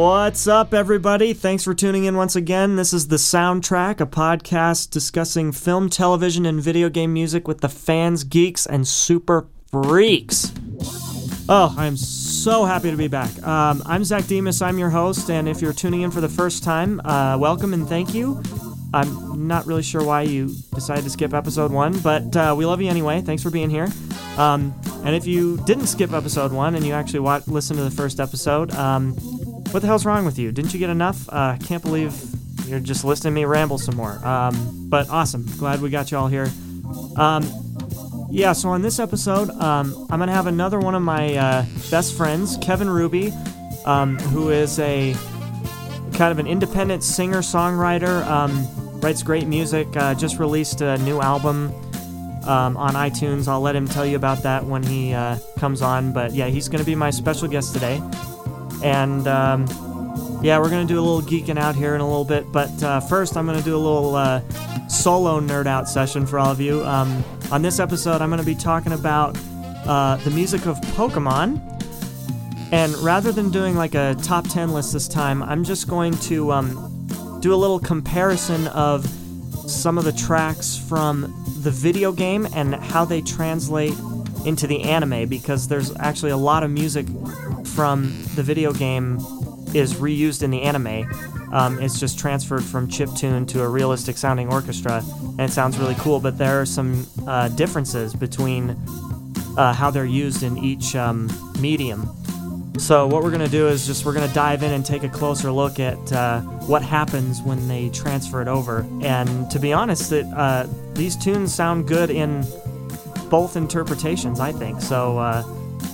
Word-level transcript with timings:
What's 0.00 0.46
up, 0.46 0.72
everybody? 0.72 1.34
Thanks 1.34 1.62
for 1.62 1.74
tuning 1.74 2.04
in 2.04 2.16
once 2.16 2.34
again. 2.34 2.76
This 2.76 2.94
is 2.94 3.08
The 3.08 3.16
Soundtrack, 3.16 4.00
a 4.00 4.06
podcast 4.06 4.88
discussing 4.88 5.52
film, 5.52 5.90
television, 5.90 6.46
and 6.46 6.58
video 6.58 6.88
game 6.88 7.12
music 7.12 7.46
with 7.46 7.60
the 7.60 7.68
fans, 7.68 8.24
geeks, 8.24 8.64
and 8.64 8.88
super 8.88 9.46
freaks. 9.70 10.54
Oh, 11.50 11.74
I'm 11.76 11.98
so 11.98 12.64
happy 12.64 12.90
to 12.90 12.96
be 12.96 13.08
back. 13.08 13.46
Um, 13.46 13.82
I'm 13.84 14.02
Zack 14.02 14.26
Demos, 14.26 14.62
I'm 14.62 14.78
your 14.78 14.88
host, 14.88 15.28
and 15.28 15.46
if 15.46 15.60
you're 15.60 15.74
tuning 15.74 16.00
in 16.00 16.10
for 16.10 16.22
the 16.22 16.30
first 16.30 16.64
time, 16.64 17.02
uh, 17.04 17.36
welcome 17.38 17.74
and 17.74 17.86
thank 17.86 18.14
you. 18.14 18.42
I'm 18.94 19.46
not 19.46 19.66
really 19.66 19.82
sure 19.82 20.02
why 20.02 20.22
you 20.22 20.54
decided 20.74 21.04
to 21.04 21.10
skip 21.10 21.34
episode 21.34 21.72
one, 21.72 21.98
but 22.00 22.34
uh, 22.34 22.54
we 22.56 22.64
love 22.64 22.80
you 22.80 22.88
anyway. 22.88 23.20
Thanks 23.20 23.42
for 23.42 23.50
being 23.50 23.68
here. 23.68 23.88
Um, 24.38 24.74
and 25.04 25.14
if 25.14 25.26
you 25.26 25.58
didn't 25.66 25.88
skip 25.88 26.12
episode 26.12 26.52
one 26.52 26.74
and 26.74 26.86
you 26.86 26.94
actually 26.94 27.20
watch, 27.20 27.46
listen 27.46 27.76
to 27.76 27.84
the 27.84 27.90
first 27.90 28.18
episode, 28.18 28.74
um, 28.74 29.14
what 29.72 29.80
the 29.80 29.86
hell's 29.86 30.04
wrong 30.04 30.24
with 30.24 30.38
you? 30.38 30.50
Didn't 30.50 30.72
you 30.72 30.80
get 30.80 30.90
enough? 30.90 31.28
I 31.32 31.50
uh, 31.50 31.58
can't 31.58 31.82
believe 31.82 32.14
you're 32.66 32.80
just 32.80 33.04
listening 33.04 33.34
to 33.34 33.40
me 33.40 33.44
ramble 33.44 33.78
some 33.78 33.96
more. 33.96 34.24
Um, 34.26 34.88
but 34.88 35.08
awesome. 35.10 35.46
Glad 35.58 35.80
we 35.80 35.90
got 35.90 36.10
you 36.10 36.18
all 36.18 36.28
here. 36.28 36.48
Um, 37.16 37.48
yeah, 38.30 38.52
so 38.52 38.68
on 38.70 38.82
this 38.82 38.98
episode, 38.98 39.50
um, 39.50 40.06
I'm 40.10 40.18
going 40.18 40.28
to 40.28 40.34
have 40.34 40.46
another 40.46 40.78
one 40.78 40.94
of 40.94 41.02
my 41.02 41.34
uh, 41.34 41.64
best 41.90 42.16
friends, 42.16 42.56
Kevin 42.58 42.88
Ruby, 42.88 43.32
um, 43.84 44.18
who 44.18 44.50
is 44.50 44.78
a 44.78 45.14
kind 46.14 46.32
of 46.32 46.38
an 46.38 46.46
independent 46.46 47.02
singer 47.02 47.38
songwriter, 47.38 48.24
um, 48.26 49.00
writes 49.00 49.22
great 49.22 49.46
music, 49.46 49.88
uh, 49.96 50.14
just 50.14 50.38
released 50.38 50.80
a 50.80 50.98
new 50.98 51.20
album 51.20 51.72
um, 52.44 52.76
on 52.76 52.94
iTunes. 52.94 53.48
I'll 53.48 53.60
let 53.60 53.74
him 53.74 53.86
tell 53.86 54.06
you 54.06 54.16
about 54.16 54.42
that 54.42 54.64
when 54.64 54.82
he 54.82 55.12
uh, 55.12 55.38
comes 55.58 55.82
on. 55.82 56.12
But 56.12 56.32
yeah, 56.32 56.46
he's 56.46 56.68
going 56.68 56.80
to 56.80 56.86
be 56.86 56.94
my 56.94 57.10
special 57.10 57.48
guest 57.48 57.72
today. 57.72 58.00
And 58.82 59.26
um, 59.28 59.66
yeah, 60.42 60.58
we're 60.58 60.70
going 60.70 60.86
to 60.86 60.92
do 60.92 60.98
a 60.98 61.02
little 61.02 61.22
geeking 61.22 61.58
out 61.58 61.74
here 61.74 61.94
in 61.94 62.00
a 62.00 62.06
little 62.06 62.24
bit. 62.24 62.50
But 62.50 62.82
uh, 62.82 63.00
first, 63.00 63.36
I'm 63.36 63.46
going 63.46 63.58
to 63.58 63.64
do 63.64 63.76
a 63.76 63.78
little 63.78 64.14
uh, 64.14 64.40
solo 64.88 65.40
nerd 65.40 65.66
out 65.66 65.88
session 65.88 66.26
for 66.26 66.38
all 66.38 66.50
of 66.50 66.60
you. 66.60 66.84
Um, 66.84 67.22
on 67.52 67.62
this 67.62 67.78
episode, 67.78 68.22
I'm 68.22 68.30
going 68.30 68.40
to 68.40 68.46
be 68.46 68.54
talking 68.54 68.92
about 68.92 69.38
uh, 69.86 70.16
the 70.16 70.30
music 70.30 70.66
of 70.66 70.76
Pokemon. 70.96 71.66
And 72.72 72.96
rather 72.98 73.32
than 73.32 73.50
doing 73.50 73.74
like 73.74 73.94
a 73.94 74.16
top 74.22 74.48
10 74.48 74.72
list 74.72 74.92
this 74.92 75.08
time, 75.08 75.42
I'm 75.42 75.64
just 75.64 75.88
going 75.88 76.14
to 76.18 76.52
um, 76.52 77.38
do 77.40 77.52
a 77.52 77.56
little 77.56 77.80
comparison 77.80 78.68
of 78.68 79.06
some 79.68 79.98
of 79.98 80.04
the 80.04 80.12
tracks 80.12 80.76
from 80.76 81.34
the 81.62 81.70
video 81.70 82.12
game 82.12 82.46
and 82.54 82.74
how 82.74 83.04
they 83.04 83.20
translate 83.20 83.94
into 84.46 84.66
the 84.66 84.82
anime 84.82 85.28
because 85.28 85.68
there's 85.68 85.94
actually 85.96 86.30
a 86.30 86.36
lot 86.36 86.62
of 86.62 86.70
music 86.70 87.06
from 87.64 88.24
the 88.34 88.42
video 88.42 88.72
game 88.72 89.16
is 89.74 89.94
reused 89.94 90.42
in 90.42 90.50
the 90.50 90.62
anime. 90.62 91.08
Um, 91.52 91.80
it's 91.80 91.98
just 91.98 92.18
transferred 92.18 92.64
from 92.64 92.88
chip 92.88 93.08
tune 93.14 93.46
to 93.46 93.62
a 93.62 93.68
realistic 93.68 94.16
sounding 94.16 94.48
orchestra, 94.48 95.02
and 95.20 95.40
it 95.40 95.50
sounds 95.50 95.78
really 95.78 95.96
cool. 95.96 96.20
But 96.20 96.38
there 96.38 96.60
are 96.60 96.66
some 96.66 97.06
uh, 97.26 97.48
differences 97.48 98.14
between 98.14 98.70
uh, 99.56 99.72
how 99.72 99.90
they're 99.90 100.04
used 100.04 100.42
in 100.42 100.58
each 100.58 100.94
um, 100.94 101.28
medium. 101.60 102.08
So 102.78 103.06
what 103.06 103.22
we're 103.22 103.30
gonna 103.30 103.48
do 103.48 103.68
is 103.68 103.86
just 103.86 104.06
we're 104.06 104.14
gonna 104.14 104.32
dive 104.32 104.62
in 104.62 104.72
and 104.72 104.86
take 104.86 105.02
a 105.02 105.08
closer 105.08 105.50
look 105.52 105.78
at 105.80 106.12
uh, 106.12 106.40
what 106.40 106.82
happens 106.82 107.42
when 107.42 107.68
they 107.68 107.90
transfer 107.90 108.40
it 108.40 108.48
over. 108.48 108.86
And 109.02 109.50
to 109.50 109.58
be 109.58 109.72
honest, 109.72 110.10
that 110.10 110.24
uh, 110.34 110.66
these 110.94 111.16
tunes 111.16 111.54
sound 111.54 111.88
good 111.88 112.10
in 112.10 112.44
both 113.30 113.56
interpretations. 113.56 114.40
I 114.40 114.52
think 114.52 114.80
so. 114.80 115.18
Uh, 115.18 115.42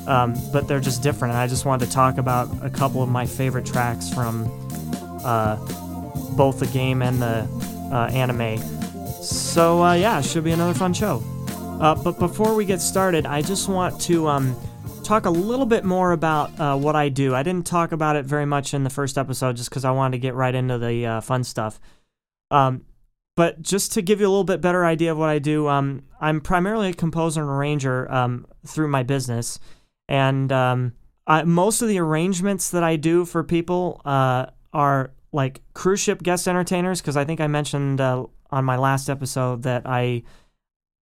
um, 0.06 0.34
but 0.52 0.66
they're 0.66 0.80
just 0.80 1.02
different. 1.02 1.32
And 1.32 1.38
I 1.38 1.46
just 1.46 1.64
wanted 1.64 1.86
to 1.86 1.92
talk 1.92 2.18
about 2.18 2.48
a 2.64 2.70
couple 2.70 3.02
of 3.02 3.08
my 3.08 3.26
favorite 3.26 3.66
tracks 3.66 4.12
from 4.12 4.48
uh, 5.24 5.56
both 6.36 6.58
the 6.60 6.66
game 6.66 7.02
and 7.02 7.20
the 7.20 7.48
uh, 7.92 8.08
anime. 8.12 8.58
So 9.22 9.82
uh, 9.82 9.94
yeah, 9.94 10.20
should 10.20 10.44
be 10.44 10.52
another 10.52 10.74
fun 10.74 10.92
show. 10.94 11.22
Uh, 11.80 11.94
but 11.94 12.18
before 12.18 12.54
we 12.54 12.64
get 12.64 12.80
started, 12.80 13.26
I 13.26 13.42
just 13.42 13.68
want 13.68 14.00
to 14.02 14.28
um, 14.28 14.56
talk 15.04 15.26
a 15.26 15.30
little 15.30 15.66
bit 15.66 15.84
more 15.84 16.12
about 16.12 16.58
uh, 16.58 16.76
what 16.76 16.96
I 16.96 17.08
do. 17.10 17.34
I 17.34 17.42
didn't 17.42 17.66
talk 17.66 17.92
about 17.92 18.16
it 18.16 18.24
very 18.24 18.46
much 18.46 18.72
in 18.72 18.82
the 18.82 18.90
first 18.90 19.18
episode, 19.18 19.56
just 19.56 19.68
because 19.68 19.84
I 19.84 19.90
wanted 19.90 20.12
to 20.12 20.18
get 20.20 20.34
right 20.34 20.54
into 20.54 20.78
the 20.78 21.06
uh, 21.06 21.20
fun 21.20 21.44
stuff. 21.44 21.78
Um, 22.50 22.84
but 23.36 23.62
just 23.62 23.92
to 23.92 24.02
give 24.02 24.20
you 24.20 24.26
a 24.26 24.30
little 24.30 24.44
bit 24.44 24.60
better 24.60 24.84
idea 24.84 25.12
of 25.12 25.18
what 25.18 25.28
I 25.28 25.38
do, 25.38 25.68
um, 25.68 26.02
I'm 26.20 26.40
primarily 26.40 26.88
a 26.88 26.94
composer 26.94 27.42
and 27.42 27.50
arranger 27.50 28.10
um, 28.10 28.46
through 28.66 28.88
my 28.88 29.02
business. 29.02 29.60
And 30.08 30.50
um, 30.50 30.92
I, 31.26 31.44
most 31.44 31.82
of 31.82 31.88
the 31.88 31.98
arrangements 31.98 32.70
that 32.70 32.82
I 32.82 32.96
do 32.96 33.24
for 33.24 33.44
people 33.44 34.00
uh, 34.04 34.46
are 34.72 35.12
like 35.32 35.60
cruise 35.74 36.00
ship 36.00 36.22
guest 36.22 36.48
entertainers, 36.48 37.00
because 37.00 37.16
I 37.16 37.24
think 37.24 37.40
I 37.40 37.46
mentioned 37.46 38.00
uh, 38.00 38.24
on 38.50 38.64
my 38.64 38.76
last 38.76 39.10
episode 39.10 39.62
that 39.64 39.82
I 39.84 40.22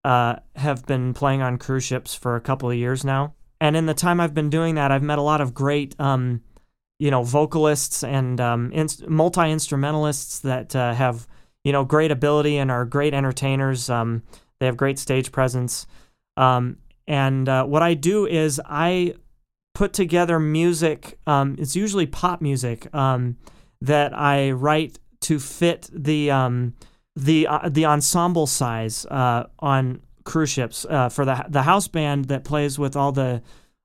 uh, 0.05 0.37
have 0.57 0.85
been 0.87 1.15
playing 1.15 1.41
on 1.41 1.57
cruise 1.57 1.85
ships 1.85 2.15
for 2.15 2.37
a 2.37 2.41
couple 2.41 2.71
of 2.71 2.77
years 2.77 3.05
now. 3.05 3.35
And 3.61 3.77
in 3.77 3.87
the 3.87 3.95
time 3.95 4.21
I've 4.21 4.35
been 4.35 4.51
doing 4.51 4.75
that, 4.75 4.91
I've 4.91 5.03
met 5.03 5.19
a 5.19 5.23
lot 5.23 5.41
of 5.41 5.55
great, 5.55 5.99
um, 6.01 6.43
you 6.99 7.11
know, 7.11 7.23
vocalists 7.23 8.03
and 8.03 8.41
um, 8.41 8.73
inst- 8.73 9.09
multi 9.09 9.51
instrumentalists 9.51 10.41
that 10.41 10.75
uh, 10.75 10.95
have, 10.95 11.27
you 11.65 11.73
know, 11.73 11.85
great 11.85 12.11
ability 12.11 12.59
and 12.59 12.71
are 12.71 12.85
great 12.85 13.15
entertainers. 13.15 13.91
Um, 13.91 14.23
they 14.61 14.67
have 14.67 14.77
great 14.77 14.99
stage 14.99 15.33
presence. 15.33 15.87
Um, 16.37 16.77
and 17.07 17.49
uh, 17.49 17.65
what 17.65 17.83
I 17.83 17.95
do 17.95 18.27
is 18.27 18.61
I 18.65 19.15
put 19.75 19.93
together 19.93 20.39
music. 20.39 21.19
Um, 21.27 21.57
it's 21.59 21.75
usually 21.75 22.07
pop 22.07 22.41
music 22.41 22.95
um, 22.95 23.37
that 23.81 24.17
I 24.17 24.53
write 24.53 24.99
to 25.23 25.39
fit 25.39 25.91
the 25.93 26.31
um, 26.31 26.75
the 27.17 27.47
uh, 27.47 27.69
the 27.69 27.87
ensemble 27.87 28.47
size 28.47 29.07
uh, 29.07 29.47
on 29.59 30.01
cruise 30.25 30.51
ships 30.51 30.87
uh, 30.89 31.09
for 31.09 31.25
the 31.25 31.45
the 31.49 31.63
house 31.63 31.89
band 31.89 32.27
that 32.27 32.45
plays 32.45 32.79
with 32.79 32.97
all 32.97 33.13
the 33.13 33.43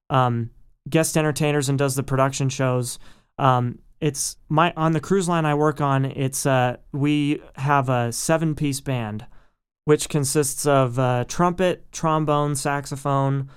um, 0.10 0.50
guest 0.90 1.18
entertainers 1.18 1.70
and 1.70 1.78
does 1.78 1.96
the 1.96 2.04
production 2.04 2.50
shows. 2.50 3.00
Um, 3.38 3.80
it's 4.02 4.38
my 4.48 4.74
on 4.76 4.94
the 4.94 5.00
cruise 5.00 5.28
line 5.28 5.46
I 5.46 5.56
work 5.56 5.82
on. 5.82 6.06
It's 6.06 6.46
uh, 6.46 6.78
we 6.92 7.42
have 7.56 7.90
a 7.90 8.12
seven 8.12 8.56
piece 8.56 8.82
band 8.82 9.26
which 9.90 10.08
consists 10.08 10.68
of 10.68 11.00
uh, 11.00 11.26
trumpet, 11.28 11.92
trombone, 11.92 12.56
saxophone, 12.56 13.50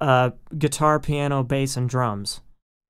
uh, 0.00 0.30
guitar, 0.58 0.98
piano, 0.98 1.44
bass, 1.44 1.76
and 1.76 1.88
drums. 1.88 2.40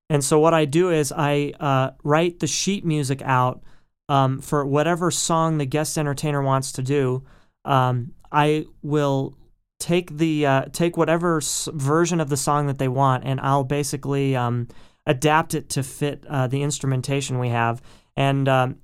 And 0.09 0.25
so 0.25 0.39
what 0.39 0.55
I 0.55 0.65
do 0.65 0.91
is 0.91 1.12
I 1.12 1.53
uh, 1.61 1.91
write 2.03 2.41
the 2.41 2.47
sheet 2.47 2.83
music 2.85 3.21
out 3.23 3.62
um, 4.09 4.41
for 4.41 4.65
whatever 4.65 5.11
song 5.11 5.59
the 5.59 5.67
guest 5.67 5.99
entertainer 5.99 6.43
wants 6.43 6.73
to 6.73 6.83
do. 6.83 7.25
Um, 7.67 8.12
I 8.33 8.65
will 8.83 9.37
take 9.79 10.17
the 10.17 10.47
uh, 10.47 10.65
take 10.73 10.97
whatever 10.97 11.43
version 11.67 12.19
of 12.19 12.31
the 12.31 12.37
song 12.39 12.67
that 12.69 12.79
they 12.79 12.89
want, 12.89 13.25
and 13.25 13.41
I'll 13.41 13.65
basically 13.65 14.37
um, 14.37 14.69
adapt 15.07 15.55
it 15.55 15.69
to 15.71 15.83
fit 15.83 16.25
uh, 16.29 16.47
the 16.47 16.63
instrumentation 16.63 17.39
we 17.39 17.51
have. 17.51 17.83
And 18.17 18.49
um, 18.49 18.77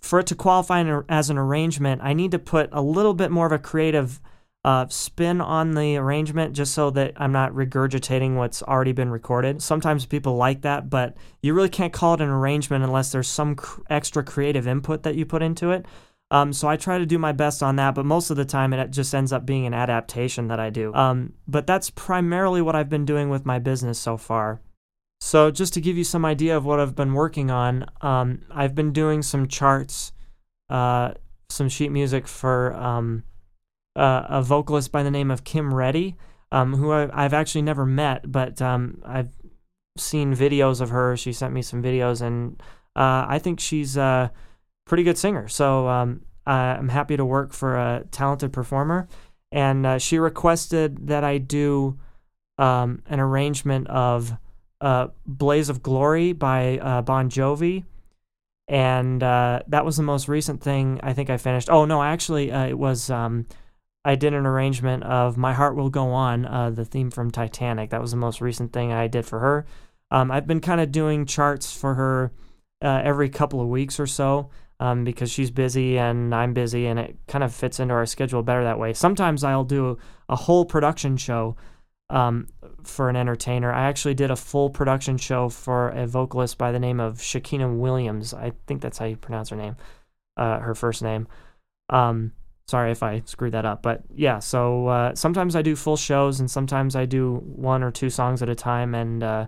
for 0.00 0.20
it 0.20 0.26
to 0.28 0.34
qualify 0.34 1.00
as 1.08 1.30
an 1.30 1.38
arrangement, 1.38 2.00
I 2.02 2.12
need 2.12 2.30
to 2.32 2.38
put 2.38 2.68
a 2.72 2.82
little 2.82 3.14
bit 3.14 3.30
more 3.30 3.46
of 3.46 3.52
a 3.52 3.58
creative 3.58 4.20
uh, 4.64 4.86
spin 4.88 5.40
on 5.40 5.74
the 5.76 5.96
arrangement 5.96 6.52
just 6.52 6.74
so 6.74 6.90
that 6.90 7.12
I'm 7.16 7.30
not 7.30 7.52
regurgitating 7.52 8.34
what's 8.34 8.64
already 8.64 8.90
been 8.90 9.10
recorded. 9.10 9.62
Sometimes 9.62 10.06
people 10.06 10.34
like 10.34 10.62
that, 10.62 10.90
but 10.90 11.16
you 11.40 11.54
really 11.54 11.68
can't 11.68 11.92
call 11.92 12.14
it 12.14 12.20
an 12.20 12.28
arrangement 12.28 12.82
unless 12.82 13.12
there's 13.12 13.28
some 13.28 13.54
cr- 13.54 13.82
extra 13.88 14.24
creative 14.24 14.66
input 14.66 15.04
that 15.04 15.14
you 15.14 15.24
put 15.24 15.42
into 15.42 15.70
it. 15.70 15.86
Um, 16.32 16.52
so 16.52 16.66
I 16.66 16.76
try 16.76 16.98
to 16.98 17.06
do 17.06 17.18
my 17.18 17.30
best 17.30 17.62
on 17.62 17.76
that, 17.76 17.94
but 17.94 18.04
most 18.04 18.30
of 18.30 18.36
the 18.36 18.44
time 18.44 18.72
it 18.72 18.90
just 18.90 19.14
ends 19.14 19.32
up 19.32 19.46
being 19.46 19.66
an 19.66 19.74
adaptation 19.74 20.48
that 20.48 20.58
I 20.58 20.70
do. 20.70 20.92
Um, 20.94 21.34
but 21.46 21.68
that's 21.68 21.90
primarily 21.90 22.60
what 22.60 22.74
I've 22.74 22.88
been 22.88 23.04
doing 23.04 23.30
with 23.30 23.46
my 23.46 23.60
business 23.60 24.00
so 24.00 24.16
far. 24.16 24.60
So, 25.20 25.50
just 25.50 25.74
to 25.74 25.80
give 25.80 25.96
you 25.96 26.04
some 26.04 26.24
idea 26.24 26.56
of 26.56 26.64
what 26.64 26.78
I've 26.78 26.94
been 26.94 27.14
working 27.14 27.50
on, 27.50 27.86
um, 28.02 28.42
I've 28.50 28.74
been 28.74 28.92
doing 28.92 29.22
some 29.22 29.48
charts, 29.48 30.12
uh, 30.68 31.12
some 31.48 31.68
sheet 31.68 31.90
music 31.90 32.28
for 32.28 32.74
um, 32.74 33.24
uh, 33.96 34.26
a 34.28 34.42
vocalist 34.42 34.92
by 34.92 35.02
the 35.02 35.10
name 35.10 35.30
of 35.30 35.44
Kim 35.44 35.72
Reddy, 35.72 36.16
um, 36.52 36.74
who 36.74 36.92
I, 36.92 37.22
have 37.22 37.34
actually 37.34 37.62
never 37.62 37.86
met, 37.86 38.30
but 38.30 38.60
um, 38.60 39.02
I've 39.04 39.30
seen 39.96 40.34
videos 40.34 40.80
of 40.80 40.90
her. 40.90 41.16
She 41.16 41.32
sent 41.32 41.54
me 41.54 41.62
some 41.62 41.82
videos, 41.82 42.20
and 42.20 42.60
uh, 42.94 43.26
I 43.28 43.38
think 43.38 43.58
she's 43.58 43.96
a 43.96 44.30
pretty 44.84 45.02
good 45.02 45.18
singer. 45.18 45.48
So, 45.48 45.88
um, 45.88 46.22
I'm 46.46 46.88
happy 46.88 47.16
to 47.16 47.24
work 47.24 47.52
for 47.52 47.76
a 47.76 48.04
talented 48.10 48.52
performer. 48.52 49.08
And 49.52 49.86
uh, 49.86 49.98
she 49.98 50.18
requested 50.18 51.08
that 51.08 51.24
I 51.24 51.38
do 51.38 51.98
um, 52.58 53.02
an 53.06 53.20
arrangement 53.20 53.88
of 53.88 54.36
uh, 54.80 55.08
Blaze 55.26 55.68
of 55.68 55.82
Glory 55.82 56.32
by 56.32 56.78
uh, 56.78 57.02
Bon 57.02 57.30
Jovi. 57.30 57.84
And 58.68 59.22
uh, 59.22 59.60
that 59.68 59.84
was 59.84 59.96
the 59.96 60.02
most 60.02 60.28
recent 60.28 60.60
thing 60.60 61.00
I 61.02 61.12
think 61.12 61.30
I 61.30 61.36
finished. 61.36 61.70
Oh, 61.70 61.84
no, 61.84 62.02
actually, 62.02 62.50
uh, 62.50 62.66
it 62.66 62.78
was. 62.78 63.10
Um, 63.10 63.46
I 64.04 64.14
did 64.14 64.34
an 64.34 64.46
arrangement 64.46 65.02
of 65.02 65.36
My 65.36 65.52
Heart 65.52 65.74
Will 65.74 65.90
Go 65.90 66.10
On, 66.12 66.46
uh, 66.46 66.70
the 66.70 66.84
theme 66.84 67.10
from 67.10 67.32
Titanic. 67.32 67.90
That 67.90 68.00
was 68.00 68.12
the 68.12 68.16
most 68.16 68.40
recent 68.40 68.72
thing 68.72 68.92
I 68.92 69.08
did 69.08 69.26
for 69.26 69.40
her. 69.40 69.66
Um, 70.12 70.30
I've 70.30 70.46
been 70.46 70.60
kind 70.60 70.80
of 70.80 70.92
doing 70.92 71.26
charts 71.26 71.76
for 71.76 71.94
her 71.94 72.32
uh, 72.84 73.00
every 73.02 73.28
couple 73.28 73.60
of 73.60 73.66
weeks 73.66 73.98
or 73.98 74.06
so 74.06 74.50
um, 74.78 75.02
because 75.02 75.30
she's 75.30 75.50
busy 75.50 75.98
and 75.98 76.32
I'm 76.32 76.54
busy, 76.54 76.86
and 76.86 77.00
it 77.00 77.16
kind 77.26 77.42
of 77.42 77.52
fits 77.52 77.80
into 77.80 77.94
our 77.94 78.06
schedule 78.06 78.44
better 78.44 78.62
that 78.62 78.78
way. 78.78 78.92
Sometimes 78.92 79.42
I'll 79.42 79.64
do 79.64 79.98
a 80.28 80.36
whole 80.36 80.64
production 80.64 81.16
show 81.16 81.56
um, 82.10 82.46
for 82.86 83.08
an 83.08 83.16
entertainer. 83.16 83.72
I 83.72 83.84
actually 83.84 84.14
did 84.14 84.30
a 84.30 84.36
full 84.36 84.70
production 84.70 85.18
show 85.18 85.48
for 85.48 85.88
a 85.90 86.06
vocalist 86.06 86.58
by 86.58 86.72
the 86.72 86.78
name 86.78 87.00
of 87.00 87.18
Shakina 87.18 87.76
Williams. 87.76 88.32
I 88.34 88.52
think 88.66 88.82
that's 88.82 88.98
how 88.98 89.06
you 89.06 89.16
pronounce 89.16 89.50
her 89.50 89.56
name, 89.56 89.76
uh, 90.36 90.60
her 90.60 90.74
first 90.74 91.02
name. 91.02 91.28
Um, 91.90 92.32
sorry 92.66 92.90
if 92.90 93.02
I 93.02 93.22
screwed 93.26 93.52
that 93.52 93.64
up, 93.64 93.82
but 93.82 94.02
yeah. 94.14 94.38
So 94.38 94.88
uh, 94.88 95.14
sometimes 95.14 95.56
I 95.56 95.62
do 95.62 95.76
full 95.76 95.96
shows, 95.96 96.40
and 96.40 96.50
sometimes 96.50 96.96
I 96.96 97.04
do 97.06 97.36
one 97.36 97.82
or 97.82 97.90
two 97.90 98.10
songs 98.10 98.42
at 98.42 98.48
a 98.48 98.54
time, 98.54 98.94
and 98.94 99.22
uh, 99.22 99.46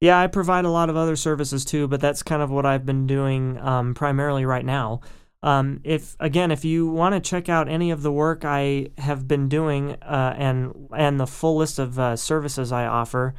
yeah, 0.00 0.18
I 0.18 0.26
provide 0.26 0.64
a 0.64 0.70
lot 0.70 0.90
of 0.90 0.96
other 0.96 1.16
services 1.16 1.64
too. 1.64 1.88
But 1.88 2.00
that's 2.00 2.22
kind 2.22 2.42
of 2.42 2.50
what 2.50 2.66
I've 2.66 2.86
been 2.86 3.06
doing 3.06 3.58
um, 3.58 3.94
primarily 3.94 4.44
right 4.44 4.64
now. 4.64 5.00
Um, 5.42 5.80
if 5.84 6.16
again, 6.18 6.50
if 6.50 6.64
you 6.64 6.88
want 6.88 7.14
to 7.14 7.20
check 7.20 7.48
out 7.48 7.68
any 7.68 7.92
of 7.92 8.02
the 8.02 8.10
work 8.10 8.44
I 8.44 8.88
have 8.98 9.28
been 9.28 9.48
doing 9.48 9.92
uh, 10.02 10.34
and 10.36 10.88
and 10.96 11.20
the 11.20 11.28
full 11.28 11.56
list 11.56 11.78
of 11.78 11.96
uh, 11.98 12.16
services 12.16 12.72
I 12.72 12.86
offer 12.86 13.34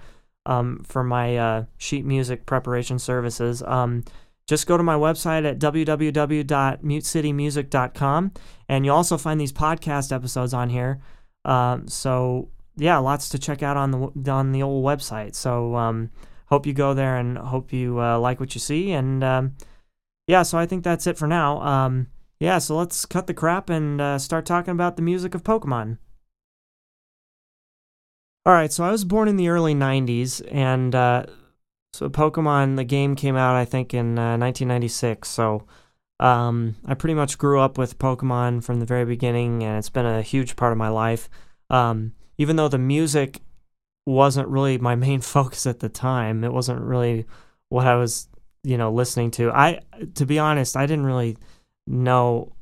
um, 0.46 0.86
for 0.88 1.04
my 1.04 1.36
uh, 1.38 1.66
sheet 1.78 2.06
music 2.06 2.46
preparation 2.46 3.00
services, 3.00 3.62
um, 3.64 4.06
just 4.48 4.66
go 4.66 4.78
to 4.78 4.84
my 4.84 4.96
website 4.96 5.46
at 5.46 5.60
www.mutecitymusic.com, 5.60 8.32
and 8.70 8.86
you'll 8.86 8.96
also 8.96 9.18
find 9.18 9.42
these 9.42 9.52
podcast 9.52 10.14
episodes 10.14 10.54
on 10.54 10.70
here. 10.70 11.02
Um, 11.44 11.90
so 11.90 12.48
yeah, 12.78 12.98
lots 12.98 13.28
to 13.30 13.40
check 13.40 13.62
out 13.62 13.76
on 13.76 13.92
the 13.92 13.98
on 14.32 14.54
the 14.54 14.64
old 14.64 14.86
website. 14.86 15.36
So 15.36 15.76
um, 15.76 16.12
hope 16.46 16.66
you 16.66 16.72
go 16.74 16.94
there 16.94 17.18
and 17.18 17.38
hope 17.38 17.74
you 17.74 18.00
uh, 18.00 18.18
like 18.20 18.40
what 18.40 18.56
you 18.56 18.62
see 18.62 18.92
and 18.92 19.22
um, 19.24 19.56
yeah, 20.30 20.44
so 20.44 20.60
I 20.60 20.68
think 20.68 20.84
that's 20.84 21.08
it 21.08 21.18
for 21.18 21.28
now. 21.28 21.60
Um, 21.62 22.06
yeah, 22.40 22.60
so 22.60 22.78
let's 22.78 23.04
cut 23.04 23.26
the 23.26 23.34
crap 23.34 23.68
and 23.68 24.00
uh, 24.00 24.20
start 24.20 24.46
talking 24.46 24.74
about 24.74 24.96
the 24.96 25.02
music 25.02 25.34
of 25.34 25.44
Pokemon. 25.44 25.98
All 28.46 28.54
right, 28.54 28.72
so 28.72 28.84
I 28.84 28.92
was 28.92 29.06
born 29.06 29.28
in 29.28 29.38
the 29.38 29.50
early 29.50 29.74
90s, 29.74 30.48
and 30.52 30.94
uh, 30.94 31.26
so 31.94 32.10
Pokemon, 32.10 32.76
the 32.76 32.84
game 32.84 33.16
came 33.16 33.36
out, 33.36 33.56
I 33.56 33.66
think, 33.66 33.92
in 33.92 34.20
uh, 34.20 34.38
1996. 34.38 35.28
So 35.28 35.66
um, 36.20 36.76
I 36.86 36.94
pretty 36.94 37.16
much 37.16 37.40
grew 37.40 37.60
up 37.60 37.80
with 37.80 37.98
Pokemon 37.98 38.64
from 38.64 38.80
the 38.80 38.86
very 38.86 39.06
beginning, 39.06 39.64
and 39.64 39.80
it's 39.80 39.90
been 39.90 40.06
a 40.06 40.22
huge 40.22 40.56
part 40.56 40.72
of 40.72 40.78
my 40.78 40.90
life. 40.90 41.28
Um, 41.72 42.14
even 42.38 42.56
though 42.56 42.68
the 42.68 42.78
music 42.78 43.42
wasn't 44.06 44.48
really 44.48 44.78
my 44.78 44.94
main 45.08 45.22
focus 45.22 45.66
at 45.66 45.80
the 45.80 45.90
time, 45.90 46.44
it 46.44 46.54
wasn't 46.54 46.82
really 46.82 47.26
what 47.70 47.88
I 47.88 47.96
was 47.96 48.28
you 48.64 48.78
know 48.78 48.92
listening 48.92 49.32
to. 49.32 49.52
I 49.52 49.82
to 50.16 50.26
be 50.26 50.40
honest, 50.40 50.76
I 50.76 50.86
didn't 50.86 51.06
really 51.06 51.38
know 51.88 52.54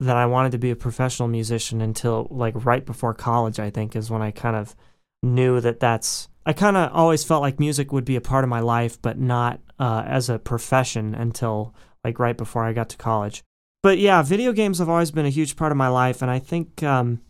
that 0.00 0.16
I 0.16 0.26
wanted 0.26 0.52
to 0.52 0.58
be 0.58 0.70
a 0.70 0.76
professional 0.76 1.28
musician 1.28 1.80
until 1.80 2.26
like 2.30 2.64
right 2.64 2.84
before 2.84 3.14
college. 3.14 3.58
I 3.58 3.70
think 3.70 3.94
is 3.94 4.10
when 4.10 4.22
I 4.22 4.30
kind 4.30 4.56
of 4.56 4.74
knew 5.22 5.60
that 5.60 5.80
that's. 5.80 6.28
I 6.44 6.52
kind 6.52 6.76
of 6.76 6.90
always 6.92 7.22
felt 7.22 7.40
like 7.40 7.60
music 7.60 7.92
would 7.92 8.04
be 8.04 8.16
a 8.16 8.20
part 8.20 8.42
of 8.42 8.50
my 8.50 8.58
life, 8.58 9.00
but 9.00 9.16
not 9.16 9.60
uh, 9.78 10.02
as 10.04 10.28
a 10.28 10.40
profession 10.40 11.14
until 11.14 11.72
like 12.04 12.18
right 12.18 12.36
before 12.36 12.64
I 12.64 12.72
got 12.72 12.88
to 12.90 12.96
college. 12.96 13.44
But 13.82 13.98
yeah, 13.98 14.22
video 14.22 14.52
games 14.52 14.78
have 14.78 14.88
always 14.88 15.10
been 15.10 15.26
a 15.26 15.30
huge 15.30 15.56
part 15.56 15.72
of 15.72 15.78
my 15.78 15.88
life, 15.88 16.22
and 16.22 16.30
I 16.30 16.38
think 16.38 16.82
um, 16.82 17.20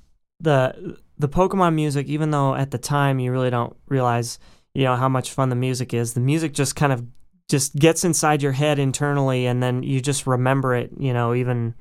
the 0.40 0.98
the 1.18 1.28
Pokemon 1.28 1.74
music, 1.74 2.08
even 2.08 2.30
though 2.30 2.54
at 2.54 2.70
the 2.70 2.78
time 2.78 3.18
you 3.18 3.32
really 3.32 3.50
don't 3.50 3.76
realize, 3.86 4.38
you 4.74 4.84
know, 4.84 4.96
how 4.96 5.08
much 5.08 5.30
fun 5.30 5.48
the 5.48 5.56
music 5.56 5.94
is, 5.94 6.14
the 6.14 6.20
music 6.20 6.52
just 6.52 6.76
kind 6.76 6.92
of 6.92 7.06
just 7.52 7.76
gets 7.76 8.02
inside 8.02 8.42
your 8.42 8.52
head 8.52 8.78
internally 8.78 9.44
and 9.44 9.62
then 9.62 9.82
you 9.82 10.00
just 10.00 10.26
remember 10.26 10.74
it 10.74 10.90
you 10.98 11.12
know 11.12 11.34
even 11.34 11.74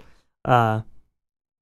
uh 0.44 0.82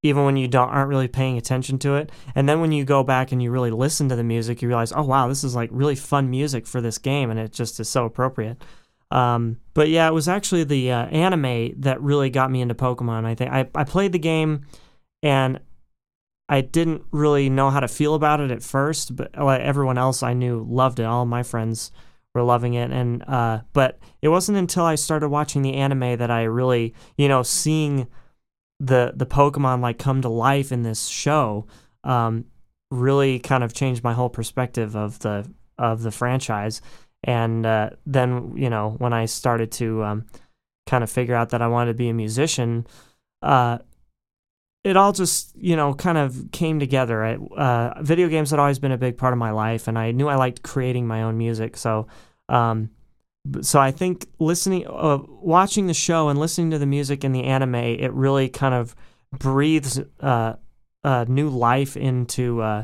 even 0.02 0.26
when 0.26 0.36
you 0.36 0.48
don't 0.48 0.70
aren't 0.70 0.90
really 0.90 1.08
paying 1.08 1.38
attention 1.38 1.78
to 1.78 1.96
it. 1.96 2.12
And 2.34 2.50
then 2.50 2.60
when 2.60 2.72
you 2.72 2.86
go 2.86 3.04
back 3.04 3.32
and 3.32 3.44
you 3.44 3.52
really 3.52 3.70
listen 3.70 4.10
to 4.10 4.16
the 4.16 4.24
music 4.24 4.64
you 4.64 4.68
realize 4.68 4.92
oh 4.92 5.04
wow 5.04 5.28
this 5.28 5.44
is 5.44 5.54
like 5.54 5.70
really 5.72 5.96
fun 5.96 6.28
music 6.28 6.66
for 6.66 6.82
this 6.82 6.98
game 6.98 7.30
and 7.30 7.40
it 7.40 7.54
just 7.54 7.80
is 7.80 7.88
so 7.88 8.06
appropriate. 8.06 8.58
Um, 9.12 9.60
but 9.76 9.90
yeah 9.90 10.08
it 10.08 10.14
was 10.14 10.28
actually 10.28 10.64
the 10.64 10.92
uh, 10.92 11.06
anime 11.06 11.80
that 11.82 12.02
really 12.02 12.32
got 12.32 12.50
me 12.50 12.62
into 12.62 12.74
pokemon. 12.74 13.26
I 13.26 13.36
think 13.36 13.52
I, 13.52 13.68
I 13.76 13.84
played 13.84 14.12
the 14.12 14.20
game 14.20 14.66
and 15.22 15.60
i 16.48 16.62
didn't 16.62 17.04
really 17.12 17.48
know 17.48 17.70
how 17.70 17.80
to 17.80 17.88
feel 17.88 18.16
about 18.16 18.40
it 18.40 18.50
at 18.50 18.64
first 18.64 19.16
but 19.16 19.38
like 19.38 19.62
everyone 19.62 20.00
else 20.00 20.24
i 20.24 20.34
knew 20.34 20.66
loved 20.68 21.00
it. 21.00 21.04
All 21.04 21.26
my 21.26 21.44
friends 21.44 21.92
were 22.40 22.46
loving 22.46 22.74
it 22.74 22.92
and 22.92 23.24
uh 23.28 23.60
but 23.74 24.00
it 24.22 24.30
wasn't 24.30 24.58
until 24.58 24.86
I 24.86 24.96
started 24.96 25.30
watching 25.30 25.62
the 25.62 25.76
anime 25.76 26.18
that 26.18 26.32
I 26.32 26.44
really, 26.44 26.94
you 27.18 27.28
know, 27.28 27.44
seeing 27.44 28.08
the 28.80 29.14
the 29.16 29.26
Pokemon 29.26 29.82
like 29.82 30.00
come 30.00 30.22
to 30.22 30.30
life 30.30 30.72
in 30.72 30.84
this 30.84 31.08
show 31.08 31.68
um 32.04 32.46
really 32.92 33.40
kind 33.40 33.64
of 33.64 33.74
changed 33.74 34.04
my 34.04 34.14
whole 34.14 34.30
perspective 34.30 34.96
of 34.96 35.20
the 35.20 35.50
of 35.78 36.02
the 36.02 36.12
franchise 36.12 36.82
and 37.24 37.66
uh, 37.66 37.90
then 38.06 38.54
you 38.56 38.70
know 38.70 38.96
when 38.98 39.14
I 39.14 39.26
started 39.26 39.72
to 39.74 40.04
um, 40.04 40.26
kind 40.88 41.04
of 41.04 41.10
figure 41.10 41.36
out 41.36 41.50
that 41.50 41.62
I 41.62 41.68
wanted 41.68 41.92
to 41.92 41.98
be 41.98 42.10
a 42.10 42.14
musician 42.14 42.88
uh, 43.42 43.80
it 44.84 44.96
all 44.96 45.12
just 45.12 45.56
you 45.56 45.76
know 45.76 45.94
kind 45.94 46.18
of 46.18 46.52
came 46.52 46.80
together. 46.80 47.24
I, 47.24 47.36
uh, 47.36 48.02
video 48.02 48.28
games 48.28 48.52
had 48.52 48.60
always 48.60 48.80
been 48.80 48.92
a 48.92 48.98
big 48.98 49.18
part 49.18 49.34
of 49.34 49.40
my 49.40 49.52
life, 49.52 49.88
and 49.88 49.98
I 49.98 50.12
knew 50.12 50.28
I 50.28 50.36
liked 50.36 50.64
creating 50.64 51.08
my 51.08 51.24
own 51.24 51.38
music. 51.38 51.78
So, 51.78 52.08
um, 52.50 52.90
so 53.62 53.80
I 53.80 53.92
think 53.92 54.28
listening, 54.40 54.86
uh, 54.88 55.20
watching 55.28 55.88
the 55.88 55.94
show 55.94 56.30
and 56.30 56.40
listening 56.40 56.72
to 56.72 56.78
the 56.78 56.86
music 56.86 57.24
in 57.24 57.32
the 57.32 57.46
anime, 57.46 57.76
it 57.76 58.12
really 58.14 58.50
kind 58.50 58.74
of 58.74 58.96
breathes 59.32 60.02
uh, 60.20 60.56
new 61.28 61.50
life 61.50 61.96
into 61.96 62.62
uh, 62.62 62.84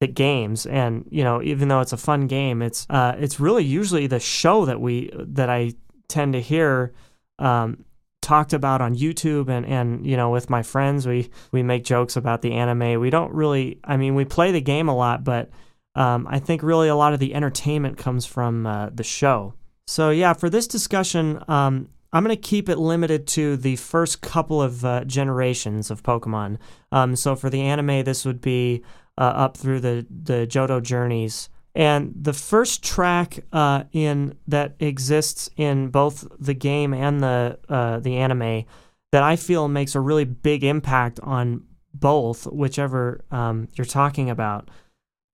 the 0.00 0.08
games. 0.08 0.66
And 0.66 1.06
you 1.10 1.22
know, 1.22 1.42
even 1.42 1.68
though 1.68 1.80
it's 1.80 1.92
a 1.92 1.98
fun 1.98 2.26
game, 2.26 2.62
it's 2.62 2.86
uh, 2.90 3.14
it's 3.18 3.38
really 3.38 3.64
usually 3.64 4.06
the 4.06 4.20
show 4.20 4.64
that 4.64 4.80
we 4.80 5.10
that 5.14 5.48
I 5.48 5.74
tend 6.08 6.32
to 6.34 6.40
hear. 6.40 6.92
Um, 7.38 7.84
talked 8.20 8.52
about 8.52 8.80
on 8.80 8.94
YouTube 8.94 9.48
and, 9.48 9.66
and 9.66 10.06
you 10.06 10.16
know 10.16 10.30
with 10.30 10.48
my 10.48 10.62
friends 10.62 11.08
we 11.08 11.28
we 11.50 11.60
make 11.60 11.84
jokes 11.84 12.14
about 12.16 12.40
the 12.40 12.52
anime. 12.52 13.00
We 13.00 13.10
don't 13.10 13.34
really 13.34 13.80
I 13.82 13.96
mean 13.96 14.14
we 14.14 14.24
play 14.24 14.52
the 14.52 14.60
game 14.60 14.88
a 14.88 14.94
lot, 14.94 15.24
but 15.24 15.50
um, 15.94 16.26
I 16.28 16.38
think 16.38 16.62
really 16.62 16.88
a 16.88 16.96
lot 16.96 17.12
of 17.12 17.20
the 17.20 17.34
entertainment 17.34 17.98
comes 17.98 18.26
from 18.26 18.66
uh, 18.66 18.90
the 18.92 19.04
show. 19.04 19.54
So 19.86 20.10
yeah, 20.10 20.32
for 20.32 20.48
this 20.48 20.66
discussion, 20.66 21.42
um, 21.48 21.88
I'm 22.12 22.24
going 22.24 22.36
to 22.36 22.40
keep 22.40 22.68
it 22.68 22.78
limited 22.78 23.26
to 23.28 23.56
the 23.56 23.76
first 23.76 24.20
couple 24.20 24.62
of 24.62 24.84
uh, 24.84 25.04
generations 25.04 25.90
of 25.90 26.02
Pokemon. 26.02 26.58
Um, 26.90 27.16
so 27.16 27.34
for 27.34 27.50
the 27.50 27.62
anime, 27.62 28.04
this 28.04 28.24
would 28.24 28.40
be 28.40 28.82
uh, 29.18 29.22
up 29.24 29.56
through 29.56 29.80
the 29.80 30.06
the 30.10 30.46
Johto 30.46 30.82
journeys 30.82 31.48
and 31.74 32.12
the 32.14 32.32
first 32.32 32.82
track 32.82 33.44
uh, 33.52 33.84
in 33.92 34.36
that 34.46 34.74
exists 34.78 35.48
in 35.56 35.88
both 35.88 36.26
the 36.38 36.54
game 36.54 36.92
and 36.92 37.22
the 37.22 37.58
uh, 37.68 37.98
the 37.98 38.16
anime 38.16 38.64
that 39.10 39.22
I 39.22 39.36
feel 39.36 39.68
makes 39.68 39.94
a 39.94 40.00
really 40.00 40.24
big 40.24 40.64
impact 40.64 41.20
on 41.20 41.64
both, 41.94 42.46
whichever 42.46 43.24
um, 43.30 43.68
you're 43.74 43.84
talking 43.84 44.30
about, 44.30 44.70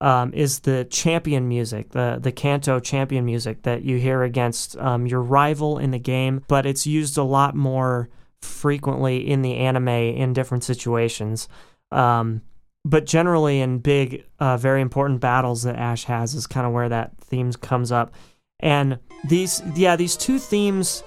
um, 0.06 0.32
is 0.36 0.60
the 0.60 0.86
champion 0.86 1.48
music, 1.48 1.90
the 1.90 2.20
the 2.22 2.32
Kanto 2.32 2.80
champion 2.80 3.26
music 3.26 3.64
that 3.64 3.84
you 3.84 3.98
hear 3.98 4.22
against 4.22 4.78
um, 4.78 5.08
your 5.08 5.22
rival 5.22 5.80
in 5.80 5.90
the 5.90 6.00
game, 6.00 6.44
but 6.48 6.68
it's 6.68 6.86
used 6.86 7.18
a 7.18 7.24
lot 7.24 7.56
more 7.56 8.08
frequently 8.40 9.28
in 9.28 9.42
the 9.42 9.56
anime 9.56 9.88
in 9.88 10.32
different 10.32 10.64
situations. 10.64 11.50
Um, 11.92 12.44
but 12.86 13.08
generally 13.08 13.62
in 13.62 13.80
big, 13.80 14.26
uh, 14.40 14.58
very 14.58 14.82
important 14.82 15.22
battles 15.22 15.64
that 15.64 15.76
Ash 15.76 16.04
has 16.04 16.36
is 16.36 16.46
kind 16.46 16.68
of 16.68 16.72
where 16.72 16.88
that 16.88 17.18
theme 17.18 17.52
comes 17.54 17.92
up. 17.92 18.14
And 18.60 19.00
these, 19.28 19.64
yeah, 19.76 19.96
these 19.96 20.16
two 20.16 20.38
themes 20.38 21.04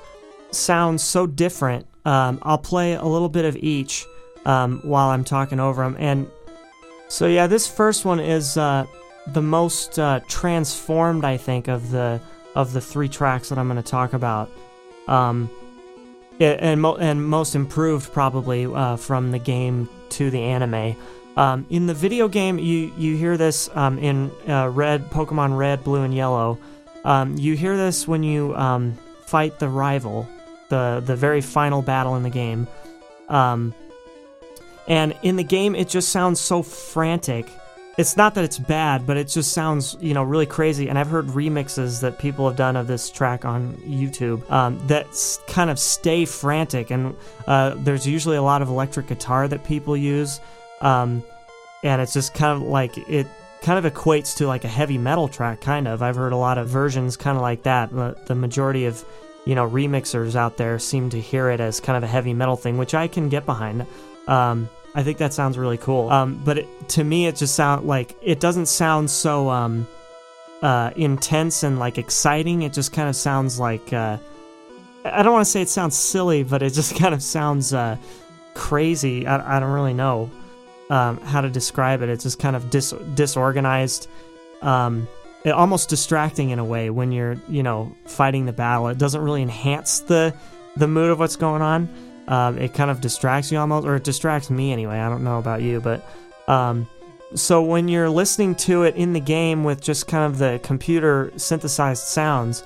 sound 0.50 1.00
so 1.00 1.24
different. 1.24 1.86
Um, 2.04 2.40
I'll 2.42 2.58
play 2.58 2.94
a 2.94 3.04
little 3.04 3.28
bit 3.28 3.44
of 3.44 3.56
each 3.56 4.04
um, 4.44 4.80
while 4.82 5.10
I'm 5.10 5.22
talking 5.22 5.60
over 5.60 5.84
them. 5.84 5.94
And 6.00 6.28
so, 7.08 7.26
yeah, 7.26 7.46
this 7.46 7.66
first 7.66 8.04
one 8.04 8.20
is 8.20 8.56
uh, 8.56 8.86
the 9.26 9.42
most 9.42 9.98
uh, 9.98 10.20
transformed, 10.28 11.24
I 11.24 11.36
think, 11.36 11.68
of 11.68 11.90
the 11.90 12.20
of 12.54 12.72
the 12.72 12.80
three 12.80 13.08
tracks 13.08 13.50
that 13.50 13.58
I'm 13.58 13.68
going 13.68 13.82
to 13.82 13.88
talk 13.88 14.12
about. 14.14 14.50
Um, 15.06 15.50
and, 16.40 16.80
mo- 16.80 16.96
and 16.96 17.24
most 17.24 17.54
improved 17.54 18.12
probably 18.12 18.66
uh, 18.66 18.96
from 18.96 19.30
the 19.30 19.38
game 19.38 19.88
to 20.10 20.30
the 20.30 20.40
anime. 20.40 20.96
Um, 21.36 21.66
in 21.70 21.86
the 21.86 21.94
video 21.94 22.26
game, 22.26 22.58
you 22.58 22.92
you 22.96 23.16
hear 23.16 23.36
this 23.36 23.70
um, 23.74 23.98
in 23.98 24.30
uh, 24.48 24.68
Red, 24.68 25.08
Pokemon 25.10 25.56
Red, 25.56 25.84
Blue, 25.84 26.02
and 26.02 26.14
Yellow. 26.14 26.58
Um, 27.04 27.36
you 27.38 27.54
hear 27.54 27.76
this 27.76 28.08
when 28.08 28.22
you 28.22 28.56
um, 28.56 28.98
fight 29.26 29.58
the 29.60 29.68
rival, 29.68 30.28
the 30.68 31.00
the 31.04 31.14
very 31.14 31.40
final 31.40 31.80
battle 31.80 32.16
in 32.16 32.24
the 32.24 32.30
game. 32.30 32.66
And 34.88 35.14
in 35.22 35.36
the 35.36 35.44
game, 35.44 35.76
it 35.76 35.88
just 35.88 36.08
sounds 36.08 36.40
so 36.40 36.62
frantic 36.62 37.48
it's 37.98 38.16
not 38.16 38.36
that 38.36 38.44
it's 38.44 38.60
bad, 38.60 39.08
but 39.08 39.16
it 39.16 39.26
just 39.26 39.52
sounds, 39.52 39.96
you 40.00 40.14
know, 40.14 40.22
really 40.22 40.46
crazy. 40.46 40.88
And 40.88 40.96
I've 40.96 41.08
heard 41.08 41.26
remixes 41.26 42.00
that 42.02 42.20
people 42.20 42.46
have 42.46 42.56
done 42.56 42.76
of 42.76 42.86
this 42.86 43.10
track 43.10 43.44
on 43.44 43.74
YouTube 43.78 44.48
um, 44.52 44.78
that 44.86 45.08
kind 45.48 45.68
of 45.68 45.80
stay 45.80 46.24
frantic. 46.24 46.92
And 46.92 47.16
uh, 47.48 47.74
there's 47.76 48.06
usually 48.06 48.36
a 48.36 48.42
lot 48.42 48.62
of 48.62 48.68
electric 48.68 49.08
guitar 49.08 49.48
that 49.48 49.64
people 49.64 49.96
use. 49.96 50.38
Um, 50.80 51.24
and 51.82 52.00
it's 52.00 52.12
just 52.12 52.34
kind 52.34 52.62
of 52.62 52.68
like 52.68 52.96
it 52.96 53.26
kind 53.62 53.84
of 53.84 53.92
equates 53.92 54.36
to 54.36 54.46
like 54.46 54.62
a 54.62 54.68
heavy 54.68 54.96
metal 54.96 55.26
track, 55.26 55.60
kind 55.60 55.88
of. 55.88 56.00
I've 56.00 56.14
heard 56.14 56.32
a 56.32 56.36
lot 56.36 56.56
of 56.56 56.68
versions 56.68 57.16
kind 57.16 57.36
of 57.36 57.42
like 57.42 57.64
that. 57.64 57.90
The, 57.90 58.16
the 58.26 58.36
majority 58.36 58.84
of, 58.84 59.04
you 59.44 59.56
know, 59.56 59.68
remixers 59.68 60.36
out 60.36 60.56
there 60.56 60.78
seem 60.78 61.10
to 61.10 61.20
hear 61.20 61.50
it 61.50 61.58
as 61.58 61.80
kind 61.80 61.96
of 61.96 62.04
a 62.04 62.08
heavy 62.12 62.32
metal 62.32 62.54
thing, 62.54 62.78
which 62.78 62.94
I 62.94 63.08
can 63.08 63.28
get 63.28 63.44
behind. 63.44 63.88
Um, 64.28 64.68
I 64.94 65.02
think 65.02 65.18
that 65.18 65.32
sounds 65.32 65.58
really 65.58 65.76
cool. 65.76 66.10
Um, 66.10 66.40
but 66.44 66.58
it, 66.58 66.88
to 66.90 67.04
me, 67.04 67.26
it 67.26 67.36
just 67.36 67.54
sound 67.54 67.86
like 67.86 68.16
it 68.22 68.40
doesn't 68.40 68.66
sound 68.66 69.10
so 69.10 69.48
um, 69.50 69.86
uh, 70.62 70.90
intense 70.96 71.62
and 71.62 71.78
like 71.78 71.98
exciting. 71.98 72.62
It 72.62 72.72
just 72.72 72.92
kind 72.92 73.08
of 73.08 73.16
sounds 73.16 73.60
like 73.60 73.92
uh, 73.92 74.18
I 75.04 75.22
don't 75.22 75.32
want 75.32 75.44
to 75.44 75.50
say 75.50 75.62
it 75.62 75.68
sounds 75.68 75.96
silly, 75.96 76.42
but 76.42 76.62
it 76.62 76.72
just 76.72 76.96
kind 76.98 77.14
of 77.14 77.22
sounds 77.22 77.72
uh, 77.72 77.96
crazy. 78.54 79.26
I, 79.26 79.56
I, 79.56 79.60
don't 79.60 79.70
really 79.70 79.94
know 79.94 80.30
um, 80.90 81.18
how 81.18 81.40
to 81.40 81.50
describe 81.50 82.02
it. 82.02 82.08
It's 82.08 82.24
just 82.24 82.38
kind 82.38 82.56
of 82.56 82.70
dis- 82.70 82.94
disorganized. 83.14 84.08
Um, 84.62 85.06
it, 85.44 85.50
almost 85.50 85.88
distracting 85.88 86.50
in 86.50 86.58
a 86.58 86.64
way 86.64 86.90
when 86.90 87.12
you're 87.12 87.36
you 87.48 87.62
know 87.62 87.94
fighting 88.06 88.46
the 88.46 88.52
battle. 88.52 88.88
It 88.88 88.98
doesn't 88.98 89.20
really 89.20 89.42
enhance 89.42 90.00
the 90.00 90.34
the 90.76 90.88
mood 90.88 91.10
of 91.10 91.18
what's 91.18 91.36
going 91.36 91.62
on. 91.62 91.88
Um, 92.28 92.58
it 92.58 92.74
kind 92.74 92.90
of 92.90 93.00
distracts 93.00 93.50
you 93.50 93.58
almost, 93.58 93.86
or 93.86 93.96
it 93.96 94.04
distracts 94.04 94.50
me 94.50 94.70
anyway. 94.70 94.98
I 94.98 95.08
don't 95.08 95.24
know 95.24 95.38
about 95.38 95.62
you, 95.62 95.80
but 95.80 96.06
um, 96.46 96.86
so 97.34 97.62
when 97.62 97.88
you're 97.88 98.10
listening 98.10 98.54
to 98.56 98.84
it 98.84 98.96
in 98.96 99.14
the 99.14 99.20
game 99.20 99.64
with 99.64 99.80
just 99.80 100.06
kind 100.06 100.30
of 100.30 100.38
the 100.38 100.60
computer 100.62 101.32
synthesized 101.36 102.02
sounds, 102.02 102.62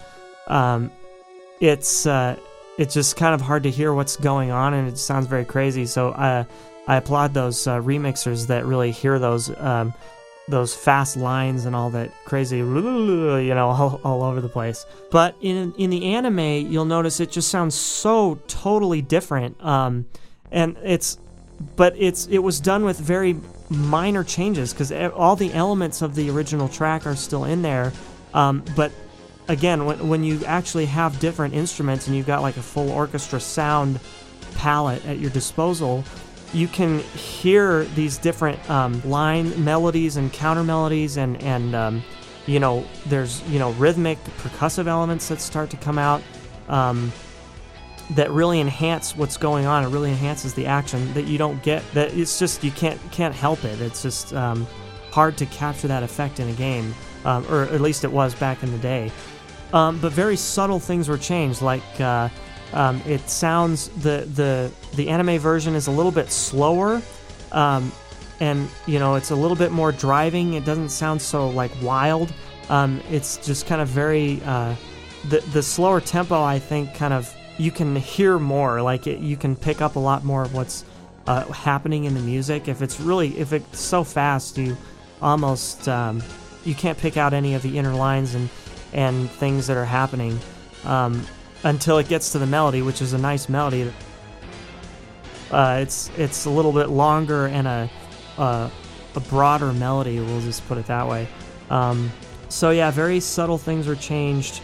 um, 0.49 0.91
it's 1.61 2.07
uh, 2.07 2.37
it's 2.77 2.93
just 2.93 3.17
kind 3.17 3.35
of 3.35 3.41
hard 3.41 3.63
to 3.63 3.71
hear 3.71 3.95
what's 3.95 4.17
going 4.17 4.51
on, 4.51 4.75
and 4.75 4.89
it 4.89 4.99
sounds 4.99 5.27
very 5.27 5.45
crazy. 5.45 5.87
So 5.87 6.11
uh, 6.11 6.45
I 6.89 6.97
applaud 6.97 7.33
those 7.33 7.67
uh, 7.67 7.81
remixers 7.81 8.49
that 8.49 8.67
really 8.67 8.91
hear 8.91 9.19
those 9.19 9.49
um, 9.61 9.95
those 10.49 10.75
fast 10.75 11.17
lines 11.17 11.65
and 11.67 11.75
all 11.77 11.91
that 11.91 12.13
crazy, 12.25 12.59
you 12.59 12.65
know, 12.65 13.69
all, 13.69 14.01
all 14.05 14.23
over 14.23 14.41
the 14.41 14.49
place. 14.49 14.85
But 15.11 15.37
in 15.41 15.73
in 15.79 15.91
the 15.91 16.15
anime, 16.15 16.39
you'll 16.39 16.85
notice 16.85 17.21
it 17.21 17.31
just 17.31 17.49
sounds 17.49 17.75
so 17.75 18.41
totally 18.49 19.03
different. 19.03 19.63
Um, 19.65 20.07
and 20.51 20.77
it's, 20.83 21.19
but 21.77 21.95
it's 21.97 22.27
it 22.27 22.39
was 22.39 22.61
done 22.61 22.85
with 22.85 22.99
very 22.99 23.37
minor 23.71 24.25
changes 24.25 24.73
because 24.73 24.93
all 24.93 25.37
the 25.37 25.53
elements 25.55 26.03
of 26.03 26.15
the 26.15 26.31
original 26.31 26.69
track 26.69 27.07
are 27.07 27.17
still 27.17 27.45
in 27.45 27.63
there. 27.63 27.93
Um, 28.35 28.65
but 28.77 28.93
again, 29.49 29.85
when 29.87 30.09
when 30.09 30.25
you 30.25 30.45
actually 30.45 30.87
have 30.87 31.19
different 31.21 31.55
instruments 31.55 32.07
and 32.07 32.17
you've 32.17 32.27
got 32.27 32.43
like 32.43 32.57
a 32.57 32.63
full 32.63 32.91
orchestra 32.91 33.41
sound 33.41 34.01
palette 34.55 35.05
at 35.07 35.19
your 35.19 35.31
disposal 35.31 36.05
you 36.53 36.69
can 36.69 37.01
hear 37.01 37.85
these 37.85 38.19
different 38.19 38.59
um, 38.71 39.01
line 39.09 39.65
melodies 39.65 40.17
and 40.17 40.33
counter 40.33 40.65
melodies 40.65 41.17
and 41.17 41.43
and 41.43 41.75
um, 41.75 42.03
you 42.47 42.61
know 42.61 42.85
there's 43.07 43.43
you 43.49 43.59
know 43.59 43.73
rhythmic 43.73 44.23
percussive 44.39 44.87
elements 44.87 45.29
that 45.29 45.41
start 45.41 45.71
to 45.71 45.77
come 45.77 45.99
out 45.99 46.23
um, 46.69 47.13
that 48.11 48.31
really 48.31 48.61
enhance 48.61 49.17
what's 49.17 49.37
going 49.37 49.67
on. 49.67 49.85
It 49.85 49.89
really 49.89 50.11
enhances 50.11 50.55
the 50.55 50.67
action 50.67 51.13
that 51.15 51.27
you 51.27 51.39
don't 51.39 51.63
get 51.63 51.83
that 51.95 52.15
it's 52.15 52.39
just 52.39 52.63
you 52.63 52.71
can't 52.71 53.01
can't 53.11 53.35
help 53.35 53.65
it. 53.65 53.81
It's 53.81 54.03
just 54.03 54.35
um, 54.35 54.67
hard 55.11 55.37
to 55.39 55.47
capture 55.47 55.89
that 55.89 56.03
effect 56.03 56.41
in 56.41 56.49
a 56.49 56.53
game 56.53 56.95
um, 57.25 57.47
or 57.49 57.63
at 57.63 57.81
least 57.81 58.05
it 58.05 58.13
was 58.13 58.35
back 58.35 58.63
in 58.63 58.71
the 58.73 58.79
day. 58.79 59.11
Um, 59.73 59.99
but 60.01 60.13
very 60.13 60.37
subtle 60.37 60.79
things 60.79 61.09
were 61.09 61.19
changed 61.19 61.63
like 61.63 61.83
uh, 62.01 62.29
um, 62.73 63.03
it 63.07 63.29
sounds 63.29 63.89
the 63.89 64.27
the 64.35 64.71
the 64.97 65.09
anime 65.09 65.39
version 65.39 65.75
is 65.75 65.87
a 65.87 65.91
little 65.91 66.13
bit 66.13 66.31
slower, 66.31 67.03
um, 67.53 67.93
and 68.41 68.69
you 68.87 68.99
know 68.99 69.15
it's 69.15 69.31
a 69.31 69.37
little 69.37 69.57
bit 69.57 69.73
more 69.73 69.93
driving. 69.93 70.55
It 70.55 70.65
doesn't 70.65 70.89
sound 70.89 71.21
so 71.21 71.49
like 71.49 71.71
wild. 71.83 72.33
Um, 72.69 73.03
it's 73.11 73.37
just 73.39 73.67
kind 73.67 73.81
of 73.81 73.89
very 73.89 74.41
uh, 74.45 74.75
the 75.29 75.41
the 75.53 75.63
slower 75.63 76.01
tempo. 76.01 76.43
I 76.43 76.59
think 76.59 76.95
kind 76.95 77.13
of 77.13 77.35
you 77.59 77.71
can 77.71 77.95
hear 77.95 78.39
more. 78.39 78.81
Like 78.81 79.07
it, 79.07 79.21
you 79.21 79.37
can 79.37 79.55
pick 79.55 79.81
up 79.81 79.97
a 79.97 80.01
lot 80.01 80.25
more 80.25 80.43
of 80.43 80.55
what's 80.55 80.85
uh, 81.27 81.45
happening 81.53 82.05
in 82.05 82.15
the 82.15 82.21
music. 82.21 82.69
If 82.69 82.81
it's 82.81 83.01
really 83.01 83.39
if 83.39 83.53
it's 83.53 83.79
so 83.79 84.03
fast, 84.03 84.57
you 84.57 84.77
almost 85.21 85.89
um, 85.89 86.23
you 86.65 86.75
can't 86.75 86.97
pick 86.99 87.17
out 87.17 87.35
any 87.35 87.55
of 87.55 87.63
the 87.63 87.77
inner 87.79 87.95
lines 87.95 88.35
and 88.35 88.49
and 88.93 89.31
things 89.31 89.67
that 89.67 89.77
are 89.77 89.85
happening. 89.85 90.39
Um, 90.85 91.27
until 91.65 91.99
it 91.99 92.09
gets 92.09 92.33
to 92.33 92.39
the 92.39 92.47
melody, 92.47 92.83
which 92.83 93.03
is 93.03 93.13
a 93.13 93.19
nice 93.19 93.49
melody. 93.49 93.93
Uh, 95.51 95.81
it's 95.83 96.11
it's 96.17 96.47
a 96.47 96.51
little 96.51 96.73
bit 96.73 96.89
longer 96.89 97.47
and 97.47 97.69
a 97.69 97.91
a, 98.39 98.71
a 99.15 99.21
broader 99.21 99.73
melody. 99.73 100.19
We'll 100.19 100.41
just 100.41 100.67
put 100.67 100.79
it 100.79 100.87
that 100.87 101.07
way. 101.07 101.29
Um, 101.71 102.11
so 102.49 102.71
yeah, 102.71 102.91
very 102.91 103.21
subtle 103.21 103.59
things 103.59 103.89
are 103.89 103.97
changed. 103.97 104.61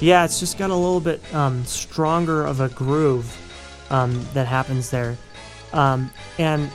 Yeah, 0.00 0.24
it's 0.24 0.40
just 0.40 0.58
got 0.58 0.70
a 0.70 0.74
little 0.74 1.00
bit 1.00 1.22
um, 1.34 1.64
stronger 1.64 2.44
of 2.44 2.60
a 2.60 2.68
groove 2.68 3.36
um, 3.90 4.26
that 4.34 4.46
happens 4.46 4.90
there. 4.90 5.16
Um, 5.72 6.10
and 6.38 6.68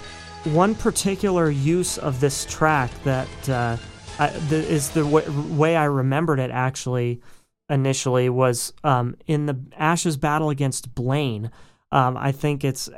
one 0.46 0.76
particular 0.76 1.50
use 1.50 1.98
of 1.98 2.20
this 2.20 2.46
track 2.46 2.92
that 3.04 3.50
uh, 3.50 3.78
I, 4.18 4.30
the, 4.30 4.58
is 4.58 4.90
the 4.92 5.04
w- 5.04 5.56
way 5.56 5.76
I 5.76 5.86
remembered 5.86 6.40
it 6.40 6.52
actually 6.52 7.22
initially 7.70 8.30
was 8.30 8.74
um, 8.84 9.16
in 9.28 9.46
the 9.46 9.60
Ash's 9.78 10.18
battle 10.18 10.50
against 10.50 10.96
Blaine. 10.96 11.52
Um, 11.92 12.18
I 12.18 12.32
think 12.32 12.64
it's 12.64 12.90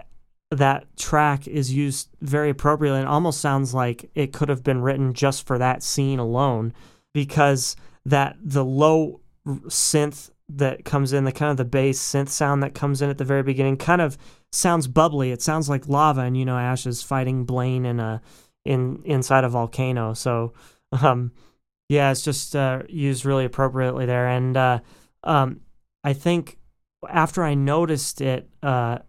that 0.52 0.86
track 0.98 1.48
is 1.48 1.74
used 1.74 2.10
very 2.22 2.50
appropriately. 2.50 3.00
And 3.00 3.08
almost 3.08 3.42
sounds 3.42 3.74
like 3.74 4.10
it 4.16 4.34
could 4.34 4.50
have 4.50 4.64
been 4.64 4.82
written 4.82 5.14
just 5.14 5.46
for 5.46 5.58
that 5.58 5.84
scene 5.84 6.20
alone 6.20 6.74
because 7.14 7.76
that 8.06 8.36
the 8.44 8.66
low 8.66 9.22
synth 9.48 10.32
that 10.52 10.84
comes 10.84 11.14
in 11.14 11.26
the 11.26 11.32
kind 11.32 11.52
of 11.52 11.58
the 11.58 11.66
bass 11.66 12.00
synth 12.00 12.30
sound 12.30 12.64
that 12.64 12.74
comes 12.74 13.02
in 13.02 13.10
at 13.10 13.20
the 13.20 13.26
very 13.26 13.44
beginning 13.44 13.78
kind 13.78 14.02
of 14.02 14.18
sounds 14.52 14.88
bubbly. 14.88 15.32
It 15.32 15.42
sounds 15.42 15.70
like 15.70 15.88
lava 15.88 16.22
and 16.22 16.36
you 16.36 16.46
know 16.46 16.58
ash 16.58 16.88
is 16.88 17.04
fighting 17.04 17.46
blaine 17.46 17.86
in 17.86 18.00
a 18.00 18.22
in 18.66 19.02
inside 19.06 19.44
a 19.44 19.50
volcano. 19.50 20.14
So 20.14 20.54
um 21.02 21.32
yeah, 21.90 22.12
it's 22.12 22.22
just 22.22 22.56
uh, 22.56 22.84
used 22.88 23.26
really 23.26 23.46
appropriately 23.46 24.06
there, 24.06 24.28
and 24.28 24.56
uh, 24.56 24.80
um, 25.24 25.62
I 26.04 26.14
think 26.14 26.60
after 27.10 27.44
I 27.44 27.56
noticed 27.56 28.22
it, 28.22 28.48
uh, 28.62 29.00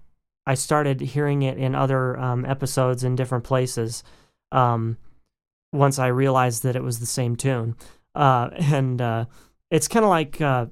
I 0.47 0.55
started 0.55 1.01
hearing 1.01 1.43
it 1.43 1.59
in 1.59 1.75
other 1.75 2.19
um, 2.19 2.47
episodes 2.47 3.05
in 3.05 3.17
different 3.17 3.45
places. 3.45 4.03
Um, 4.51 4.97
once 5.73 5.99
I 5.99 6.07
realized 6.07 6.63
that 6.63 6.75
it 6.75 6.83
was 6.83 7.01
the 7.01 7.07
same 7.07 7.37
tune, 7.37 7.77
uh, 8.15 8.49
and 8.57 9.01
uh, 9.01 9.27
it's 9.71 9.87
kind 9.87 10.05
of 10.05 10.09
like 10.09 10.41
uh, 10.41 10.67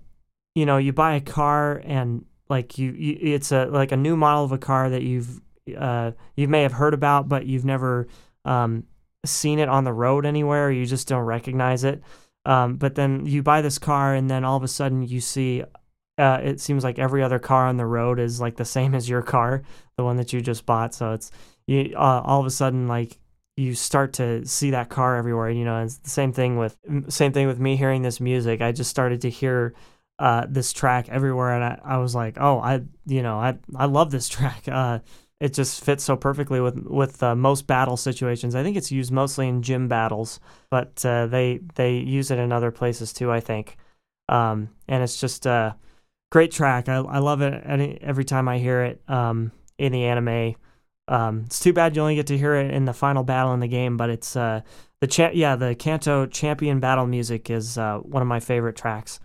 you 0.54 0.64
know 0.64 0.78
you 0.78 0.94
buy 0.94 1.14
a 1.14 1.20
car 1.20 1.82
and 1.84 2.24
like 2.48 2.78
you, 2.78 2.92
you, 2.92 3.18
it's 3.20 3.52
a 3.52 3.66
like 3.66 3.92
a 3.92 3.96
new 3.98 4.16
model 4.16 4.44
of 4.44 4.52
a 4.52 4.58
car 4.58 4.88
that 4.88 5.02
you've 5.02 5.42
you 5.66 6.48
may 6.48 6.62
have 6.62 6.72
heard 6.72 6.94
about, 6.94 7.28
but 7.28 7.44
you've 7.44 7.66
never 7.66 8.08
um, 8.46 8.84
seen 9.28 9.58
it 9.58 9.68
on 9.68 9.85
the 9.85 9.92
road 9.92 10.26
anywhere, 10.26 10.70
you 10.70 10.87
just 10.87 11.08
don't 11.08 11.25
recognize 11.25 11.85
it. 11.85 12.02
Um, 12.44 12.76
but 12.76 12.94
then 12.94 13.26
you 13.26 13.42
buy 13.42 13.62
this 13.62 13.78
car, 13.78 14.14
and 14.14 14.30
then 14.30 14.44
all 14.44 14.56
of 14.56 14.62
a 14.62 14.68
sudden 14.68 15.02
you 15.02 15.20
see 15.20 15.64
uh, 16.18 16.40
it 16.42 16.61
seems 16.61 16.82
like 16.82 16.99
every 16.99 17.23
other 17.23 17.38
car 17.38 17.66
on 17.66 17.76
the 17.76 17.87
road 17.87 18.18
is 18.18 18.40
like 18.40 18.56
the 18.56 18.64
same 18.64 18.94
as 18.94 19.08
your 19.08 19.23
car, 19.23 19.62
the 19.97 20.04
one 20.04 20.16
that 20.16 20.32
you 20.32 20.40
just 20.40 20.66
bought. 20.66 20.94
So 20.94 21.12
it's 21.12 21.30
you 21.66 21.92
uh, 21.94 22.23
all 22.25 22.40
of 22.40 22.47
a 22.47 22.50
sudden 22.50 22.88
like 22.88 23.18
you 23.56 23.75
start 23.75 24.14
to 24.14 24.44
see 24.47 24.70
that 24.70 24.88
car 24.88 25.16
everywhere. 25.16 25.50
You 25.50 25.64
know, 25.64 25.82
it's 25.82 25.99
the 25.99 26.11
same 26.11 26.32
thing 26.32 26.56
with 26.56 26.76
same 27.08 27.32
thing 27.32 27.47
with 27.47 27.61
me 27.61 27.76
hearing 27.76 28.02
this 28.02 28.20
music. 28.20 28.61
I 28.61 28.73
just 28.73 28.90
started 28.90 29.20
to 29.23 29.30
hear 29.30 29.75
uh, 30.18 30.47
this 30.49 30.73
track 30.73 31.08
everywhere, 31.08 31.52
and 31.54 31.64
I, 31.64 31.80
I 31.85 31.99
was 31.99 32.14
like, 32.14 32.37
oh, 32.40 32.58
I 32.58 32.82
you 33.06 33.23
know 33.23 33.38
I 33.38 33.58
I 33.76 33.87
love 33.87 34.11
this 34.11 34.28
track. 34.28 34.68
Uh, 35.40 35.45
it 35.45 35.54
just 35.54 35.85
fits 35.85 36.04
so 36.04 36.16
perfectly 36.16 36.61
with 36.61 36.78
with 36.87 37.23
uh, 37.23 37.35
most 37.35 37.66
battle 37.66 37.97
situations. 37.97 38.54
I 38.54 38.62
think 38.62 38.76
it's 38.76 38.92
used 38.92 39.12
mostly 39.12 39.49
in 39.49 39.62
gym 39.62 39.88
battles, 39.88 40.40
but 40.71 41.04
uh, 41.04 41.26
they 41.26 41.61
they 41.75 41.99
use 41.99 42.30
it 42.30 42.38
in 42.38 42.52
other 42.52 42.71
places 42.71 43.12
too. 43.12 43.30
I 43.30 43.40
think, 43.40 43.76
um, 44.28 44.71
and 44.88 45.02
it's 45.02 45.21
just 45.21 45.47
a 45.47 45.76
great 46.30 46.50
track. 46.50 46.88
I, 46.88 46.97
I 46.97 47.18
love 47.18 47.40
it 47.40 47.62
any, 47.66 47.99
every 48.00 48.25
time 48.25 48.49
I 48.49 48.59
hear 48.59 48.83
it 48.83 49.02
um, 49.09 49.52
in 49.78 49.92
the 49.92 50.04
anime. 50.04 50.57
Um, 51.09 51.45
it's 51.47 51.61
too 51.61 51.73
bad 51.73 51.97
you 51.97 52.02
only 52.02 52.16
get 52.16 52.26
to 52.26 52.37
hear 52.37 52.54
it 52.54 52.71
in 52.71 52.85
the 52.85 52.92
final 52.92 53.25
battle 53.25 53.54
in 53.54 53.61
the 53.61 53.68
game, 53.68 53.97
but 53.97 54.11
it's 54.11 54.37
uh, 54.37 54.61
the 55.00 55.07
cha- 55.07 55.30
yeah 55.33 55.57
the 55.57 55.75
Kanto 55.75 56.26
champion 56.26 56.80
battle 56.80 57.07
music 57.07 57.49
is 57.49 57.78
uh, 57.78 57.99
one 57.99 58.23
of 58.23 58.28
my 58.28 58.40
favorite 58.40 58.76
tracks. 58.76 59.21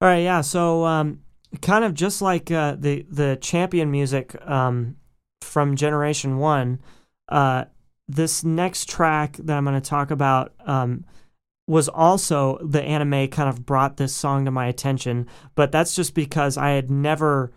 All 0.00 0.08
right, 0.08 0.22
yeah, 0.22 0.40
so 0.40 0.84
um, 0.84 1.20
kind 1.60 1.84
of 1.84 1.92
just 1.92 2.22
like 2.22 2.50
uh, 2.50 2.76
the 2.78 3.04
the 3.10 3.36
champion 3.40 3.90
music 3.90 4.40
um, 4.48 4.96
from 5.40 5.76
Generation 5.76 6.38
One, 6.38 6.80
uh, 7.28 7.64
this 8.08 8.42
next 8.42 8.88
track 8.88 9.36
that 9.36 9.56
I'm 9.56 9.64
going 9.64 9.80
to 9.80 9.88
talk 9.88 10.10
about 10.10 10.52
um, 10.64 11.04
was 11.66 11.88
also 11.88 12.58
the 12.62 12.82
anime 12.82 13.28
kind 13.28 13.48
of 13.48 13.66
brought 13.66 13.98
this 13.98 14.14
song 14.14 14.46
to 14.46 14.50
my 14.50 14.66
attention, 14.66 15.26
but 15.54 15.70
that's 15.70 15.94
just 15.94 16.14
because 16.14 16.56
I 16.56 16.70
had 16.70 16.90
never 16.90 17.52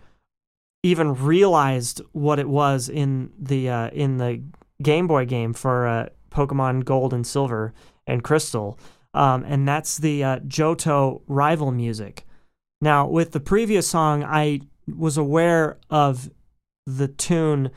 even 0.83 1.13
realized 1.13 2.01
what 2.11 2.39
it 2.39 2.49
was 2.49 2.89
in 2.89 3.31
the 3.39 3.69
uh, 3.69 3.89
in 3.91 4.17
the 4.17 4.43
Game 4.81 5.07
Boy 5.07 5.25
game 5.25 5.53
for 5.53 5.87
uh, 5.87 6.09
Pokemon 6.29 6.83
Gold 6.83 7.13
and 7.13 7.25
Silver 7.25 7.73
and 8.05 8.23
Crystal, 8.23 8.77
um, 9.13 9.45
and 9.47 9.67
that's 9.67 9.97
the 9.97 10.23
uh, 10.23 10.39
Johto 10.39 11.21
rival 11.27 11.71
music. 11.71 12.25
Now, 12.81 13.07
with 13.07 13.31
the 13.31 13.39
previous 13.39 13.87
song, 13.87 14.23
I 14.23 14.61
was 14.93 15.17
aware 15.17 15.77
of 15.89 16.29
the 16.85 17.07
tune 17.07 17.71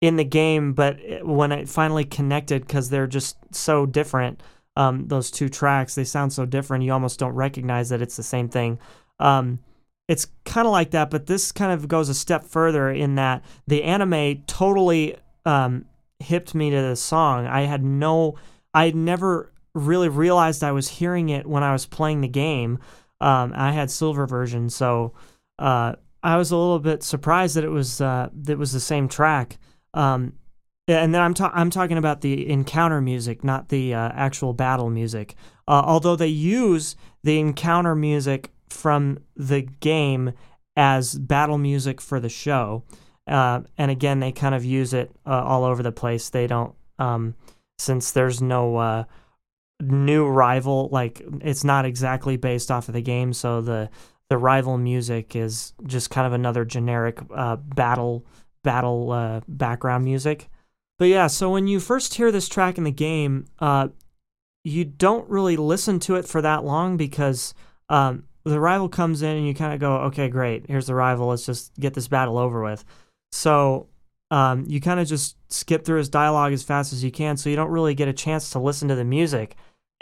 in 0.00 0.16
the 0.16 0.24
game, 0.24 0.72
but 0.74 0.98
when 1.22 1.50
it 1.50 1.68
finally 1.68 2.04
connected, 2.04 2.66
because 2.66 2.90
they're 2.90 3.06
just 3.06 3.36
so 3.54 3.86
different, 3.86 4.42
um, 4.76 5.06
those 5.08 5.30
two 5.30 5.48
tracks, 5.48 5.94
they 5.94 6.04
sound 6.04 6.32
so 6.32 6.44
different, 6.44 6.84
you 6.84 6.92
almost 6.92 7.18
don't 7.18 7.34
recognize 7.34 7.88
that 7.88 8.02
it's 8.02 8.16
the 8.16 8.22
same 8.22 8.48
thing. 8.48 8.78
Um, 9.18 9.60
it's 10.08 10.26
kind 10.44 10.66
of 10.66 10.72
like 10.72 10.90
that, 10.90 11.10
but 11.10 11.26
this 11.26 11.52
kind 11.52 11.72
of 11.72 11.88
goes 11.88 12.08
a 12.08 12.14
step 12.14 12.44
further 12.44 12.90
in 12.90 13.14
that 13.14 13.42
the 13.66 13.82
anime 13.82 14.42
totally 14.46 15.16
um, 15.46 15.86
hipped 16.18 16.54
me 16.54 16.70
to 16.70 16.82
the 16.82 16.96
song. 16.96 17.46
I 17.46 17.62
had 17.62 17.82
no, 17.82 18.36
I 18.74 18.90
never 18.90 19.52
really 19.74 20.08
realized 20.08 20.62
I 20.62 20.72
was 20.72 20.88
hearing 20.88 21.30
it 21.30 21.46
when 21.46 21.62
I 21.62 21.72
was 21.72 21.86
playing 21.86 22.20
the 22.20 22.28
game. 22.28 22.78
Um, 23.20 23.52
I 23.56 23.72
had 23.72 23.90
silver 23.90 24.26
version, 24.26 24.68
so 24.68 25.14
uh, 25.58 25.94
I 26.24 26.36
was 26.36 26.50
a 26.50 26.56
little 26.56 26.80
bit 26.80 27.02
surprised 27.02 27.54
that 27.54 27.64
it 27.64 27.70
was 27.70 28.00
uh, 28.00 28.30
that 28.32 28.58
was 28.58 28.72
the 28.72 28.80
same 28.80 29.08
track. 29.08 29.58
Um, 29.92 30.32
and 30.88 31.14
then 31.14 31.20
I'm 31.20 31.34
ta- 31.34 31.52
I'm 31.54 31.70
talking 31.70 31.98
about 31.98 32.22
the 32.22 32.48
encounter 32.48 33.00
music, 33.00 33.44
not 33.44 33.68
the 33.68 33.94
uh, 33.94 34.10
actual 34.14 34.54
battle 34.54 34.90
music. 34.90 35.34
Uh, 35.68 35.82
although 35.84 36.16
they 36.16 36.26
use 36.26 36.96
the 37.22 37.38
encounter 37.38 37.94
music 37.94 38.50
from 38.68 39.18
the 39.36 39.62
game 39.62 40.32
as 40.76 41.18
battle 41.18 41.58
music 41.58 42.00
for 42.00 42.18
the 42.18 42.28
show. 42.28 42.84
Uh, 43.26 43.60
and 43.78 43.90
again, 43.90 44.20
they 44.20 44.32
kind 44.32 44.54
of 44.54 44.64
use 44.64 44.92
it 44.92 45.10
uh, 45.26 45.42
all 45.42 45.64
over 45.64 45.82
the 45.82 45.92
place. 45.92 46.28
They 46.28 46.46
don't, 46.46 46.74
um, 46.98 47.34
since 47.78 48.10
there's 48.10 48.42
no 48.42 48.76
uh, 48.76 49.04
new 49.80 50.26
rival, 50.26 50.88
like 50.92 51.22
it's 51.40 51.64
not 51.64 51.84
exactly 51.84 52.36
based 52.36 52.70
off 52.70 52.88
of 52.88 52.94
the 52.94 53.00
game, 53.00 53.32
so 53.32 53.60
the 53.60 53.88
the 54.34 54.38
rival 54.38 54.76
music 54.76 55.36
is 55.36 55.74
just 55.86 56.10
kind 56.10 56.26
of 56.26 56.32
another 56.32 56.64
generic 56.64 57.20
uh, 57.32 57.54
battle 57.54 58.26
battle 58.64 59.12
uh, 59.12 59.42
background 59.46 60.04
music. 60.04 60.48
But 60.98 61.04
yeah, 61.04 61.28
so 61.28 61.52
when 61.52 61.68
you 61.68 61.78
first 61.78 62.14
hear 62.14 62.32
this 62.32 62.48
track 62.48 62.76
in 62.76 62.82
the 62.82 62.90
game, 62.90 63.46
uh, 63.60 63.90
you 64.64 64.84
don't 64.84 65.30
really 65.30 65.56
listen 65.56 66.00
to 66.00 66.16
it 66.16 66.24
for 66.24 66.42
that 66.42 66.64
long 66.64 66.96
because 66.96 67.54
um, 67.88 68.24
the 68.42 68.58
rival 68.58 68.88
comes 68.88 69.22
in 69.22 69.36
and 69.36 69.46
you 69.46 69.54
kind 69.54 69.72
of 69.72 69.78
go, 69.78 69.98
okay, 70.08 70.28
great, 70.28 70.66
here's 70.66 70.88
the 70.88 70.96
rival. 70.96 71.28
Let's 71.28 71.46
just 71.46 71.72
get 71.78 71.94
this 71.94 72.08
battle 72.08 72.36
over 72.36 72.60
with. 72.60 72.84
So 73.30 73.86
um, 74.32 74.64
you 74.66 74.80
kind 74.80 74.98
of 74.98 75.06
just 75.06 75.36
skip 75.48 75.84
through 75.84 75.98
his 75.98 76.08
dialogue 76.08 76.52
as 76.52 76.64
fast 76.64 76.92
as 76.92 77.04
you 77.04 77.12
can, 77.12 77.36
so 77.36 77.50
you 77.50 77.54
don't 77.56 77.70
really 77.70 77.94
get 77.94 78.08
a 78.08 78.12
chance 78.12 78.50
to 78.50 78.58
listen 78.58 78.88
to 78.88 78.96
the 78.96 79.04
music. 79.04 79.54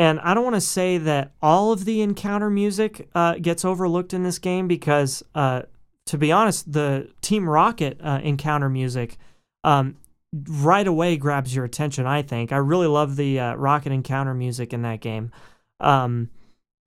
And 0.03 0.19
I 0.19 0.35
don't 0.35 0.43
want 0.43 0.57
to 0.57 0.61
say 0.61 0.99
that 0.99 1.31
all 1.41 1.71
of 1.71 1.85
the 1.85 2.03
encounter 2.03 2.51
music 2.51 3.09
uh, 3.15 3.35
gets 3.35 3.65
overlooked 3.65 4.13
in 4.13 4.25
this 4.25 4.41
game 4.41 4.67
because, 4.67 5.23
uh, 5.33 5.63
to 6.07 6.19
be 6.19 6.33
honest, 6.33 6.73
the 6.73 7.09
Team 7.21 7.49
Rocket 7.49 8.01
uh, 8.03 8.19
encounter 8.21 8.69
music 8.69 9.17
um, 9.63 9.97
right 10.33 10.89
away 10.89 11.17
grabs 11.17 11.55
your 11.55 11.65
attention. 11.65 12.05
I 12.05 12.23
think 12.23 12.51
I 12.51 12.57
really 12.57 12.89
love 12.89 13.15
the 13.15 13.39
uh, 13.39 13.55
Rocket 13.55 13.93
encounter 13.93 14.35
music 14.35 14.73
in 14.73 14.83
that 14.83 15.01
game. 15.01 15.31
Um, 15.79 16.31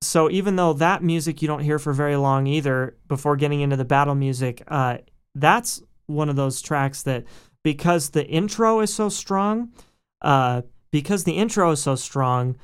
so 0.02 0.30
even 0.30 0.56
though 0.56 0.74
that 0.74 1.02
music 1.02 1.40
you 1.40 1.48
don't 1.48 1.60
hear 1.60 1.78
for 1.78 1.94
very 1.94 2.16
long 2.16 2.46
either 2.46 2.98
before 3.08 3.34
getting 3.36 3.62
into 3.62 3.76
the 3.76 3.84
battle 3.86 4.14
music 4.14 4.62
uh, 4.68 4.98
that's 5.34 5.82
one 6.04 6.28
of 6.28 6.36
those 6.36 6.60
tracks 6.60 7.02
that 7.04 7.24
because 7.64 8.10
the 8.10 8.26
intro 8.26 8.80
is 8.80 8.92
so 8.92 9.08
strong 9.08 9.72
uh, 10.20 10.60
because 10.90 11.24
the 11.24 11.38
intro 11.38 11.70
is 11.70 11.82
so 11.82 11.94
strong 11.94 12.56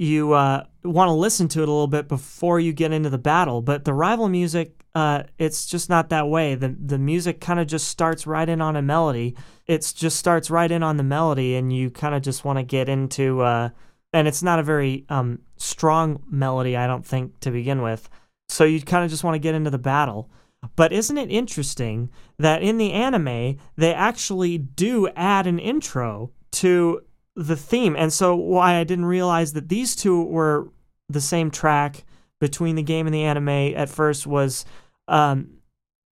you 0.00 0.32
uh, 0.32 0.64
want 0.84 1.08
to 1.08 1.12
listen 1.12 1.48
to 1.48 1.62
it 1.62 1.68
a 1.68 1.72
little 1.72 1.86
bit 1.86 2.08
before 2.08 2.58
you 2.58 2.72
get 2.72 2.92
into 2.92 3.10
the 3.10 3.18
battle 3.18 3.62
but 3.62 3.84
the 3.84 3.94
rival 3.94 4.28
music 4.28 4.84
uh, 4.94 5.22
it's 5.38 5.66
just 5.66 5.88
not 5.88 6.08
that 6.08 6.28
way 6.28 6.54
the, 6.54 6.76
the 6.84 6.98
music 6.98 7.40
kind 7.40 7.60
of 7.60 7.66
just 7.66 7.88
starts 7.88 8.26
right 8.26 8.48
in 8.48 8.60
on 8.60 8.76
a 8.76 8.82
melody 8.82 9.36
it 9.66 9.92
just 9.96 10.18
starts 10.18 10.50
right 10.50 10.70
in 10.70 10.82
on 10.82 10.96
the 10.96 11.02
melody 11.02 11.54
and 11.54 11.72
you 11.72 11.90
kind 11.90 12.14
of 12.14 12.22
just 12.22 12.44
want 12.44 12.58
to 12.58 12.62
get 12.62 12.88
into 12.88 13.40
uh, 13.40 13.68
and 14.12 14.26
it's 14.26 14.42
not 14.42 14.58
a 14.58 14.64
very 14.64 15.04
um, 15.08 15.40
strong 15.56 16.22
melody, 16.28 16.76
I 16.76 16.86
don't 16.86 17.06
think, 17.06 17.38
to 17.40 17.50
begin 17.50 17.82
with. 17.82 18.08
So 18.48 18.64
you 18.64 18.80
kind 18.82 19.04
of 19.04 19.10
just 19.10 19.24
want 19.24 19.34
to 19.36 19.40
get 19.40 19.54
into 19.54 19.70
the 19.70 19.78
battle. 19.78 20.30
But 20.76 20.92
isn't 20.92 21.16
it 21.16 21.30
interesting 21.30 22.10
that 22.38 22.62
in 22.62 22.76
the 22.76 22.92
anime, 22.92 23.58
they 23.76 23.94
actually 23.94 24.58
do 24.58 25.08
add 25.16 25.46
an 25.46 25.58
intro 25.58 26.32
to 26.52 27.02
the 27.42 27.56
theme? 27.56 27.96
And 27.96 28.12
so, 28.12 28.34
why 28.34 28.76
I 28.76 28.84
didn't 28.84 29.06
realize 29.06 29.52
that 29.54 29.68
these 29.68 29.96
two 29.96 30.22
were 30.24 30.68
the 31.08 31.20
same 31.20 31.50
track 31.50 32.04
between 32.40 32.76
the 32.76 32.82
game 32.82 33.06
and 33.06 33.14
the 33.14 33.24
anime 33.24 33.48
at 33.48 33.88
first 33.88 34.26
was 34.26 34.64
um, 35.08 35.58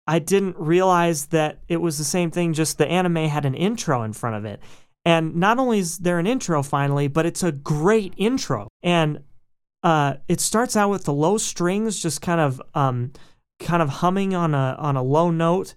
I 0.07 0.19
didn't 0.19 0.57
realize 0.59 1.27
that 1.27 1.59
it 1.69 1.79
was 1.79 1.99
the 1.99 2.05
same 2.05 2.31
thing, 2.31 2.53
just 2.53 2.79
the 2.79 2.88
anime 2.88 3.29
had 3.29 3.45
an 3.45 3.55
intro 3.55 4.03
in 4.03 4.12
front 4.12 4.37
of 4.37 4.45
it. 4.45 4.61
And 5.05 5.37
not 5.37 5.59
only 5.59 5.79
is 5.79 5.99
there 5.99 6.19
an 6.19 6.27
intro 6.27 6.62
finally, 6.62 7.09
but 7.09 7.25
it's 7.25 7.43
a 7.43 7.53
great 7.53 8.14
intro. 8.17 8.69
And 8.83 9.21
uh, 9.83 10.14
it 10.27 10.41
starts 10.41 10.77
out 10.77 10.91
with 10.91 11.05
the 11.05 11.12
low 11.12 11.38
strings 11.38 12.01
just 12.01 12.21
kind 12.21 12.41
of 12.41 12.61
um, 12.75 13.12
kind 13.61 13.83
of 13.83 13.88
humming 13.88 14.35
on 14.35 14.55
a 14.55 14.77
on 14.79 14.97
a 14.97 15.03
low 15.03 15.31
note, 15.31 15.75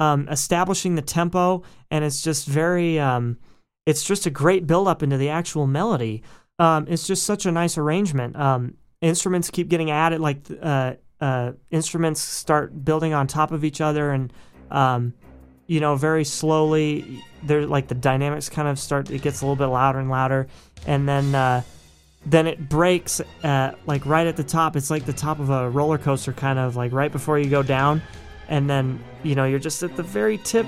um, 0.00 0.28
establishing 0.28 0.94
the 0.94 1.02
tempo, 1.02 1.62
and 1.90 2.04
it's 2.04 2.22
just 2.22 2.46
very 2.46 2.98
um, 2.98 3.38
it's 3.88 4.04
just 4.04 4.26
a 4.26 4.30
great 4.30 4.66
build 4.66 4.86
up 4.86 5.02
into 5.02 5.16
the 5.16 5.30
actual 5.30 5.66
melody. 5.66 6.22
Um, 6.58 6.84
it's 6.90 7.06
just 7.06 7.22
such 7.22 7.46
a 7.46 7.50
nice 7.50 7.78
arrangement. 7.78 8.36
Um, 8.36 8.74
instruments 9.00 9.48
keep 9.50 9.68
getting 9.68 9.90
added, 9.90 10.20
like 10.20 10.40
uh, 10.60 10.96
uh, 11.22 11.52
instruments 11.70 12.20
start 12.20 12.84
building 12.84 13.14
on 13.14 13.26
top 13.26 13.50
of 13.50 13.64
each 13.64 13.80
other, 13.80 14.10
and 14.10 14.30
um, 14.70 15.14
you 15.68 15.80
know, 15.80 15.96
very 15.96 16.24
slowly. 16.24 17.24
There, 17.44 17.64
like 17.66 17.88
the 17.88 17.94
dynamics 17.94 18.50
kind 18.50 18.68
of 18.68 18.78
start. 18.78 19.10
It 19.10 19.22
gets 19.22 19.40
a 19.40 19.46
little 19.46 19.56
bit 19.56 19.72
louder 19.72 20.00
and 20.00 20.10
louder, 20.10 20.48
and 20.86 21.08
then 21.08 21.34
uh, 21.34 21.62
then 22.26 22.46
it 22.46 22.68
breaks 22.68 23.22
at 23.42 23.78
like 23.86 24.04
right 24.04 24.26
at 24.26 24.36
the 24.36 24.44
top. 24.44 24.76
It's 24.76 24.90
like 24.90 25.06
the 25.06 25.14
top 25.14 25.40
of 25.40 25.48
a 25.48 25.70
roller 25.70 25.96
coaster, 25.96 26.34
kind 26.34 26.58
of 26.58 26.76
like 26.76 26.92
right 26.92 27.10
before 27.10 27.38
you 27.38 27.48
go 27.48 27.62
down, 27.62 28.02
and 28.48 28.68
then 28.68 29.02
you 29.22 29.34
know 29.34 29.46
you're 29.46 29.58
just 29.58 29.82
at 29.82 29.96
the 29.96 30.02
very 30.02 30.36
tip 30.36 30.66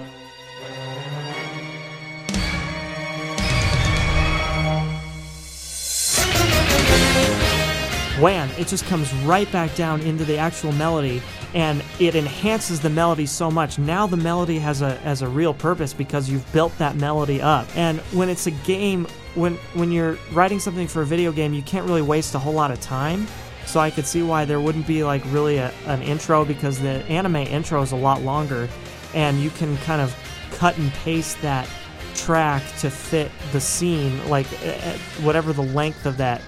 wham, 8.21 8.51
it 8.59 8.67
just 8.69 8.85
comes 8.87 9.13
right 9.25 9.51
back 9.53 9.75
down 9.75 10.01
into 10.03 10.25
the 10.25 10.37
actual 10.37 10.73
melody 10.73 11.23
and 11.55 11.83
it 11.99 12.15
enhances 12.15 12.81
the 12.81 12.91
melody 12.91 13.27
so 13.27 13.51
much. 13.51 13.79
Now 13.79 14.07
the 14.07 14.17
melody 14.17 14.59
has 14.59 14.83
a 14.83 14.95
has 14.97 15.23
a 15.23 15.29
real 15.29 15.55
purpose 15.55 15.93
because 15.93 16.31
you've 16.31 16.51
built 16.53 16.77
that 16.79 16.97
melody 16.97 17.41
up. 17.41 17.67
And 17.77 17.99
when 18.13 18.29
it's 18.29 18.47
a 18.47 18.51
game, 18.51 19.07
when 19.35 19.57
when 19.75 19.91
you're 19.91 20.17
writing 20.33 20.61
something 20.61 20.87
for 20.87 21.03
a 21.03 21.07
video 21.07 21.33
game, 21.33 21.55
you 21.55 21.63
can't 21.63 21.87
really 21.87 22.03
waste 22.03 22.35
a 22.35 22.39
whole 22.39 22.55
lot 22.55 22.71
of 22.71 22.81
time. 22.81 23.27
So 23.67 23.81
I 23.81 23.91
could 23.91 24.07
see 24.07 24.23
why 24.23 24.45
there 24.45 24.61
wouldn't 24.61 24.87
be 24.87 25.05
like 25.05 25.23
really 25.27 25.59
a, 25.59 25.73
an 25.87 26.03
intro 26.03 26.45
because 26.45 26.81
the 26.81 27.05
anime 27.07 27.37
intro 27.37 27.83
is 27.83 27.93
a 27.93 27.97
lot 27.97 28.23
longer 28.23 28.69
and 29.15 29.41
you 29.41 29.51
can 29.51 29.77
kind 29.79 30.01
of 30.01 30.15
cut 30.53 30.77
and 30.79 30.93
paste 30.93 31.41
that 31.43 31.69
track 32.15 32.63
to 32.79 32.91
fit 32.91 33.31
the 33.53 33.61
scene 33.61 34.29
like 34.29 34.47
eh, 34.65 34.79
eh, 34.81 34.99
whatever 35.23 35.53
the 35.53 35.63
length 35.63 36.07
of 36.07 36.17
that 36.17 36.43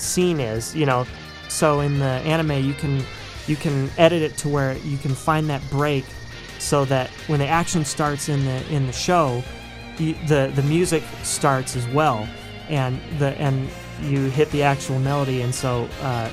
scene 0.00 0.40
is, 0.40 0.74
you 0.74 0.86
know. 0.86 1.06
So 1.48 1.80
in 1.80 1.98
the 1.98 2.06
anime, 2.06 2.64
you 2.64 2.74
can 2.74 3.02
you 3.46 3.56
can 3.56 3.90
edit 3.96 4.22
it 4.22 4.36
to 4.38 4.48
where 4.48 4.76
you 4.78 4.98
can 4.98 5.14
find 5.14 5.48
that 5.50 5.62
break, 5.70 6.04
so 6.58 6.84
that 6.86 7.08
when 7.26 7.40
the 7.40 7.46
action 7.46 7.84
starts 7.84 8.28
in 8.28 8.44
the 8.44 8.72
in 8.72 8.86
the 8.86 8.92
show, 8.92 9.42
you, 9.98 10.14
the 10.26 10.52
the 10.54 10.62
music 10.62 11.02
starts 11.22 11.76
as 11.76 11.86
well, 11.88 12.28
and 12.68 13.00
the 13.18 13.28
and 13.40 13.68
you 14.02 14.30
hit 14.30 14.50
the 14.50 14.62
actual 14.62 14.98
melody, 14.98 15.42
and 15.42 15.54
so 15.54 15.88
uh, 16.02 16.30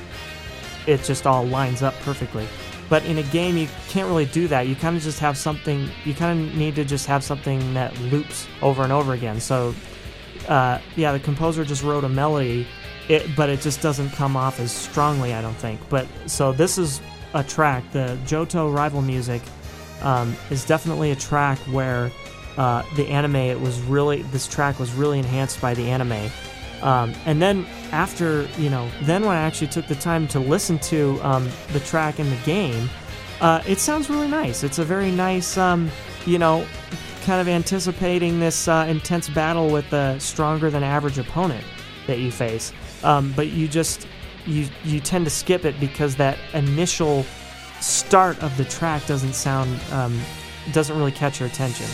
it 0.86 1.02
just 1.02 1.26
all 1.26 1.44
lines 1.44 1.82
up 1.82 1.94
perfectly. 2.00 2.46
But 2.88 3.04
in 3.04 3.18
a 3.18 3.22
game, 3.24 3.56
you 3.56 3.68
can't 3.88 4.06
really 4.06 4.26
do 4.26 4.46
that. 4.48 4.68
You 4.68 4.76
kind 4.76 4.96
of 4.96 5.02
just 5.02 5.18
have 5.18 5.36
something. 5.36 5.88
You 6.04 6.14
kind 6.14 6.48
of 6.48 6.54
need 6.54 6.76
to 6.76 6.84
just 6.84 7.06
have 7.06 7.24
something 7.24 7.74
that 7.74 7.98
loops 8.00 8.46
over 8.62 8.84
and 8.84 8.92
over 8.92 9.12
again. 9.12 9.40
So, 9.40 9.74
uh, 10.46 10.78
yeah, 10.94 11.10
the 11.10 11.18
composer 11.18 11.64
just 11.64 11.82
wrote 11.82 12.04
a 12.04 12.08
melody 12.08 12.66
it, 13.08 13.36
but 13.36 13.48
it 13.48 13.60
just 13.60 13.80
doesn't 13.80 14.10
come 14.10 14.36
off 14.36 14.60
as 14.60 14.72
strongly, 14.72 15.32
I 15.34 15.42
don't 15.42 15.56
think. 15.56 15.80
But 15.88 16.06
so 16.26 16.52
this 16.52 16.78
is 16.78 17.00
a 17.34 17.44
track. 17.44 17.84
The 17.92 18.18
Johto 18.24 18.72
rival 18.74 19.02
music 19.02 19.42
um, 20.02 20.36
is 20.50 20.64
definitely 20.64 21.10
a 21.10 21.16
track 21.16 21.58
where 21.70 22.10
uh, 22.56 22.82
the 22.96 23.06
anime, 23.08 23.36
it 23.36 23.60
was 23.60 23.80
really 23.82 24.22
this 24.22 24.46
track 24.46 24.78
was 24.78 24.92
really 24.92 25.18
enhanced 25.18 25.60
by 25.60 25.74
the 25.74 25.88
anime. 25.90 26.30
Um, 26.82 27.14
and 27.24 27.40
then 27.40 27.66
after 27.92 28.46
you 28.58 28.70
know, 28.70 28.88
then 29.02 29.22
when 29.22 29.36
I 29.36 29.42
actually 29.42 29.68
took 29.68 29.86
the 29.86 29.94
time 29.94 30.28
to 30.28 30.40
listen 30.40 30.78
to 30.80 31.18
um, 31.22 31.50
the 31.72 31.80
track 31.80 32.20
in 32.20 32.28
the 32.28 32.36
game, 32.44 32.88
uh, 33.40 33.62
it 33.66 33.78
sounds 33.78 34.08
really 34.10 34.28
nice. 34.28 34.62
It's 34.62 34.78
a 34.78 34.84
very 34.84 35.10
nice, 35.10 35.56
um, 35.56 35.90
you 36.26 36.38
know, 36.38 36.66
kind 37.24 37.40
of 37.40 37.48
anticipating 37.48 38.40
this 38.40 38.68
uh, 38.68 38.86
intense 38.88 39.28
battle 39.28 39.68
with 39.68 39.92
a 39.92 40.18
stronger 40.20 40.70
than 40.70 40.82
average 40.82 41.18
opponent 41.18 41.64
that 42.06 42.18
you 42.18 42.30
face. 42.30 42.72
Um, 43.06 43.32
but 43.36 43.48
you 43.48 43.68
just 43.68 44.08
you 44.46 44.68
you 44.84 44.98
tend 44.98 45.24
to 45.26 45.30
skip 45.30 45.64
it 45.64 45.78
because 45.78 46.16
that 46.16 46.36
initial 46.54 47.24
start 47.80 48.42
of 48.42 48.56
the 48.56 48.64
track 48.64 49.06
doesn't 49.06 49.34
sound 49.34 49.80
um, 49.92 50.20
doesn't 50.72 50.98
really 50.98 51.12
catch 51.12 51.38
your 51.38 51.48
attention. 51.48 51.86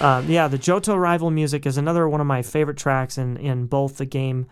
Um, 0.00 0.30
yeah, 0.30 0.46
the 0.46 0.58
Johto 0.58 0.96
rival 0.96 1.32
music 1.32 1.66
is 1.66 1.76
another 1.76 2.08
one 2.08 2.20
of 2.20 2.26
my 2.28 2.42
favorite 2.42 2.76
tracks 2.76 3.18
in 3.18 3.36
in 3.38 3.66
both 3.66 3.96
the 3.96 4.06
game 4.06 4.46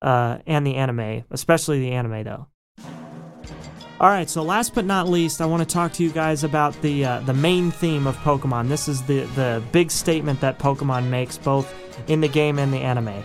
uh, 0.00 0.38
and 0.46 0.66
the 0.66 0.76
anime, 0.76 1.24
especially 1.30 1.78
the 1.80 1.90
anime 1.90 2.24
though. 2.24 2.46
All 4.00 4.08
right, 4.08 4.30
so 4.30 4.42
last 4.42 4.74
but 4.74 4.86
not 4.86 5.08
least, 5.08 5.42
I 5.42 5.46
want 5.46 5.60
to 5.60 5.70
talk 5.70 5.92
to 5.94 6.02
you 6.04 6.10
guys 6.10 6.42
about 6.42 6.80
the 6.80 7.04
uh, 7.04 7.20
the 7.20 7.34
main 7.34 7.70
theme 7.70 8.06
of 8.06 8.16
Pokemon. 8.18 8.68
This 8.68 8.88
is 8.88 9.02
the 9.02 9.24
the 9.34 9.62
big 9.72 9.90
statement 9.90 10.40
that 10.40 10.58
Pokemon 10.58 11.08
makes 11.10 11.36
both 11.36 11.74
in 12.08 12.22
the 12.22 12.28
game 12.28 12.58
and 12.58 12.72
the 12.72 12.78
anime. 12.78 13.22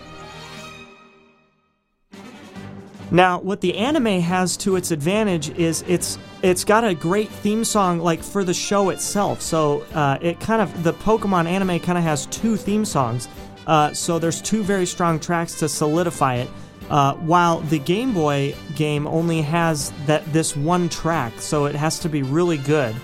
Now, 3.10 3.38
what 3.40 3.60
the 3.60 3.76
anime 3.76 4.20
has 4.20 4.56
to 4.58 4.76
its 4.76 4.90
advantage 4.90 5.50
is 5.50 5.84
it's 5.86 6.18
it's 6.42 6.64
got 6.64 6.84
a 6.84 6.94
great 6.94 7.30
theme 7.30 7.64
song 7.64 7.98
like 7.98 8.22
for 8.22 8.44
the 8.44 8.54
show 8.54 8.90
itself. 8.90 9.40
So 9.40 9.82
uh, 9.94 10.18
it 10.20 10.40
kind 10.40 10.60
of 10.60 10.82
the 10.82 10.92
Pokemon 10.92 11.46
anime 11.46 11.80
kind 11.80 11.98
of 11.98 12.04
has 12.04 12.26
two 12.26 12.56
theme 12.56 12.84
songs. 12.84 13.28
Uh, 13.66 13.92
so 13.92 14.18
there's 14.18 14.42
two 14.42 14.62
very 14.62 14.86
strong 14.86 15.18
tracks 15.18 15.58
to 15.60 15.68
solidify 15.68 16.36
it. 16.36 16.50
Uh, 16.90 17.14
while 17.14 17.60
the 17.60 17.78
Game 17.78 18.12
Boy 18.12 18.54
game 18.76 19.06
only 19.06 19.40
has 19.40 19.90
that 20.04 20.24
this 20.32 20.54
one 20.54 20.90
track, 20.90 21.32
so 21.40 21.64
it 21.64 21.74
has 21.74 21.98
to 22.00 22.10
be 22.10 22.22
really 22.22 22.58
good. 22.58 22.94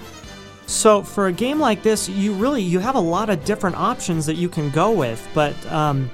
So 0.67 1.03
for 1.03 1.29
a 1.29 1.33
game 1.33 1.59
like 1.59 1.83
this, 1.83 2.09
you 2.09 2.35
really 2.35 2.63
you 2.63 2.79
have 2.79 2.95
a 2.95 3.01
lot 3.01 3.31
of 3.31 3.45
different 3.45 3.77
options 3.77 4.27
that 4.27 4.37
you 4.37 4.49
can 4.49 4.71
go 4.71 4.93
with, 4.93 5.27
but 5.35 5.55
um, 5.73 6.11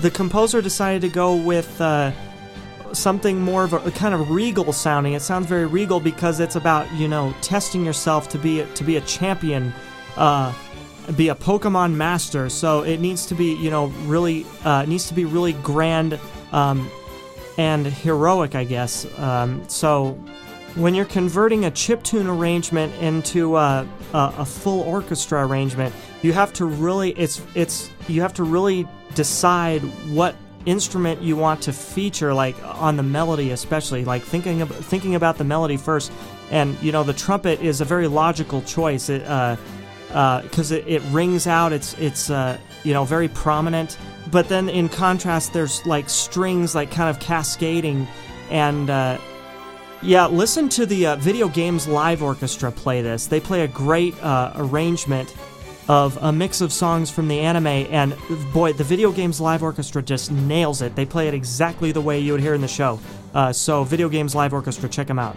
the 0.00 0.10
composer 0.10 0.62
decided 0.62 1.02
to 1.02 1.08
go 1.08 1.36
with 1.36 1.80
uh, 1.80 2.10
something 2.94 3.40
more 3.40 3.64
of 3.64 3.72
a, 3.72 3.78
a, 3.78 3.90
kind 3.90 4.14
of 4.14 4.30
regal 4.30 4.72
sounding. 4.72 5.14
It 5.14 5.22
sounds 5.22 5.46
very 5.46 5.66
regal 5.66 6.00
because 6.00 6.40
it's 6.40 6.56
about 6.56 6.90
you 6.94 7.08
know 7.08 7.34
testing 7.40 7.84
yourself 7.84 8.28
to 8.30 8.38
be 8.38 8.64
to 8.74 8.84
be 8.84 8.96
a 8.96 9.00
champion, 9.02 9.72
uh, 10.16 10.52
be 11.16 11.28
a 11.28 11.34
Pokemon 11.34 11.94
master. 11.94 12.48
So 12.48 12.82
it 12.82 13.00
needs 13.00 13.26
to 13.26 13.34
be 13.34 13.54
you 13.54 13.70
know 13.70 13.86
really 14.06 14.46
uh, 14.64 14.84
needs 14.84 15.08
to 15.08 15.14
be 15.14 15.24
really 15.24 15.52
grand 15.54 16.18
um, 16.52 16.90
and 17.58 17.86
heroic, 17.86 18.54
I 18.54 18.64
guess. 18.64 19.06
Um, 19.18 19.68
so 19.68 20.18
when 20.74 20.94
you're 20.94 21.04
converting 21.04 21.64
a 21.64 21.70
chip 21.70 22.02
tune 22.02 22.26
arrangement 22.26 22.94
into 22.96 23.56
a, 23.56 23.86
a, 24.12 24.34
a 24.38 24.44
full 24.44 24.80
orchestra 24.80 25.46
arrangement, 25.46 25.94
you 26.22 26.32
have 26.32 26.52
to 26.54 26.64
really 26.64 27.12
it's 27.12 27.42
it's 27.54 27.90
you 28.08 28.20
have 28.22 28.34
to 28.34 28.44
really 28.44 28.88
decide 29.14 29.82
what 30.10 30.34
instrument 30.66 31.20
you 31.22 31.36
want 31.36 31.62
to 31.62 31.72
feature 31.72 32.32
like 32.32 32.56
on 32.64 32.96
the 32.96 33.02
melody 33.02 33.50
especially 33.50 34.04
like 34.04 34.22
thinking 34.22 34.62
about 34.62 34.84
thinking 34.84 35.14
about 35.14 35.38
the 35.38 35.44
melody 35.44 35.76
first. 35.76 36.12
And 36.50 36.80
you 36.82 36.92
know 36.92 37.02
the 37.02 37.12
trumpet 37.12 37.60
is 37.60 37.80
a 37.80 37.84
very 37.84 38.08
logical 38.08 38.62
choice. 38.62 39.08
It 39.08 39.24
uh 39.26 39.56
because 40.42 40.70
uh, 40.70 40.76
it, 40.76 40.84
it 40.86 41.02
rings 41.10 41.46
out. 41.46 41.72
It's 41.72 41.94
it's 41.98 42.30
uh 42.30 42.58
you 42.82 42.92
know 42.92 43.04
very 43.04 43.28
prominent. 43.28 43.98
But 44.30 44.48
then 44.48 44.68
in 44.68 44.88
contrast 44.88 45.52
there's 45.52 45.84
like 45.86 46.08
strings 46.08 46.74
like 46.74 46.90
kind 46.90 47.10
of 47.10 47.20
cascading. 47.20 48.06
And 48.50 48.90
uh 48.90 49.18
yeah 50.02 50.26
listen 50.26 50.68
to 50.68 50.86
the 50.86 51.06
uh, 51.06 51.16
video 51.16 51.48
games 51.48 51.88
live 51.88 52.22
orchestra 52.22 52.70
play 52.70 53.02
this. 53.02 53.26
They 53.26 53.40
play 53.40 53.62
a 53.62 53.68
great 53.68 54.20
uh, 54.22 54.52
arrangement 54.56 55.34
of 55.88 56.16
a 56.22 56.32
mix 56.32 56.60
of 56.60 56.72
songs 56.72 57.10
from 57.10 57.28
the 57.28 57.40
anime, 57.40 57.66
and 57.66 58.16
boy, 58.52 58.72
the 58.72 58.84
video 58.84 59.12
games 59.12 59.40
live 59.40 59.62
orchestra 59.62 60.02
just 60.02 60.30
nails 60.30 60.82
it. 60.82 60.94
They 60.96 61.04
play 61.04 61.28
it 61.28 61.34
exactly 61.34 61.92
the 61.92 62.00
way 62.00 62.18
you 62.20 62.32
would 62.32 62.40
hear 62.40 62.54
in 62.54 62.60
the 62.60 62.68
show. 62.68 63.00
Uh, 63.34 63.52
so, 63.52 63.84
video 63.84 64.08
games 64.08 64.34
live 64.34 64.52
orchestra, 64.52 64.88
check 64.88 65.08
them 65.08 65.18
out. 65.18 65.36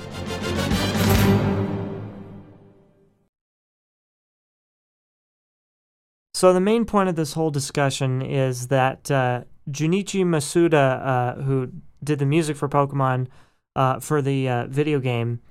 So, 6.34 6.54
the 6.54 6.62
main 6.62 6.86
point 6.86 7.10
of 7.10 7.16
this 7.16 7.34
whole 7.34 7.50
discussion 7.50 8.22
is 8.22 8.68
that 8.68 9.10
uh, 9.10 9.46
Junichi 9.70 10.24
Masuda, 10.24 11.06
uh, 11.06 11.42
who 11.42 11.72
did 12.04 12.20
the 12.20 12.26
music 12.26 12.56
for 12.56 12.70
Pokemon 12.70 13.28
uh, 13.76 14.00
for 14.00 14.22
the 14.22 14.48
uh, 14.48 14.68
video 14.68 15.00
game, 15.00 15.42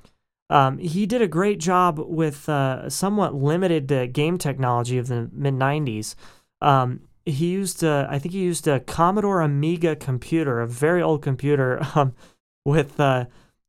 um, 0.49 0.79
he 0.79 1.07
did 1.07 1.23
a 1.23 1.29
great 1.29 1.59
job 1.59 1.99
with 1.99 2.49
uh, 2.49 2.89
somewhat 2.89 3.35
limited 3.35 3.91
uh, 3.91 4.07
game 4.07 4.39
technology 4.39 4.99
of 4.99 5.09
the 5.09 5.29
mid 5.33 5.55
90s. 5.55 6.15
Um, 6.61 7.09
he 7.25 7.49
used, 7.49 7.83
uh, 7.83 8.07
I 8.09 8.19
think 8.21 8.33
he 8.33 8.41
used 8.41 8.69
a 8.69 8.79
Commodore 8.79 9.41
Amiga 9.41 9.97
computer, 9.97 10.61
a 10.61 10.69
very 10.69 11.03
old 11.03 11.23
computer, 11.23 11.85
um, 11.95 12.15
with 12.65 12.99
uh, 13.01 13.27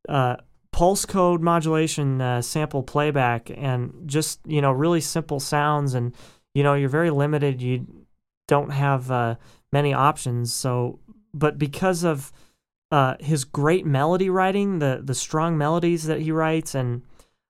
uh, 0.08 0.38
pulse 0.72 1.06
code 1.06 1.42
modulation, 1.42 2.22
uh, 2.22 2.42
sample 2.42 2.84
playback, 2.84 3.50
and 3.56 4.04
just, 4.06 4.40
you 4.46 4.62
know, 4.62 4.72
really 4.72 5.02
simple 5.02 5.40
sounds. 5.40 5.96
And, 5.96 6.16
you 6.54 6.62
know, 6.62 6.76
you're 6.76 6.90
very 6.90 7.10
limited. 7.10 7.62
You 7.62 7.88
don't 8.48 8.70
have 8.70 9.38
many 9.72 9.94
options. 9.94 10.54
So, 10.54 11.00
but 11.34 11.58
because 11.58 12.04
of 12.04 12.32
uh, 12.91 13.15
his 13.19 13.43
great 13.43 13.86
melody 13.86 14.30
writing, 14.30 14.80
the 14.80 15.02
the 15.04 15.15
strong 15.15 15.58
melodies 15.58 16.06
that 16.06 16.21
he 16.21 16.32
writes, 16.32 16.76
and 16.76 17.04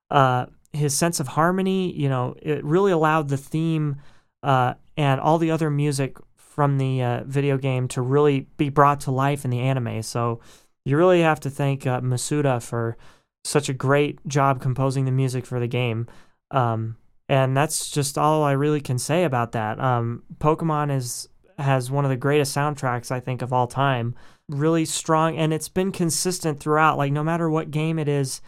uh, 0.09 0.47
his 0.73 0.95
sense 0.95 1.19
of 1.19 1.29
harmony. 1.29 1.93
You 1.93 2.09
know, 2.09 2.35
it 2.41 2.63
really 2.63 2.91
allowed 2.91 3.29
the 3.29 3.37
theme 3.37 3.97
uh, 4.43 4.73
and 4.95 5.21
all 5.21 5.37
the 5.37 5.51
other 5.51 5.69
music 5.69 6.17
from 6.35 6.79
the 6.79 7.03
uh, 7.03 7.23
video 7.25 7.57
game 7.57 7.87
to 7.89 8.01
really 8.01 8.47
be 8.57 8.69
brought 8.69 8.99
to 9.01 9.11
life 9.11 9.45
in 9.45 9.51
the 9.51 9.59
anime. 9.59 10.01
So 10.01 10.39
you 10.85 10.97
really 10.97 11.21
have 11.21 11.39
to 11.41 11.49
thank 11.49 11.85
uh, 11.85 12.01
Masuda 12.01 12.63
for 12.63 12.97
such 13.43 13.69
a 13.69 13.73
great 13.73 14.25
job 14.27 14.59
composing 14.59 15.05
the 15.05 15.11
music 15.11 15.45
for 15.45 15.59
the 15.59 15.67
game. 15.67 16.07
Um, 16.49 16.97
and 17.29 17.55
that's 17.55 17.91
just 17.91 18.17
all 18.17 18.43
I 18.43 18.53
really 18.53 18.81
can 18.81 18.97
say 18.97 19.23
about 19.23 19.51
that. 19.51 19.79
Um, 19.79 20.23
Pokemon 20.39 20.95
is 20.95 21.29
has 21.59 21.89
one 21.89 22.05
of 22.05 22.09
the 22.09 22.17
greatest 22.17 22.55
soundtracks 22.55 23.11
I 23.11 23.19
think 23.19 23.41
of 23.41 23.51
all 23.51 23.67
time 23.67 24.15
really 24.49 24.85
strong 24.85 25.37
and 25.37 25.53
it's 25.53 25.69
been 25.69 25.91
consistent 25.91 26.59
throughout 26.59 26.97
like 26.97 27.11
no 27.11 27.23
matter 27.23 27.49
what 27.49 27.71
game 27.71 27.99
it 27.99 28.07
is 28.07 28.41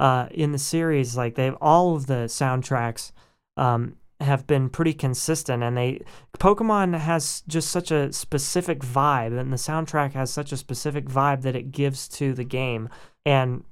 uh, 0.00 0.26
in 0.32 0.52
the 0.52 0.58
series 0.58 1.16
like 1.16 1.36
they've 1.36 1.56
all 1.60 1.94
of 1.94 2.06
the 2.06 2.24
soundtracks 2.24 3.12
um, 3.56 3.96
have 4.20 4.46
been 4.46 4.68
pretty 4.68 4.92
consistent 4.92 5.62
and 5.62 5.76
they 5.76 6.00
pokemon 6.38 6.98
has 6.98 7.42
just 7.46 7.70
such 7.70 7.92
a 7.92 8.12
specific 8.12 8.80
vibe 8.80 9.38
and 9.38 9.52
the 9.52 9.56
soundtrack 9.56 10.12
has 10.12 10.30
such 10.30 10.50
a 10.50 10.56
specific 10.56 11.04
vibe 11.06 11.42
that 11.42 11.54
it 11.54 11.70
gives 11.70 12.08
to 12.08 12.32
the 12.34 12.44
game 12.44 12.88
and 13.24 13.62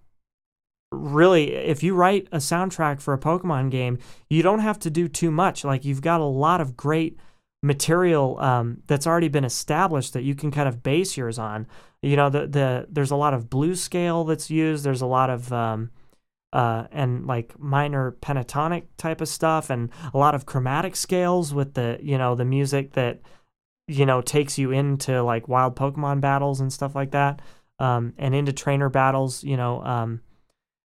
really 0.93 1.55
if 1.55 1.83
you 1.83 1.95
write 1.95 2.29
a 2.31 2.37
soundtrack 2.37 3.01
for 3.01 3.13
a 3.13 3.19
pokemon 3.19 3.71
game 3.71 3.99
you 4.31 4.43
don't 4.43 4.61
have 4.61 4.79
to 4.79 4.91
do 4.91 5.09
too 5.09 5.31
much 5.33 5.65
like 5.65 5.85
you've 5.85 6.03
got 6.03 6.21
a 6.21 6.25
lot 6.25 6.61
of 6.61 6.77
great 6.77 7.19
material 7.63 8.39
um, 8.41 8.83
that's 8.87 9.07
already 9.07 9.29
been 9.29 9.45
established 9.45 10.13
that 10.13 10.25
you 10.25 10.35
can 10.35 10.51
kind 10.51 10.69
of 10.69 10.83
base 10.83 11.17
yours 11.17 11.39
on. 11.39 11.67
You 12.03 12.17
know, 12.17 12.29
the 12.29 12.47
the 12.47 12.87
there's 12.91 13.13
a 13.13 13.17
lot 13.17 13.35
of 13.35 13.49
blues 13.49 13.81
scale 13.81 14.25
that's 14.25 14.51
used. 14.51 14.85
There's 14.85 15.03
a 15.03 15.07
lot 15.07 15.31
of 15.31 15.53
um, 15.53 15.91
uh, 16.53 16.87
and 16.91 17.27
like 17.27 17.59
minor 17.59 18.17
pentatonic 18.21 18.85
type 18.97 19.21
of 19.21 19.29
stuff, 19.29 19.71
and 19.71 19.91
a 20.13 20.19
lot 20.19 20.35
of 20.35 20.45
chromatic 20.45 20.97
scales 20.97 21.55
with 21.55 21.75
the 21.75 21.99
you 22.03 22.19
know 22.19 22.35
the 22.35 22.45
music 22.45 22.93
that 22.93 23.21
you 23.87 24.05
know 24.05 24.21
takes 24.21 24.59
you 24.59 24.73
into 24.73 25.23
like 25.23 25.47
wild 25.49 25.77
Pokemon 25.77 26.21
battles 26.21 26.61
and 26.61 26.73
stuff 26.73 26.97
like 26.97 27.13
that, 27.13 27.41
um, 27.79 28.13
and 28.19 28.35
into 28.35 28.53
trainer 28.53 28.89
battles. 28.89 29.45
You 29.45 29.57
know, 29.57 29.83
um, 29.85 30.21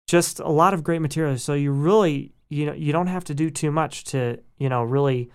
just 0.07 0.39
a 0.39 0.49
lot 0.49 0.75
of 0.75 0.83
great 0.83 1.01
material. 1.01 1.37
So 1.39 1.55
you 1.55 1.71
really 1.71 2.33
you 2.49 2.67
know 2.67 2.73
you 2.73 2.91
don't 2.93 3.07
have 3.07 3.23
to 3.25 3.33
do 3.33 3.49
too 3.49 3.71
much 3.71 4.03
to 4.05 4.39
you 4.59 4.69
know 4.69 4.83
really 4.83 5.31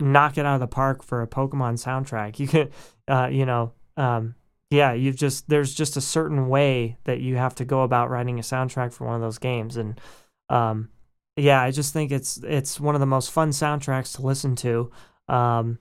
knock 0.00 0.38
it 0.38 0.46
out 0.46 0.54
of 0.54 0.60
the 0.60 0.66
park 0.66 1.02
for 1.02 1.22
a 1.22 1.26
Pokemon 1.26 1.74
soundtrack. 1.74 2.38
You 2.38 2.48
can, 2.48 2.70
uh, 3.08 3.28
you 3.30 3.46
know, 3.46 3.72
um, 3.96 4.34
yeah, 4.70 4.92
you've 4.92 5.16
just 5.16 5.48
there's 5.48 5.74
just 5.74 5.96
a 5.96 6.00
certain 6.00 6.48
way 6.48 6.96
that 7.04 7.20
you 7.20 7.36
have 7.36 7.54
to 7.56 7.64
go 7.64 7.82
about 7.82 8.10
writing 8.10 8.38
a 8.38 8.42
soundtrack 8.42 8.92
for 8.92 9.06
one 9.06 9.14
of 9.14 9.20
those 9.20 9.38
games, 9.38 9.76
and 9.76 10.00
um, 10.48 10.90
yeah, 11.36 11.62
I 11.62 11.70
just 11.70 11.92
think 11.92 12.10
it's 12.10 12.38
it's 12.38 12.80
one 12.80 12.94
of 12.94 13.00
the 13.00 13.06
most 13.06 13.30
fun 13.30 13.50
soundtracks 13.50 14.16
to 14.16 14.22
listen 14.22 14.56
to, 14.56 14.90
um, 15.28 15.78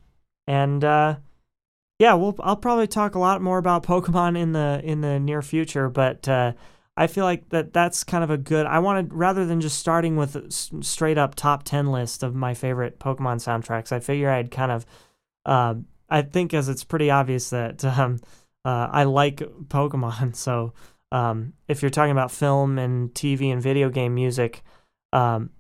and 0.48 0.84
uh, 0.84 1.16
yeah, 1.98 2.14
we'll 2.14 2.36
I'll 2.40 2.56
probably 2.56 2.88
talk 2.88 3.16
a 3.16 3.20
lot 3.20 3.42
more 3.42 3.58
about 3.58 3.84
Pokemon 3.88 4.38
in 4.38 4.52
the 4.52 4.82
in 4.84 5.02
the 5.02 5.20
near 5.20 5.42
future, 5.42 5.90
but 5.90 6.28
uh, 6.28 6.54
I 6.98 7.08
feel 7.08 7.26
like 7.26 7.50
that 7.50 7.74
that's 7.74 8.04
kind 8.04 8.24
of 8.24 8.30
a 8.30 8.38
good. 8.38 8.66
I 8.66 8.80
wanted 8.80 9.14
rather 9.14 9.46
than 9.46 9.60
just 9.62 9.80
starting 9.80 10.16
with 10.16 10.36
a 10.36 10.52
straight 10.52 11.18
up 11.18 11.36
top 11.36 11.64
ten 11.64 11.92
list 11.92 12.24
of 12.24 12.36
my 12.36 12.54
favorite 12.54 13.00
Pokemon 13.00 13.38
soundtracks. 13.38 13.92
I 13.92 14.00
figure 14.00 14.30
I'd 14.30 14.52
kind 14.52 14.72
of. 14.72 14.86
Uh, 15.46 15.76
I 16.10 16.22
think 16.22 16.54
as 16.54 16.70
it's 16.70 16.84
pretty 16.84 17.10
obvious 17.10 17.50
that 17.50 17.84
um, 18.00 18.20
uh, 18.64 18.90
I 18.92 19.04
like 19.04 19.38
Pokemon. 19.38 20.36
So 20.46 20.74
um, 21.12 21.54
if 21.68 21.82
you're 21.82 21.92
talking 21.92 22.12
about 22.12 22.32
film 22.32 22.78
and 22.78 23.14
TV 23.14 23.52
and 23.52 23.62
video 23.62 23.90
game 23.90 24.16
music, 24.16 24.64
um, 25.14 25.52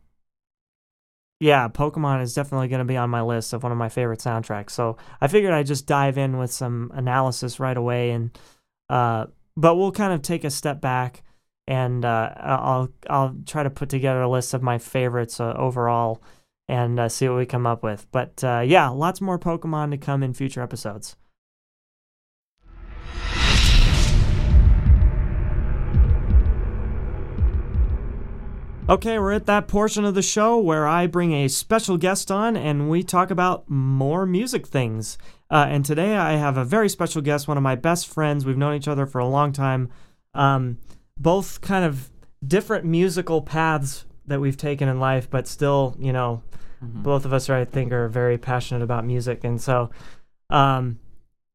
yeah, 1.39 1.67
Pokemon 1.67 2.21
is 2.21 2.33
definitely 2.33 2.67
going 2.67 2.79
to 2.79 2.85
be 2.85 2.97
on 2.97 3.09
my 3.09 3.21
list 3.21 3.53
of 3.53 3.63
one 3.63 3.71
of 3.71 3.77
my 3.77 3.89
favorite 3.89 4.19
soundtracks. 4.19 4.71
So 4.71 4.97
I 5.19 5.27
figured 5.27 5.53
I'd 5.53 5.67
just 5.67 5.85
dive 5.85 6.17
in 6.17 6.37
with 6.37 6.51
some 6.51 6.91
analysis 6.93 7.59
right 7.59 7.75
away, 7.75 8.11
and 8.11 8.37
uh, 8.89 9.27
but 9.57 9.75
we'll 9.75 9.91
kind 9.91 10.13
of 10.13 10.21
take 10.21 10.43
a 10.43 10.49
step 10.49 10.81
back, 10.81 11.23
and 11.67 12.05
uh, 12.05 12.33
I'll 12.37 12.89
I'll 13.09 13.35
try 13.45 13.63
to 13.63 13.69
put 13.69 13.89
together 13.89 14.21
a 14.21 14.29
list 14.29 14.53
of 14.53 14.61
my 14.61 14.77
favorites 14.77 15.39
uh, 15.39 15.53
overall, 15.53 16.21
and 16.67 16.99
uh, 16.99 17.09
see 17.09 17.27
what 17.27 17.37
we 17.37 17.45
come 17.45 17.65
up 17.65 17.83
with. 17.83 18.05
But 18.11 18.43
uh, 18.43 18.63
yeah, 18.65 18.89
lots 18.89 19.21
more 19.21 19.39
Pokemon 19.39 19.91
to 19.91 19.97
come 19.97 20.23
in 20.23 20.33
future 20.33 20.61
episodes. 20.61 21.15
Okay, 28.87 29.17
we're 29.17 29.31
at 29.31 29.47
that 29.47 29.67
portion 29.67 30.05
of 30.05 30.13
the 30.13 30.21
show 30.21 30.59
where 30.59 30.85
I 30.85 31.07
bring 31.07 31.33
a 31.33 31.47
special 31.47 31.97
guest 31.97 32.29
on 32.29 32.55
and 32.55 32.87
we 32.87 33.01
talk 33.01 33.31
about 33.31 33.67
more 33.67 34.27
music 34.27 34.67
things. 34.67 35.17
Uh, 35.49 35.65
and 35.67 35.83
today 35.83 36.15
I 36.15 36.33
have 36.33 36.55
a 36.55 36.63
very 36.63 36.87
special 36.87 37.23
guest, 37.23 37.47
one 37.47 37.57
of 37.57 37.63
my 37.63 37.73
best 37.73 38.07
friends. 38.07 38.45
We've 38.45 38.55
known 38.55 38.75
each 38.75 38.87
other 38.87 39.07
for 39.07 39.17
a 39.17 39.27
long 39.27 39.53
time. 39.53 39.89
Um, 40.35 40.77
both 41.17 41.61
kind 41.61 41.85
of 41.85 42.09
different 42.45 42.85
musical 42.85 43.41
paths 43.41 44.05
that 44.27 44.39
we've 44.39 44.57
taken 44.57 44.87
in 44.89 44.99
life, 44.99 45.29
but 45.29 45.47
still, 45.47 45.95
you 45.99 46.11
know, 46.13 46.41
both 46.81 47.25
of 47.25 47.33
us, 47.33 47.49
I 47.49 47.65
think, 47.65 47.91
are 47.91 48.07
very 48.07 48.37
passionate 48.37 48.83
about 48.83 49.05
music. 49.05 49.43
And 49.43 49.59
so 49.61 49.89
um, 50.49 50.99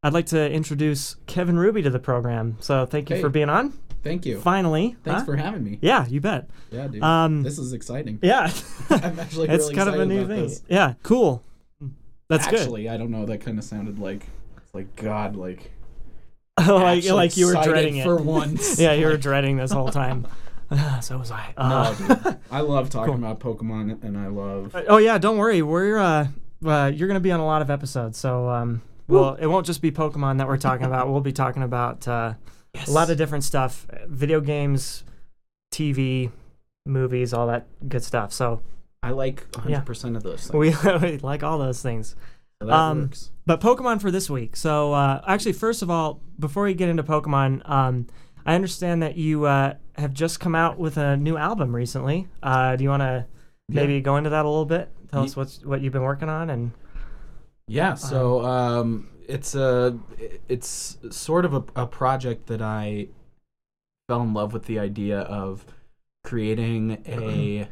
I'd 0.02 0.12
like 0.12 0.26
to 0.26 0.50
introduce 0.50 1.16
Kevin 1.26 1.58
Ruby 1.58 1.82
to 1.82 1.90
the 1.90 1.98
program. 1.98 2.56
So 2.60 2.86
thank 2.86 3.10
you 3.10 3.16
Hey. 3.16 3.22
for 3.22 3.28
being 3.28 3.48
on. 3.50 3.72
Thank 4.02 4.24
you. 4.24 4.40
Finally. 4.40 4.96
Thanks 5.04 5.20
huh? 5.20 5.26
for 5.26 5.36
having 5.36 5.62
me. 5.62 5.78
Yeah, 5.82 6.06
you 6.06 6.20
bet. 6.20 6.48
Yeah, 6.70 6.88
dude. 6.88 7.02
Um, 7.02 7.42
this 7.42 7.58
is 7.58 7.74
exciting. 7.74 8.18
Yeah. 8.22 8.50
I'm 8.90 9.20
actually 9.20 9.48
it's 9.48 9.64
really 9.64 9.74
kind 9.74 9.88
of 9.90 10.00
a 10.00 10.06
new 10.06 10.26
thing. 10.26 10.42
this. 10.42 10.62
Yeah, 10.68 10.94
cool. 11.02 11.44
That's 12.28 12.46
good. 12.46 12.60
actually, 12.60 12.88
I 12.88 12.96
don't 12.96 13.10
know. 13.10 13.26
That 13.26 13.42
kind 13.42 13.58
of 13.58 13.64
sounded 13.64 13.98
like, 13.98 14.26
like 14.72 14.96
God, 14.96 15.36
like 15.36 15.58
good. 15.58 15.70
like 16.66 17.04
like 17.08 17.36
you 17.36 17.46
were 17.46 17.62
dreading 17.62 17.96
it 17.96 18.04
for 18.04 18.16
once. 18.16 18.78
yeah, 18.78 18.92
you 18.92 19.06
were 19.06 19.16
dreading 19.16 19.56
this 19.56 19.72
whole 19.72 19.88
time. 19.90 20.26
so 21.00 21.18
was 21.18 21.30
I. 21.30 21.52
Uh, 21.56 21.94
No, 21.98 22.14
dude. 22.14 22.38
I 22.50 22.60
love 22.60 22.90
talking 22.90 23.14
Cool. 23.14 23.24
about 23.24 23.40
Pokemon, 23.40 24.02
and 24.02 24.16
I 24.18 24.26
love. 24.28 24.74
oh 24.88 24.98
yeah, 24.98 25.18
don't 25.18 25.38
worry. 25.38 25.62
We're 25.62 25.98
uh, 25.98 26.28
uh 26.64 26.90
you're 26.94 27.08
gonna 27.08 27.20
be 27.20 27.32
on 27.32 27.40
a 27.40 27.46
lot 27.46 27.62
of 27.62 27.70
episodes, 27.70 28.18
so 28.18 28.48
um, 28.48 28.82
well, 29.08 29.34
it 29.34 29.46
won't 29.46 29.66
just 29.66 29.82
be 29.82 29.90
Pokemon 29.90 30.38
that 30.38 30.46
we're 30.46 30.56
talking 30.58 30.86
about. 30.86 31.10
We'll 31.10 31.20
be 31.20 31.32
talking 31.32 31.62
about 31.62 32.06
uh, 32.06 32.34
a 32.86 32.90
lot 32.90 33.10
of 33.10 33.16
different 33.18 33.44
stuff, 33.44 33.86
video 34.06 34.40
games, 34.40 35.02
TV, 35.72 36.30
movies, 36.86 37.32
all 37.32 37.46
that 37.48 37.66
good 37.88 38.04
stuff. 38.04 38.32
So 38.32 38.60
I 39.02 39.10
like 39.10 39.46
100 39.54 39.70
Yeah. 39.70 39.80
percent 39.80 40.16
of 40.16 40.22
those 40.22 40.46
things. 40.46 40.54
we, 40.84 40.98
we 40.98 41.18
like 41.18 41.42
all 41.42 41.58
those 41.58 41.82
things. 41.82 42.14
That 42.60 42.74
um, 42.74 43.02
works. 43.02 43.30
But 43.46 43.60
Pokemon 43.60 44.00
for 44.00 44.10
this 44.10 44.28
week. 44.28 44.56
So 44.56 44.92
uh, 44.92 45.22
actually, 45.26 45.52
first 45.54 45.82
of 45.82 45.90
all, 45.90 46.20
before 46.38 46.64
we 46.64 46.74
get 46.74 46.88
into 46.88 47.02
Pokemon, 47.02 47.68
um, 47.68 48.06
I 48.44 48.54
understand 48.54 49.02
that 49.02 49.16
you 49.16 49.44
uh, 49.44 49.74
have 49.96 50.12
just 50.14 50.40
come 50.40 50.54
out 50.54 50.78
with 50.78 50.96
a 50.96 51.16
new 51.16 51.36
album 51.36 51.74
recently. 51.74 52.28
Uh, 52.42 52.76
do 52.76 52.84
you 52.84 52.90
want 52.90 53.02
to 53.02 53.26
maybe 53.68 54.00
go 54.00 54.16
into 54.16 54.30
that 54.30 54.44
a 54.44 54.48
little 54.48 54.66
bit? 54.66 54.90
Tell 55.10 55.22
Ye- 55.22 55.28
us 55.28 55.36
what's 55.36 55.64
what 55.64 55.80
you've 55.80 55.92
been 55.92 56.02
working 56.02 56.28
on 56.28 56.50
and 56.50 56.72
Yeah, 57.66 57.94
so 57.94 58.44
um, 58.44 59.08
it's 59.26 59.54
a 59.54 59.98
it's 60.48 60.98
sort 61.10 61.44
of 61.44 61.54
a, 61.54 61.64
a 61.76 61.86
project 61.86 62.46
that 62.46 62.62
I 62.62 63.08
fell 64.08 64.22
in 64.22 64.34
love 64.34 64.52
with 64.52 64.66
the 64.66 64.78
idea 64.78 65.20
of 65.20 65.64
creating 66.24 67.02
a, 67.06 67.68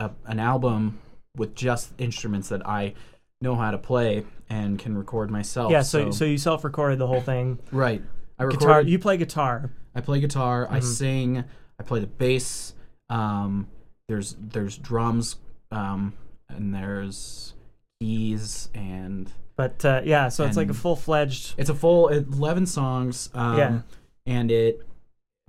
a 0.00 0.10
an 0.26 0.38
album 0.38 1.00
with 1.36 1.54
just 1.54 1.92
instruments 1.98 2.48
that 2.48 2.66
I 2.66 2.94
know 3.40 3.54
how 3.56 3.70
to 3.70 3.78
play 3.78 4.24
and 4.48 4.78
can 4.78 4.96
record 4.96 5.30
myself. 5.30 5.70
yeah. 5.72 5.82
So 5.82 6.10
so 6.10 6.24
you 6.24 6.38
self-recorded 6.38 6.98
the 6.98 7.06
whole 7.06 7.20
thing. 7.20 7.58
right, 7.72 8.02
I 8.38 8.46
Guitar. 8.46 8.82
You 8.82 8.98
play 8.98 9.16
guitar. 9.16 9.70
I 9.94 10.00
play 10.00 10.20
guitar. 10.20 10.66
I 10.70 10.80
Mhm. 10.80 10.82
sing. 10.84 11.44
I 11.78 11.82
play 11.82 12.00
the 12.00 12.06
bass. 12.06 12.74
Um, 13.08 13.68
there's 14.08 14.36
there's 14.40 14.76
drums. 14.78 15.36
Um, 15.70 16.12
and 16.48 16.74
there's 16.74 17.54
keys 18.00 18.68
and 18.74 19.30
But 19.56 19.84
uh, 19.84 20.02
yeah, 20.04 20.28
so 20.28 20.44
it's 20.44 20.56
like 20.56 20.66
a 20.66 20.70
And- 20.70 20.76
full-fledged. 20.78 21.54
It's 21.58 21.70
a 21.70 21.74
full 21.74 22.08
11 22.08 22.66
songs. 22.66 23.30
Um, 23.34 23.58
Yeah. 23.58 23.80
And 24.26 24.50
it 24.50 24.86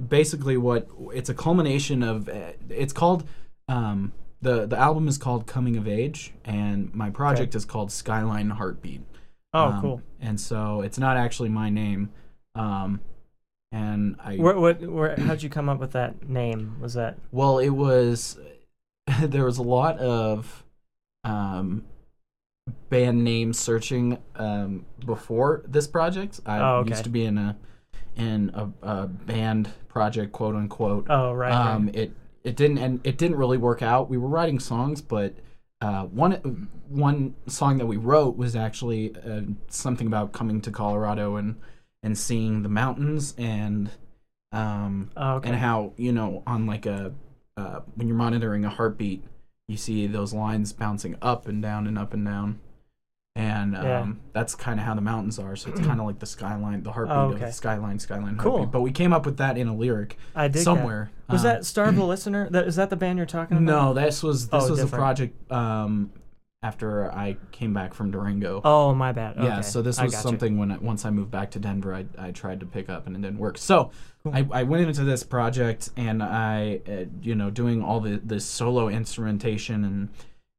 basically 0.05 0.57
what 0.57 0.87
it's 1.13 1.29
a 1.29 1.33
culmination 1.33 2.01
of. 2.03 2.27
uh, 2.29 2.53
It's 2.69 2.93
called 2.93 3.27
um, 3.67 4.13
the 4.45 4.65
the 4.67 4.77
album 4.77 5.07
is 5.07 5.17
called 5.17 5.47
Coming 5.47 5.75
of 5.75 5.87
Age, 5.87 6.33
and 6.45 6.93
my 6.93 7.09
project 7.09 7.55
is 7.55 7.65
called 7.65 7.91
Skyline 7.91 8.51
Heartbeat. 8.51 9.01
Oh, 9.53 9.65
Um, 9.67 9.81
cool. 9.81 10.01
And 10.21 10.39
so 10.39 10.81
it's 10.81 10.99
not 10.99 11.17
actually 11.17 11.49
my 11.49 11.69
name. 11.69 12.11
Um, 12.53 12.99
and 13.71 14.15
I 14.23 14.35
Where, 14.37 14.57
what, 14.57 14.79
where, 14.81 15.15
how'd 15.17 15.41
you 15.43 15.49
come 15.49 15.67
up 15.67 15.79
with 15.79 15.91
that 15.93 16.29
name? 16.29 16.77
Was 16.79 16.93
that 16.93 17.17
Well, 17.31 17.57
it 17.59 17.69
was 17.71 18.37
there 19.21 19.45
was 19.45 19.57
a 19.57 19.63
lot 19.63 19.97
of 19.97 20.63
um, 21.23 21.83
band 22.89 23.23
name 23.23 23.51
searching 23.53 24.19
um, 24.35 24.85
before 25.05 25.63
this 25.67 25.87
project. 25.87 26.39
I 26.45 26.59
Oh, 26.59 26.75
okay. 26.77 26.91
used 26.91 27.03
to 27.03 27.09
be 27.09 27.25
in 27.25 27.37
a 27.37 27.57
in 28.15 28.51
a, 28.53 28.69
a 29.03 29.07
band 29.07 29.69
project, 29.87 30.31
quote 30.31 30.55
unquote. 30.55 31.07
Oh, 31.09 31.33
right. 31.33 31.51
um, 31.51 31.87
right. 31.87 31.95
It 31.95 32.11
it 32.45 32.55
didn't 32.55 32.77
and 32.77 33.01
it 33.03 33.17
didn't 33.17 33.37
really 33.37 33.57
work 33.57 33.81
out. 33.81 34.09
We 34.09 34.17
were 34.17 34.29
writing 34.29 34.59
songs, 34.59 35.01
but 35.01 35.35
uh, 35.81 36.03
one 36.05 36.69
one 36.87 37.35
song 37.47 37.79
that 37.79 37.85
we 37.87 37.97
wrote 37.97 38.37
was 38.37 38.55
actually 38.55 39.15
uh, 39.17 39.41
something 39.67 40.07
about 40.07 40.31
coming 40.31 40.61
to 40.61 40.71
Colorado 40.71 41.35
and 41.35 41.59
and 42.03 42.17
seeing 42.17 42.63
the 42.63 42.69
mountains 42.69 43.33
and 43.37 43.89
um, 44.51 45.09
Oh, 45.17 45.35
okay. 45.35 45.49
and 45.49 45.57
how 45.57 45.93
you 45.97 46.11
know 46.11 46.43
on 46.47 46.65
like 46.65 46.85
a 46.85 47.13
uh, 47.57 47.79
when 47.95 48.07
you're 48.07 48.15
monitoring 48.15 48.63
a 48.63 48.69
heartbeat 48.69 49.23
you 49.67 49.75
see 49.77 50.05
those 50.07 50.33
lines 50.33 50.71
bouncing 50.71 51.15
up 51.21 51.47
and 51.47 51.61
down 51.61 51.87
and 51.87 51.97
up 51.97 52.13
and 52.13 52.25
down 52.25 52.59
and 53.35 53.75
um, 53.75 53.83
Yeah. 53.83 54.07
that's 54.33 54.55
kind 54.55 54.79
of 54.79 54.85
how 54.85 54.95
the 54.95 55.01
mountains 55.01 55.37
are 55.39 55.55
so 55.55 55.69
it's 55.69 55.81
kind 55.81 55.99
of 55.99 56.05
like 56.05 56.19
the 56.19 56.25
skyline 56.25 56.83
the 56.83 56.91
heartbeat 56.91 57.17
Oh, 57.17 57.31
of 57.33 57.39
the 57.39 57.51
skyline 57.51 57.99
skyline 57.99 58.37
Cool. 58.37 58.51
heartbeat 58.59 58.71
but 58.71 58.81
we 58.81 58.91
came 58.91 59.11
up 59.13 59.25
with 59.25 59.37
that 59.37 59.57
in 59.57 59.67
a 59.67 59.75
lyric 59.75 60.17
I 60.33 60.47
did 60.47 60.63
somewhere 60.63 61.11
Was 61.29 61.41
Um, 61.41 61.51
that 61.51 61.65
Star 61.65 61.85
of 61.89 61.95
the 61.95 62.05
Listener? 62.05 62.49
That, 62.49 62.65
is 62.67 62.77
that 62.77 62.89
the 62.89 62.95
band 62.95 63.17
you're 63.17 63.25
talking 63.25 63.57
about? 63.57 63.65
no 63.65 63.93
this 63.93 64.23
was 64.23 64.47
this 64.47 64.63
Oh, 64.63 64.69
was 64.69 64.79
different. 64.79 64.93
a 64.93 64.97
project 64.97 65.51
um, 65.51 66.11
after 66.63 67.11
i 67.11 67.35
came 67.51 67.73
back 67.73 67.93
from 67.93 68.09
durango 68.09 68.61
Oh, 68.63 68.95
my 68.95 69.11
bad. 69.11 69.35
yeah, 69.37 69.59
so 69.61 69.81
this 69.81 70.01
was 70.01 70.13
you. 70.13 70.19
something 70.19 70.57
when 70.57 70.71
I, 70.71 70.77
once 70.77 71.03
I 71.05 71.09
moved 71.09 71.29
back 71.31 71.51
to 71.51 71.59
Denver, 71.59 71.93
I, 71.93 72.05
I 72.17 72.31
tried 72.31 72.61
to 72.61 72.65
pick 72.65 72.89
up 72.89 73.05
and 73.05 73.15
it 73.15 73.21
didn't 73.21 73.37
work. 73.39 73.57
So 73.57 73.91
Cool. 74.23 74.33
I, 74.33 74.47
I 74.51 74.63
went 74.63 74.87
into 74.87 75.03
this 75.03 75.21
project 75.23 75.89
and 75.97 76.23
I, 76.23 76.79
uh, 76.89 77.05
you 77.21 77.35
know, 77.35 77.51
doing 77.51 77.83
all 77.83 77.99
the 77.99 78.19
this 78.23 78.43
solo 78.45 78.87
instrumentation 78.89 79.83
and 79.85 80.09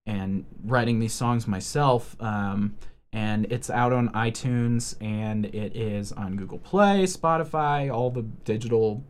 and 0.07 0.45
writing 0.64 0.99
these 1.01 1.12
songs 1.14 1.47
myself. 1.47 2.16
Um, 2.21 2.77
and 3.12 3.47
it's 3.51 3.71
out 3.71 3.92
on 3.92 4.11
iTunes 4.11 4.95
and 5.01 5.47
it 5.47 5.75
is 5.75 6.12
on 6.12 6.37
Google 6.37 6.59
Play, 6.59 7.05
Spotify, 7.05 7.92
all 7.92 8.11
the 8.11 8.23
digital 8.23 9.03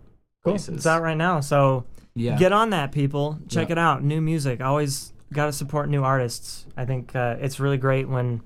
Cool. 0.45 0.53
places. 0.53 0.77
It's 0.77 0.87
out 0.87 1.03
right 1.03 1.17
now. 1.17 1.41
So 1.41 1.85
yeah, 2.15 2.37
get 2.39 2.53
on 2.53 2.71
that, 2.71 2.93
people. 2.93 3.39
Check 3.49 3.69
Yeah. 3.69 3.73
it 3.73 3.79
out. 3.79 4.05
New 4.05 4.21
music. 4.21 4.61
Always 4.61 5.13
got 5.33 5.47
to 5.47 5.53
support 5.53 5.89
new 5.89 6.05
artists. 6.05 6.67
I 6.77 6.85
think 6.85 7.15
uh, 7.17 7.37
it's 7.41 7.59
really 7.59 7.79
great 7.79 8.09
when, 8.09 8.43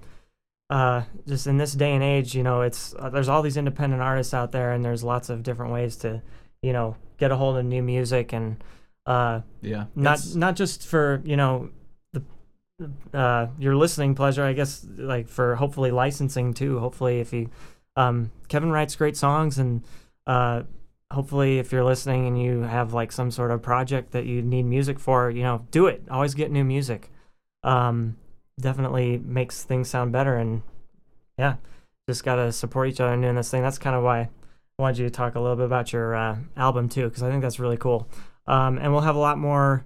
uh, 0.71 1.03
just 1.29 1.47
in 1.47 1.59
this 1.59 1.73
day 1.75 1.93
and 1.95 2.03
age, 2.03 2.35
you 2.35 2.43
know, 2.43 2.63
it's 2.63 2.95
uh, 2.99 3.11
there's 3.11 3.29
all 3.29 3.43
these 3.43 3.57
independent 3.59 4.01
artists 4.01 4.33
out 4.33 4.53
there, 4.53 4.73
and 4.73 4.83
there's 4.85 5.05
lots 5.05 5.29
of 5.29 5.43
different 5.43 5.73
ways 5.73 5.97
to, 5.97 6.23
you 6.63 6.73
know, 6.73 6.97
get 7.19 7.31
a 7.33 7.37
hold 7.37 7.59
of 7.59 7.65
new 7.67 7.83
music 7.83 8.33
and, 8.33 8.63
uh, 9.05 9.41
yeah, 9.61 9.85
not 9.95 10.21
not 10.37 10.57
just 10.57 10.87
for 10.87 11.21
you 11.25 11.37
know 11.37 11.69
uh 13.13 13.47
your 13.59 13.77
listening 13.77 14.15
pleasure 14.15 14.45
i 14.45 14.53
guess 14.53 14.87
like 14.97 15.29
for 15.29 15.57
hopefully 15.57 15.91
licensing 15.91 16.55
too 16.55 16.79
hopefully 16.79 17.21
if 17.21 17.33
you 17.33 17.51
um 17.97 18.31
kevin 18.49 18.71
writes 18.71 18.97
great 18.97 19.17
songs 19.17 19.59
and 19.59 19.83
uh 20.27 20.63
hopefully 21.13 21.59
if 21.59 21.73
you're 21.73 21.85
listening 21.85 22.27
and 22.27 22.41
you 22.41 22.63
have 22.63 22.93
like 22.93 23.11
some 23.11 23.31
sort 23.31 23.51
of 23.51 23.63
project 23.63 24.13
that 24.13 24.27
you 24.27 24.43
need 24.43 24.65
music 24.65 24.99
for 24.99 25.31
you 25.31 25.43
know 25.43 25.67
do 25.71 25.87
it. 25.87 26.03
Always 26.11 26.35
get 26.35 26.51
new 26.51 26.65
music. 26.65 27.11
Um 27.63 28.17
definitely 28.61 29.19
makes 29.19 29.65
things 29.65 29.89
sound 29.89 30.13
better 30.13 30.37
and 30.37 30.63
yeah 31.39 31.57
just 32.09 32.25
gotta 32.25 32.53
support 32.53 32.89
each 32.89 33.01
other 33.01 33.15
in 33.15 33.21
doing 33.23 33.37
this 33.37 33.51
thing. 33.51 33.63
That's 33.63 33.79
kind 33.79 33.97
of 33.97 34.03
why 34.03 34.21
I 34.21 34.29
wanted 34.79 34.99
you 34.99 35.05
to 35.05 35.11
talk 35.11 35.35
a 35.35 35.41
little 35.41 35.57
bit 35.57 35.67
about 35.67 35.93
your 35.93 36.15
uh, 36.15 36.37
album 36.57 36.89
too, 36.89 37.09
because 37.09 37.23
I 37.23 37.31
think 37.31 37.43
that's 37.43 37.61
really 37.61 37.77
cool. 37.77 38.09
Um, 38.49 38.79
and 38.79 38.93
we'll 38.93 39.03
have 39.03 39.15
a 39.15 39.21
lot 39.21 39.39
more 39.39 39.85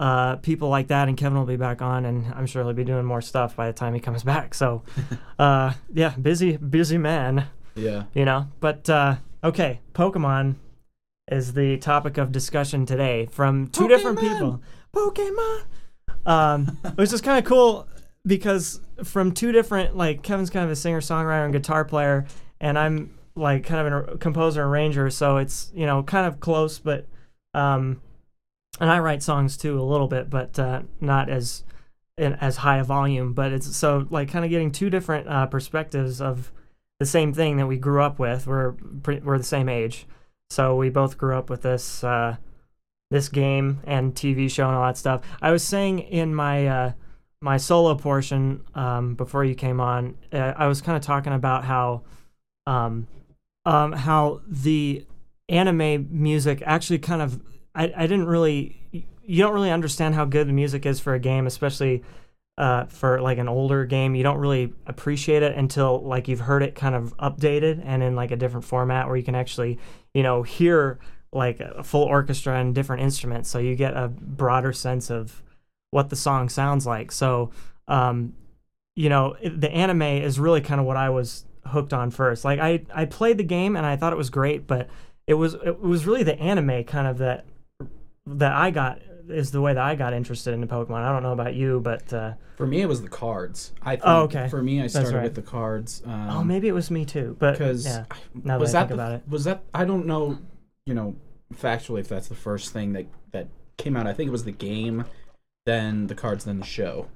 uh, 0.00 0.36
people 0.36 0.68
like 0.68 0.88
that, 0.88 1.08
and 1.08 1.16
Kevin 1.16 1.38
will 1.38 1.46
be 1.46 1.56
back 1.56 1.80
on, 1.82 2.04
and 2.04 2.26
I'm 2.34 2.46
sure 2.46 2.62
he'll 2.64 2.72
be 2.72 2.84
doing 2.84 3.04
more 3.04 3.22
stuff 3.22 3.54
by 3.56 3.66
the 3.66 3.72
time 3.72 3.94
he 3.94 4.00
comes 4.00 4.22
back. 4.34 4.54
So, 4.54 4.82
uh, 5.38 5.74
yeah, 5.92 6.10
busy, 6.10 6.56
busy 6.56 6.98
man, 6.98 7.46
Yeah. 7.74 8.04
you 8.14 8.24
know. 8.24 8.48
But 8.60 8.88
uh, 8.90 9.16
okay, 9.42 9.80
Pokemon 9.92 10.56
is 11.30 11.54
the 11.54 11.78
topic 11.78 12.18
of 12.18 12.32
discussion 12.32 12.84
today 12.86 13.26
from 13.30 13.68
two 13.68 13.88
different 13.88 14.18
people. 14.20 14.60
Pokemon. 14.94 15.62
Um, 16.26 16.66
which 16.94 17.12
is 17.12 17.20
kind 17.20 17.38
of 17.38 17.44
cool 17.44 17.86
because 18.26 18.80
from 19.04 19.32
two 19.32 19.52
different, 19.52 19.96
like 19.96 20.22
Kevin's 20.22 20.48
kind 20.50 20.64
of 20.64 20.70
a 20.70 20.76
singer 20.76 21.00
songwriter 21.00 21.44
and 21.44 21.52
guitar 21.52 21.84
player, 21.84 22.24
and 22.60 22.78
I'm 22.78 23.18
like 23.36 23.64
kind 23.64 23.86
of 23.86 24.08
a 24.14 24.16
composer 24.18 24.64
arranger, 24.64 25.10
so 25.10 25.36
it's 25.36 25.70
you 25.74 25.84
know 25.86 26.02
kind 26.02 26.26
of 26.26 26.40
close, 26.40 26.78
but 26.78 27.06
um, 27.52 28.00
and 28.80 28.90
I 28.90 28.98
write 28.98 29.22
songs 29.22 29.56
too 29.56 29.78
a 29.78 29.82
little 29.82 30.08
bit, 30.08 30.30
but 30.30 30.58
uh, 30.58 30.82
not 31.00 31.28
as 31.28 31.64
in 32.16 32.34
as 32.34 32.58
high 32.58 32.78
a 32.78 32.84
volume. 32.84 33.32
But 33.32 33.52
it's 33.52 33.76
so 33.76 34.06
like 34.10 34.30
kind 34.30 34.44
of 34.44 34.50
getting 34.50 34.72
two 34.72 34.90
different 34.90 35.28
uh, 35.28 35.46
perspectives 35.46 36.20
of 36.20 36.52
the 37.00 37.06
same 37.06 37.32
thing 37.32 37.56
that 37.56 37.66
we 37.66 37.76
grew 37.76 38.02
up 38.02 38.18
with. 38.18 38.46
We're 38.46 38.72
pre- 39.02 39.20
we're 39.20 39.38
the 39.38 39.44
same 39.44 39.68
age, 39.68 40.06
so 40.50 40.76
we 40.76 40.90
both 40.90 41.18
grew 41.18 41.36
up 41.36 41.50
with 41.50 41.62
this 41.62 42.02
uh, 42.04 42.36
this 43.10 43.28
game 43.28 43.80
and 43.84 44.14
TV 44.14 44.50
show 44.50 44.66
and 44.66 44.76
all 44.76 44.86
that 44.86 44.98
stuff. 44.98 45.22
I 45.40 45.50
was 45.50 45.62
saying 45.62 46.00
in 46.00 46.34
my 46.34 46.66
uh, 46.66 46.92
my 47.40 47.56
solo 47.56 47.94
portion 47.94 48.64
um, 48.74 49.14
before 49.14 49.44
you 49.44 49.54
came 49.54 49.80
on, 49.80 50.16
uh, 50.32 50.54
I 50.56 50.66
was 50.66 50.80
kind 50.80 50.96
of 50.96 51.02
talking 51.02 51.32
about 51.32 51.64
how 51.64 52.02
um, 52.66 53.06
um, 53.64 53.92
how 53.92 54.40
the 54.46 55.06
anime 55.48 56.08
music 56.10 56.62
actually 56.64 56.98
kind 56.98 57.22
of 57.22 57.40
I, 57.74 57.92
I 57.96 58.06
didn't 58.06 58.26
really 58.26 58.80
you 59.26 59.42
don't 59.42 59.54
really 59.54 59.70
understand 59.70 60.14
how 60.14 60.24
good 60.24 60.48
the 60.48 60.52
music 60.52 60.84
is 60.86 61.00
for 61.00 61.14
a 61.14 61.18
game, 61.18 61.46
especially 61.46 62.02
uh, 62.58 62.84
for 62.84 63.20
like 63.20 63.38
an 63.38 63.48
older 63.48 63.84
game. 63.84 64.14
You 64.14 64.22
don't 64.22 64.38
really 64.38 64.72
appreciate 64.86 65.42
it 65.42 65.56
until 65.56 66.02
like 66.02 66.28
you've 66.28 66.40
heard 66.40 66.62
it 66.62 66.74
kind 66.74 66.94
of 66.94 67.16
updated 67.16 67.82
and 67.84 68.02
in 68.02 68.14
like 68.14 68.30
a 68.30 68.36
different 68.36 68.64
format 68.64 69.06
where 69.06 69.16
you 69.16 69.24
can 69.24 69.34
actually 69.34 69.78
you 70.12 70.22
know 70.22 70.42
hear 70.42 70.98
like 71.32 71.58
a 71.58 71.82
full 71.82 72.04
orchestra 72.04 72.60
and 72.60 72.74
different 72.74 73.02
instruments, 73.02 73.50
so 73.50 73.58
you 73.58 73.74
get 73.74 73.96
a 73.96 74.08
broader 74.08 74.72
sense 74.72 75.10
of 75.10 75.42
what 75.90 76.10
the 76.10 76.16
song 76.16 76.48
sounds 76.48 76.86
like. 76.86 77.10
So 77.10 77.50
um, 77.88 78.34
you 78.94 79.08
know 79.08 79.36
the 79.44 79.70
anime 79.70 80.02
is 80.02 80.38
really 80.38 80.60
kind 80.60 80.80
of 80.80 80.86
what 80.86 80.96
I 80.96 81.10
was 81.10 81.44
hooked 81.66 81.92
on 81.92 82.10
first. 82.10 82.44
Like 82.44 82.60
I 82.60 82.82
I 82.94 83.06
played 83.06 83.38
the 83.38 83.44
game 83.44 83.74
and 83.74 83.84
I 83.84 83.96
thought 83.96 84.12
it 84.12 84.16
was 84.16 84.30
great, 84.30 84.66
but 84.66 84.88
it 85.26 85.34
was 85.34 85.54
it 85.54 85.80
was 85.80 86.06
really 86.06 86.22
the 86.22 86.38
anime 86.38 86.84
kind 86.84 87.08
of 87.08 87.18
that 87.18 87.46
that 88.26 88.52
I 88.52 88.70
got 88.70 89.00
is 89.28 89.50
the 89.50 89.60
way 89.60 89.72
that 89.74 89.82
I 89.82 89.94
got 89.94 90.12
interested 90.12 90.52
in 90.54 90.66
Pokemon. 90.68 91.02
I 91.02 91.12
don't 91.12 91.22
know 91.22 91.32
about 91.32 91.54
you, 91.54 91.80
but 91.80 92.12
uh, 92.12 92.34
For 92.56 92.66
me, 92.66 92.82
it 92.82 92.86
was 92.88 93.00
the 93.02 93.08
cards. 93.08 93.72
I 93.82 93.92
think 93.96 94.02
Oh, 94.06 94.22
okay. 94.24 94.48
For 94.48 94.62
me, 94.62 94.82
I 94.82 94.86
started 94.86 95.14
right. 95.14 95.22
with 95.24 95.34
the 95.34 95.42
cards. 95.42 96.02
Um, 96.04 96.28
oh, 96.30 96.44
maybe 96.44 96.68
it 96.68 96.72
was 96.72 96.90
me 96.90 97.04
too. 97.06 97.36
But 97.38 97.52
because 97.52 97.86
yeah, 97.86 98.04
now 98.42 98.58
was 98.58 98.72
that 98.72 98.78
I 98.78 98.82
that 98.82 98.88
think 98.88 98.96
the, 98.98 99.02
about 99.04 99.12
it, 99.12 99.22
was 99.28 99.44
that 99.44 99.62
I 99.72 99.84
don't 99.86 100.06
know, 100.06 100.38
you 100.86 100.94
know, 100.94 101.16
factually 101.54 102.00
if 102.00 102.08
that's 102.08 102.28
the 102.28 102.34
first 102.34 102.72
thing 102.72 102.92
that 102.92 103.06
that 103.32 103.48
came 103.78 103.96
out. 103.96 104.06
I 104.06 104.12
think 104.12 104.28
it 104.28 104.32
was 104.32 104.44
the 104.44 104.52
game, 104.52 105.04
then 105.66 106.06
the 106.06 106.14
cards, 106.14 106.44
then 106.44 106.58
the 106.60 106.66
show. 106.66 107.08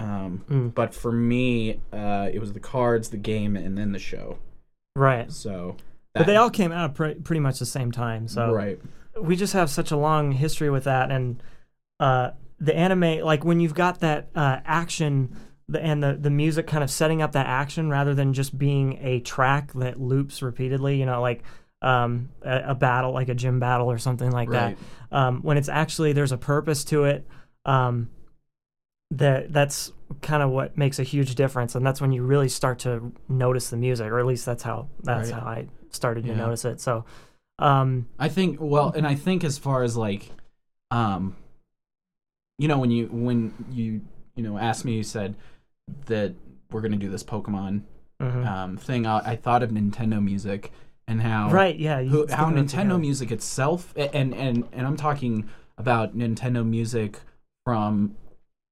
Um, 0.00 0.44
Mm. 0.48 0.74
but 0.74 0.94
for 0.94 1.10
me, 1.10 1.80
uh, 1.92 2.28
it 2.32 2.38
was 2.40 2.52
the 2.52 2.60
cards, 2.60 3.08
the 3.10 3.16
game, 3.16 3.56
and 3.56 3.76
then 3.76 3.92
the 3.92 3.98
show. 3.98 4.38
right? 4.94 5.30
So, 5.32 5.76
But 6.14 6.26
they 6.26 6.36
all 6.36 6.50
came 6.50 6.72
out 6.72 6.94
pre- 6.94 7.14
pretty 7.14 7.40
much 7.40 7.58
the 7.60 7.66
same 7.66 7.90
time. 7.92 8.26
So 8.28 8.52
right, 8.52 8.80
we 9.22 9.36
just 9.36 9.52
have 9.52 9.70
such 9.70 9.90
a 9.90 9.96
long 9.96 10.32
history 10.32 10.70
with 10.70 10.84
that 10.84 11.10
and 11.10 11.42
uh, 12.00 12.30
the 12.60 12.74
anime 12.74 13.20
like 13.24 13.44
when 13.44 13.60
you've 13.60 13.74
got 13.74 14.00
that 14.00 14.28
uh, 14.34 14.60
action 14.64 15.36
the, 15.68 15.82
and 15.82 16.02
the, 16.02 16.14
the 16.14 16.30
music 16.30 16.66
kind 16.66 16.82
of 16.82 16.90
setting 16.90 17.20
up 17.20 17.32
that 17.32 17.46
action 17.46 17.90
rather 17.90 18.14
than 18.14 18.32
just 18.32 18.56
being 18.58 18.98
a 19.02 19.20
track 19.20 19.72
that 19.74 20.00
loops 20.00 20.42
repeatedly 20.42 20.96
you 20.98 21.06
know 21.06 21.20
like 21.20 21.42
um, 21.82 22.30
a, 22.42 22.70
a 22.70 22.74
battle 22.74 23.12
like 23.12 23.28
a 23.28 23.34
gym 23.34 23.60
battle 23.60 23.90
or 23.90 23.98
something 23.98 24.30
like 24.30 24.48
right, 24.48 24.76
that 25.10 25.16
um, 25.16 25.42
when 25.42 25.56
it's 25.56 25.68
actually 25.68 26.12
there's 26.12 26.32
a 26.32 26.38
purpose 26.38 26.84
to 26.84 27.04
it 27.04 27.26
um, 27.64 28.10
that 29.10 29.52
that's 29.52 29.92
kind 30.22 30.42
of 30.42 30.50
what 30.50 30.76
makes 30.76 30.98
a 30.98 31.02
huge 31.02 31.34
difference 31.34 31.74
and 31.74 31.86
that's 31.86 32.00
when 32.00 32.12
you 32.12 32.22
really 32.22 32.48
start 32.48 32.78
to 32.80 33.12
notice 33.28 33.70
the 33.70 33.76
music 33.76 34.06
or 34.06 34.18
at 34.18 34.26
least 34.26 34.44
that's 34.44 34.62
how 34.62 34.88
that's 35.02 35.30
Right. 35.30 35.40
how 35.40 35.46
i 35.46 35.66
started 35.90 36.24
to 36.24 36.30
Yeah. 36.30 36.36
notice 36.36 36.64
it 36.64 36.80
so 36.80 37.04
um, 37.58 38.08
I 38.18 38.28
think 38.28 38.58
well, 38.60 38.92
and 38.94 39.06
I 39.06 39.14
think 39.14 39.44
as 39.44 39.58
far 39.58 39.82
as 39.82 39.96
like, 39.96 40.30
um, 40.90 41.36
you 42.58 42.68
know, 42.68 42.78
when 42.78 42.90
you 42.90 43.06
when 43.06 43.52
you 43.70 44.02
you 44.36 44.42
know 44.42 44.58
asked 44.58 44.84
me, 44.84 44.96
you 44.96 45.02
said 45.02 45.34
that 46.06 46.34
we're 46.70 46.80
gonna 46.80 46.96
do 46.96 47.10
this 47.10 47.24
Pokemon 47.24 47.82
mhm. 48.20 48.46
um, 48.46 48.76
thing. 48.76 49.06
I, 49.06 49.32
I 49.32 49.36
thought 49.36 49.62
of 49.62 49.70
Nintendo 49.70 50.22
music 50.22 50.72
and 51.08 51.22
how 51.22 51.50
Right, 51.50 51.76
yeah. 51.76 52.02
who, 52.02 52.26
how 52.30 52.50
Nintendo 52.50 53.00
music 53.00 53.30
itself, 53.32 53.92
and 53.96 54.34
and 54.34 54.68
and 54.72 54.86
I'm 54.86 54.96
talking 54.96 55.48
about 55.76 56.16
Nintendo 56.16 56.66
music 56.66 57.18
from 57.64 58.16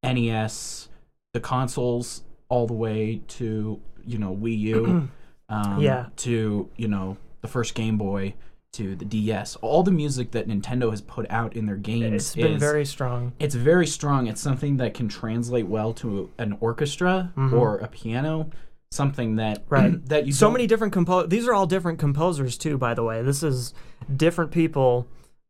NES, 0.05 0.89
the 1.33 1.41
consoles, 1.41 2.23
all 2.49 2.67
the 2.67 2.75
way 2.75 3.23
to 3.29 3.81
you 4.05 4.19
know 4.19 4.37
Wii 4.37 4.59
U, 4.59 5.09
um, 5.49 5.81
Yeah. 5.81 6.07
to 6.17 6.71
you 6.77 6.89
know 6.89 7.17
the 7.41 7.49
first 7.49 7.75
Game 7.75 7.97
Boy, 7.99 8.35
to 8.77 8.95
the 8.97 9.05
DS. 9.05 9.57
All 9.57 9.83
the 9.83 9.91
music 9.91 10.31
that 10.33 10.49
Nintendo 10.49 10.91
has 10.91 11.01
put 11.01 11.31
out 11.31 11.57
in 11.57 11.67
their 11.67 11.77
games 11.77 12.15
It's 12.15 12.35
been 12.35 12.53
is 12.55 12.61
very 12.61 12.85
strong. 12.85 13.33
it's 13.39 13.55
very 13.55 13.87
strong. 13.87 14.27
It's 14.27 14.41
something 14.41 14.77
that 14.79 14.95
can 14.95 15.09
translate 15.09 15.67
well 15.67 15.93
to 15.95 16.31
an 16.39 16.57
orchestra 16.61 17.33
Mhm. 17.37 17.53
or 17.53 17.79
a 17.79 17.89
piano. 17.89 18.51
Something 18.91 19.37
that 19.37 19.65
Right. 19.69 20.05
that 20.09 20.27
you 20.27 20.33
So 20.33 20.51
many 20.51 20.67
different 20.67 20.93
compo 20.93 21.27
These 21.27 21.49
are 21.49 21.55
all 21.55 21.67
different 21.67 21.99
composers 21.99 22.57
too, 22.59 22.79
by 22.79 22.95
the 22.95 23.03
way. 23.03 23.23
This 23.23 23.43
is 23.43 23.75
different 24.15 24.51
people 24.53 25.07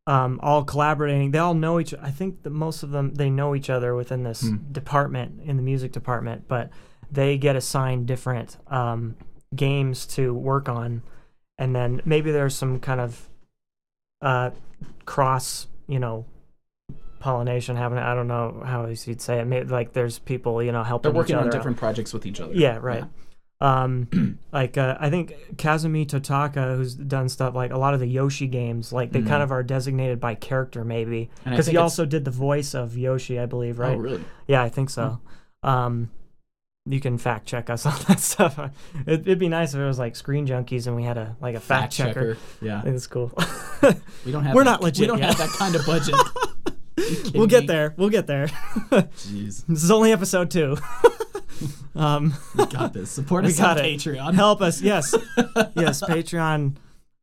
um, 0.07 0.39
all 0.41 0.63
collaborating. 0.63 1.31
They 1.31 1.37
all 1.39 1.53
know 1.53 1.81
each. 1.81 1.93
I 2.01 2.11
think 2.11 2.43
that 2.43 2.51
most 2.51 2.81
of 2.81 2.91
them 2.91 3.13
they 3.15 3.29
know 3.29 3.53
each 3.55 3.69
other 3.69 3.93
within 3.93 4.23
this 4.23 4.41
Hmm. 4.47 4.55
department 4.71 5.41
in 5.43 5.57
the 5.57 5.61
music 5.63 5.91
department, 5.91 6.45
but 6.47 6.69
they 7.11 7.37
get 7.37 7.57
assigned 7.57 8.05
different 8.07 8.55
um, 8.71 9.15
games 9.53 10.05
to 10.15 10.33
work 10.33 10.69
on, 10.69 11.01
and 11.57 11.75
then 11.75 12.01
maybe 12.05 12.31
there's 12.31 12.55
some 12.55 12.79
kind 12.79 12.99
of 13.01 13.29
uh, 14.21 14.51
cross, 15.05 15.67
you 15.87 15.99
know, 15.99 16.25
pollination 17.19 17.75
happening. 17.75 18.03
I 18.03 18.13
don't 18.15 18.27
know 18.27 18.61
how 18.65 18.85
you'd 18.85 19.21
say 19.21 19.39
it. 19.39 19.45
Maybe 19.45 19.67
like 19.67 19.93
there's 19.93 20.19
people, 20.19 20.61
you 20.61 20.71
know, 20.71 20.83
helping 20.83 21.11
they're 21.11 21.17
working 21.17 21.33
each 21.33 21.37
on 21.37 21.41
other 21.41 21.49
out. 21.49 21.53
different 21.59 21.77
projects 21.77 22.13
with 22.13 22.25
each 22.25 22.39
other. 22.39 22.53
Yeah, 22.53 22.77
right. 22.81 23.05
Um, 23.59 24.37
like 24.51 24.77
uh, 24.77 24.97
I 24.99 25.09
think 25.09 25.33
Kazumi 25.55 26.05
Totaka, 26.05 26.75
who's 26.75 26.93
done 26.93 27.27
stuff 27.27 27.55
like 27.55 27.71
a 27.71 27.77
lot 27.77 27.95
of 27.95 27.99
the 27.99 28.05
Yoshi 28.07 28.45
games, 28.47 28.93
like 28.93 29.11
they 29.11 29.21
Mhm. 29.21 29.27
kind 29.27 29.41
of 29.43 29.51
are 29.51 29.63
designated 29.63 30.19
by 30.19 30.35
character, 30.35 30.83
maybe 30.83 31.31
because 31.43 31.65
he 31.65 31.77
also 31.77 32.05
did 32.05 32.23
the 32.23 32.31
voice 32.31 32.75
of 32.75 32.95
Yoshi, 32.95 33.39
I 33.39 33.47
believe, 33.47 33.79
right? 33.79 33.95
Oh, 33.97 33.99
really? 33.99 34.23
Yeah, 34.47 34.61
I 34.61 34.69
think 34.69 34.91
so. 34.91 35.19
Um, 35.63 36.11
you 36.89 36.99
can 36.99 37.17
fact 37.17 37.45
check 37.47 37.69
us 37.69 37.85
on 37.85 37.93
that 38.07 38.19
stuff. 38.19 38.57
It, 39.05 39.21
it'd 39.21 39.39
be 39.39 39.49
nice 39.49 39.73
if 39.73 39.79
it 39.79 39.85
was 39.85 39.99
like 39.99 40.15
Screen 40.15 40.47
Junkies 40.47 40.87
and 40.87 40.95
we 40.95 41.03
had 41.03 41.17
a 41.17 41.35
like 41.41 41.55
a 41.55 41.59
fact, 41.59 41.93
checker. 41.93 42.37
Yeah. 42.61 42.79
I 42.79 42.81
think 42.81 42.95
it's 42.95 43.07
cool. 43.07 43.31
We 44.25 44.31
don't 44.31 44.43
have. 44.43 44.55
We're 44.55 44.63
that- 44.63 44.69
not 44.71 44.81
legit 44.83 45.01
We 45.01 45.07
don't 45.07 45.19
yet. 45.19 45.35
have 45.35 45.37
that 45.37 45.49
kind 45.57 45.75
of 45.75 45.85
budget. 45.85 46.15
We'll 47.33 47.45
get 47.47 47.61
me? 47.61 47.67
there. 47.67 47.93
We'll 47.95 48.09
get 48.09 48.25
there. 48.25 48.47
Jeez, 48.47 49.63
this 49.67 49.83
is 49.83 49.91
only 49.91 50.11
episode 50.11 50.49
two. 50.49 50.75
um, 51.95 52.33
we 52.57 52.65
got 52.65 52.91
this. 52.91 53.11
Support 53.11 53.45
us 53.45 53.59
on. 53.59 53.77
Patreon. 53.77 54.33
help 54.33 54.61
us. 54.61 54.81
Yes, 54.81 55.13
yes. 55.75 56.01
Patreon. 56.01 56.75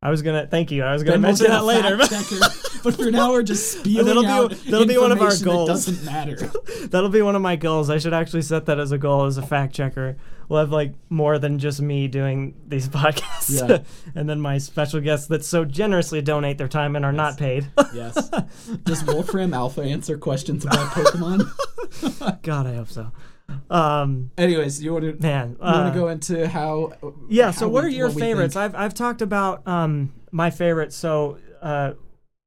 I 0.04 0.10
was 0.10 0.20
gonna 0.22 0.46
thank 0.46 0.70
you. 0.70 0.84
I 0.84 0.92
was 0.92 1.02
gonna 1.02 1.18
mention 1.18 1.46
that 1.48 1.64
later. 1.64 1.96
checker. 2.06 2.36
but 2.84 2.94
for 2.94 3.10
now, 3.10 3.30
we're 3.32 3.42
just 3.42 3.72
spewing 3.78 4.04
That'll 4.06 4.22
be- 4.22 4.28
out 4.28 4.50
that'll 4.66 4.86
be 4.86 4.98
one 4.98 5.10
of 5.12 5.22
our 5.22 5.34
goals. 5.42 5.86
That 5.86 5.92
doesn't 5.92 6.04
matter. 6.04 6.36
That'll 6.88 7.08
be 7.08 7.22
one 7.22 7.34
of 7.34 7.40
my 7.42 7.56
goals. 7.56 7.88
I 7.88 7.96
should 7.98 8.12
actually 8.12 8.42
set 8.42 8.66
that 8.66 8.78
as 8.78 8.92
a 8.92 8.98
goal 8.98 9.24
as 9.24 9.38
a 9.38 9.42
fact 9.42 9.74
checker. 9.74 10.16
We'll 10.48 10.60
have 10.60 10.70
like 10.70 10.92
more 11.08 11.38
than 11.38 11.58
just 11.58 11.80
me 11.80 12.06
doing 12.06 12.54
these 12.68 12.86
podcasts, 12.88 13.66
Yeah. 13.66 13.78
and 14.14 14.28
then 14.28 14.42
my 14.42 14.58
special 14.58 15.00
guests 15.00 15.26
that 15.28 15.42
so 15.42 15.64
generously 15.64 16.20
donate 16.20 16.58
their 16.58 16.68
time 16.68 16.96
and 16.96 17.04
are 17.04 17.12
not 17.12 17.38
paid. 17.38 17.66
yes. 17.94 18.28
Does 18.84 19.02
Wolfram 19.04 19.54
Alpha 19.54 19.80
answer 19.82 20.18
questions 20.18 20.66
about 20.66 20.88
Pokemon? 20.88 22.42
God, 22.42 22.66
I 22.66 22.74
hope 22.74 22.90
so. 22.90 23.10
Um, 23.70 24.30
Anyways, 24.38 24.82
you 24.82 24.92
want 24.92 25.04
to 25.04 25.22
man, 25.22 25.50
you 25.50 25.56
want 25.64 25.76
uh, 25.76 25.92
to 25.92 25.98
go 25.98 26.08
into 26.08 26.48
how? 26.48 26.92
Yeah. 27.28 27.46
how 27.46 27.50
So, 27.52 27.68
what 27.68 27.84
we- 27.84 27.90
are 27.90 27.92
your 27.92 28.10
we 28.10 28.20
favorites? 28.20 28.56
I've 28.56 28.74
I've 28.74 28.94
talked 28.94 29.22
about 29.22 29.66
um 29.66 30.12
my 30.30 30.50
favorites. 30.50 30.96
So, 30.96 31.38
uh, 31.62 31.92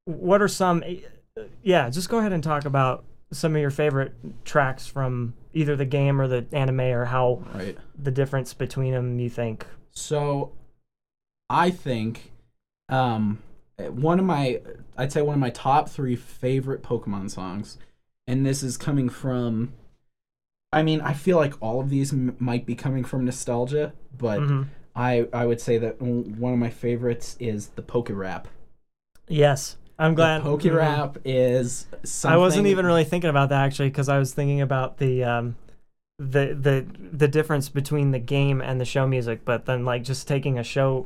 what 0.05 0.41
are 0.41 0.47
some? 0.47 0.83
uh, 1.37 1.41
Yeah, 1.63 1.89
just 1.89 2.09
go 2.09 2.19
ahead 2.19 2.33
and 2.33 2.43
talk 2.43 2.65
about 2.65 3.03
some 3.31 3.55
of 3.55 3.61
your 3.61 3.69
favorite 3.71 4.13
tracks 4.45 4.87
from 4.87 5.33
either 5.53 5.75
the 5.75 5.85
game 5.85 6.21
or 6.21 6.27
the 6.27 6.45
anime, 6.51 6.79
or 6.81 7.05
how 7.05 7.43
Right. 7.53 7.77
the 7.97 8.11
difference 8.11 8.53
between 8.53 8.93
them 8.93 9.19
you 9.19 9.29
think. 9.29 9.65
So, 9.91 10.51
I 11.49 11.71
think 11.71 12.31
um, 12.89 13.39
one 13.77 14.19
of 14.19 14.25
my, 14.25 14.61
I'd 14.97 15.11
say 15.11 15.21
one 15.21 15.33
of 15.33 15.39
my 15.39 15.49
top 15.49 15.89
three 15.89 16.15
favorite 16.15 16.83
Pokemon 16.83 17.31
songs, 17.31 17.77
and 18.27 18.45
this 18.45 18.63
is 18.63 18.77
coming 18.77 19.09
from. 19.09 19.73
I 20.74 20.84
mean, 20.84 21.01
I 21.01 21.13
feel 21.13 21.38
like 21.38 21.53
all 21.61 21.80
of 21.80 21.89
these 21.89 22.11
m- 22.13 22.36
might 22.39 22.65
be 22.65 22.76
coming 22.76 23.03
from 23.03 23.26
nostalgia, 23.26 23.93
but 24.18 24.41
Mhm. 24.41 24.65
I 24.95 25.28
I 25.32 25.45
would 25.45 25.61
say 25.61 25.78
that 25.78 26.01
one 26.01 26.53
of 26.53 26.59
my 26.59 26.70
favorites 26.70 27.36
is 27.39 27.68
the 27.70 27.82
Poke 27.82 28.09
Rap. 28.11 28.47
Yes, 29.28 29.78
I'm 29.99 30.13
glad. 30.15 30.39
the 30.39 30.43
Poke 30.43 30.61
mhm. 30.63 30.76
Rap 30.76 31.18
is 31.24 31.88
something. 32.03 32.36
I 32.36 32.38
wasn't 32.38 32.68
even 32.68 32.86
really 32.86 33.03
thinking 33.05 33.30
about 33.30 33.49
that 33.49 33.63
actually 33.63 33.89
because 33.89 34.09
I 34.09 34.18
was 34.20 34.34
thinking 34.34 34.61
about 34.61 34.97
the 34.97 35.24
um, 35.24 35.55
the 36.20 36.57
the 36.59 36.86
the 36.99 37.28
difference 37.28 37.70
between 37.70 38.11
the 38.11 38.20
game 38.20 38.61
and 38.61 38.82
the 38.82 38.86
show 38.86 39.07
music, 39.07 39.45
but 39.45 39.65
then 39.65 39.86
like 39.86 40.03
just 40.03 40.28
taking 40.28 40.57
a 40.59 40.63
show 40.63 41.05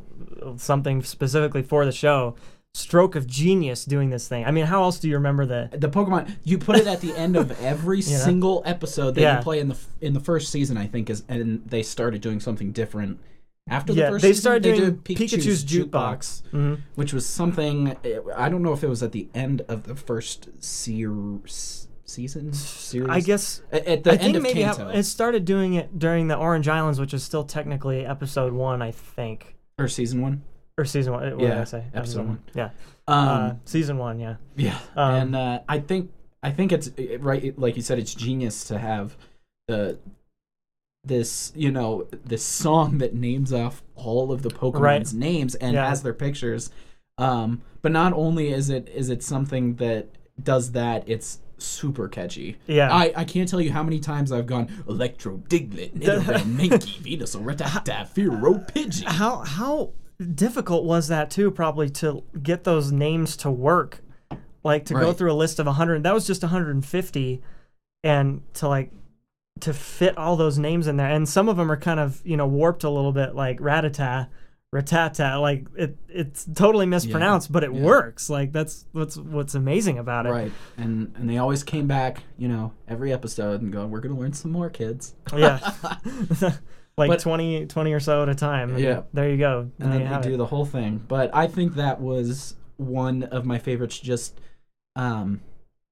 something 0.58 1.04
specifically 1.04 1.62
for 1.64 1.86
the 1.86 1.92
show, 1.92 2.36
stroke 2.74 3.16
of 3.16 3.28
genius 3.28 3.84
doing 3.86 4.10
this 4.10 4.28
thing. 4.28 4.46
I 4.46 4.52
mean, 4.52 4.66
how 4.66 4.84
else 4.84 5.00
do 5.00 5.08
you 5.10 5.16
remember 5.16 5.46
the? 5.46 5.70
the 5.78 5.90
Pokemon. 5.90 6.36
You 6.44 6.58
put 6.58 6.78
it 6.78 6.88
at 6.88 7.02
the 7.02 7.14
end 7.16 7.36
of 7.36 7.52
every 7.64 7.98
know? 7.98 8.02
single 8.04 8.62
episode 8.66 9.16
that 9.16 9.22
Yeah. 9.22 9.38
you 9.38 9.44
play 9.44 9.60
in 9.60 9.70
the 9.70 9.78
in 10.00 10.14
the 10.14 10.20
first 10.20 10.52
season. 10.52 10.78
I 10.78 10.88
think 10.88 11.10
is 11.10 11.24
and 11.28 11.64
they 11.66 11.84
started 11.84 12.22
doing 12.22 12.40
something 12.40 12.72
different 12.72 13.20
after 13.70 13.94
the 13.94 14.00
Yeah, 14.00 14.10
first. 14.12 14.22
they 14.24 14.30
season, 14.30 14.42
started 14.42 14.64
they 14.64 14.78
doing 14.78 14.96
did 14.96 15.04
Pikachu's 15.06 15.64
Jukebox. 15.66 16.44
Mhm. 16.52 16.80
which 16.96 17.14
was 17.14 17.26
something. 17.26 17.96
I 18.36 18.50
don't 18.50 18.62
know 18.64 18.74
if 18.74 18.84
it 18.84 18.90
was 18.90 19.04
at 19.04 19.12
the 19.12 19.28
end 19.36 19.62
of 19.68 19.84
the 19.84 19.96
first 19.96 20.50
seer, 20.64 21.14
season 22.06 22.54
series. 22.54 23.10
I 23.10 23.20
guess 23.20 23.62
at, 23.72 24.04
the 24.04 24.12
I 24.12 24.14
end 24.14 24.22
think 24.22 24.36
of 24.38 24.44
maybe 24.44 24.62
Kanto 24.64 24.90
it 24.90 25.04
started 25.04 25.46
doing 25.46 25.74
it 25.76 25.98
during 26.00 26.28
the 26.28 26.36
Orange 26.36 26.68
Islands, 26.68 27.00
which 27.00 27.14
is 27.14 27.22
still 27.24 27.44
technically 27.44 28.06
episode 28.06 28.54
one, 28.54 28.82
I 28.82 28.92
think, 28.92 29.56
or 29.78 29.88
season 29.90 30.22
one. 30.22 30.44
Or 30.78 30.86
season 30.86 31.14
one. 31.14 31.24
What 31.32 31.40
did 31.40 31.48
Yeah, 31.50 31.62
I 31.62 31.64
say? 31.66 31.84
episode 31.94 32.28
one. 32.28 32.44
Yeah, 32.56 32.70
Um, 33.08 33.28
uh, 33.28 33.54
season 33.66 33.98
one. 33.98 34.20
Yeah. 34.20 34.36
Yeah, 34.56 34.80
Um, 34.96 35.14
and 35.16 35.36
uh, 35.36 35.60
I 35.68 35.80
think 35.80 36.12
I 36.44 36.52
think 36.52 36.72
it's 36.72 36.88
it, 36.98 37.22
right. 37.22 37.44
it- 37.44 37.60
Like 37.60 37.76
you 37.76 37.82
said, 37.82 38.00
it's 38.00 38.16
genius 38.16 38.64
to 38.66 38.80
have 38.80 39.16
the 39.68 40.00
this 41.04 41.52
you 41.56 41.72
know 41.72 42.08
this 42.26 42.44
song 42.44 43.00
that 43.00 43.16
names 43.16 43.52
off 43.52 43.82
all 43.96 44.32
of 44.32 44.44
the 44.44 44.50
Pokemon's 44.50 44.80
Right. 44.82 45.14
names 45.14 45.56
and 45.56 45.74
Yeah. 45.74 45.90
has 45.90 46.04
their 46.04 46.14
pictures. 46.14 46.70
Um, 47.18 47.62
but 47.82 47.92
not 47.92 48.14
only 48.14 48.50
is 48.54 48.70
it 48.70 48.88
is 48.90 49.10
it 49.10 49.24
something 49.24 49.76
that 49.76 50.08
does 50.42 50.72
that, 50.72 51.04
it's 51.08 51.40
super 51.58 52.08
catchy. 52.08 52.58
Yeah. 52.66 52.92
I, 52.92 53.14
I 53.16 53.24
can't 53.26 53.48
tell 53.48 53.62
you 53.62 53.72
how 53.72 53.84
many 53.84 54.00
times 54.00 54.32
I've 54.32 54.48
gone 54.48 54.68
Electrode 54.88 55.48
Diglett, 55.50 55.94
Nidoran, 55.94 56.56
Mankey, 56.58 57.00
Venusaur, 57.20 57.44
Rattata, 57.56 58.08
Fearow, 58.12 58.72
Pidgey. 58.72 59.04
how 59.04 59.38
how 59.40 59.92
difficult 60.22 60.86
was 60.86 61.08
that 61.08 61.32
too 61.32 61.52
probably 61.52 61.90
to 61.90 62.24
get 62.42 62.64
those 62.64 62.92
names 62.92 63.36
to 63.38 63.52
work. 63.52 64.02
Like 64.64 64.86
to 64.86 64.94
go 64.94 65.12
through 65.12 65.32
a 65.32 65.34
list 65.34 65.60
of 65.60 65.66
100 65.66 66.04
that 66.04 66.14
was 66.14 66.28
just 66.28 66.44
150 66.44 67.42
and 68.04 68.42
to 68.54 68.68
like 68.68 68.92
to 69.62 69.74
fit 69.74 70.18
all 70.18 70.36
those 70.36 70.60
names 70.60 70.88
in 70.88 70.98
there. 70.98 71.10
And 71.10 71.28
some 71.28 71.50
of 71.50 71.58
them 71.58 71.72
are 71.72 71.78
kind 71.78 72.00
of 72.00 72.22
you 72.24 72.38
know 72.38 72.48
warped 72.48 72.84
a 72.84 72.90
little 72.90 73.12
bit 73.12 73.34
like 73.36 73.60
ratata 73.60 74.28
ratata 74.74 75.42
like 75.42 75.66
it 75.76 75.98
it's 76.08 76.48
totally 76.56 76.86
mispronounced 76.86 77.52
but 77.52 77.64
it 77.64 77.74
yeah. 77.74 77.82
works. 77.82 78.30
Like 78.30 78.52
that's 78.52 78.86
what's 78.92 79.18
what's 79.18 79.56
amazing 79.56 79.98
about 79.98 80.28
it. 80.28 80.30
Right, 80.30 80.52
and 80.78 81.12
and 81.18 81.28
they 81.28 81.40
always 81.40 81.64
came 81.64 81.88
back, 81.88 82.22
you 82.38 82.48
know, 82.48 82.74
every 82.88 83.12
episode 83.12 83.62
and 83.62 83.74
go, 83.74 83.88
"We're 83.88 84.00
gonna 84.00 84.18
learn 84.18 84.34
some 84.34 84.52
more, 84.52 84.70
kids." 84.70 85.16
yeah 85.36 85.74
like 86.98 87.10
But- 87.10 87.20
20 87.22 87.66
20 87.68 87.94
or 87.94 88.00
so 88.00 88.22
at 88.24 88.30
a 88.30 88.36
time 88.36 88.72
and 88.72 88.80
Yeah. 88.80 89.02
there 89.14 89.30
you 89.30 89.38
go 89.38 89.70
and 89.80 89.92
there 89.92 90.00
then 90.00 90.22
they 90.22 90.28
do 90.30 90.34
it. 90.36 90.38
the 90.38 90.46
whole 90.48 90.66
thing. 90.66 91.02
But 91.08 91.30
I 91.34 91.48
think 91.48 91.76
that 91.76 92.00
was 92.02 92.56
one 92.78 93.24
of 93.24 93.46
my 93.46 93.58
favorites, 93.60 94.00
just 94.00 94.40
um, 94.96 95.42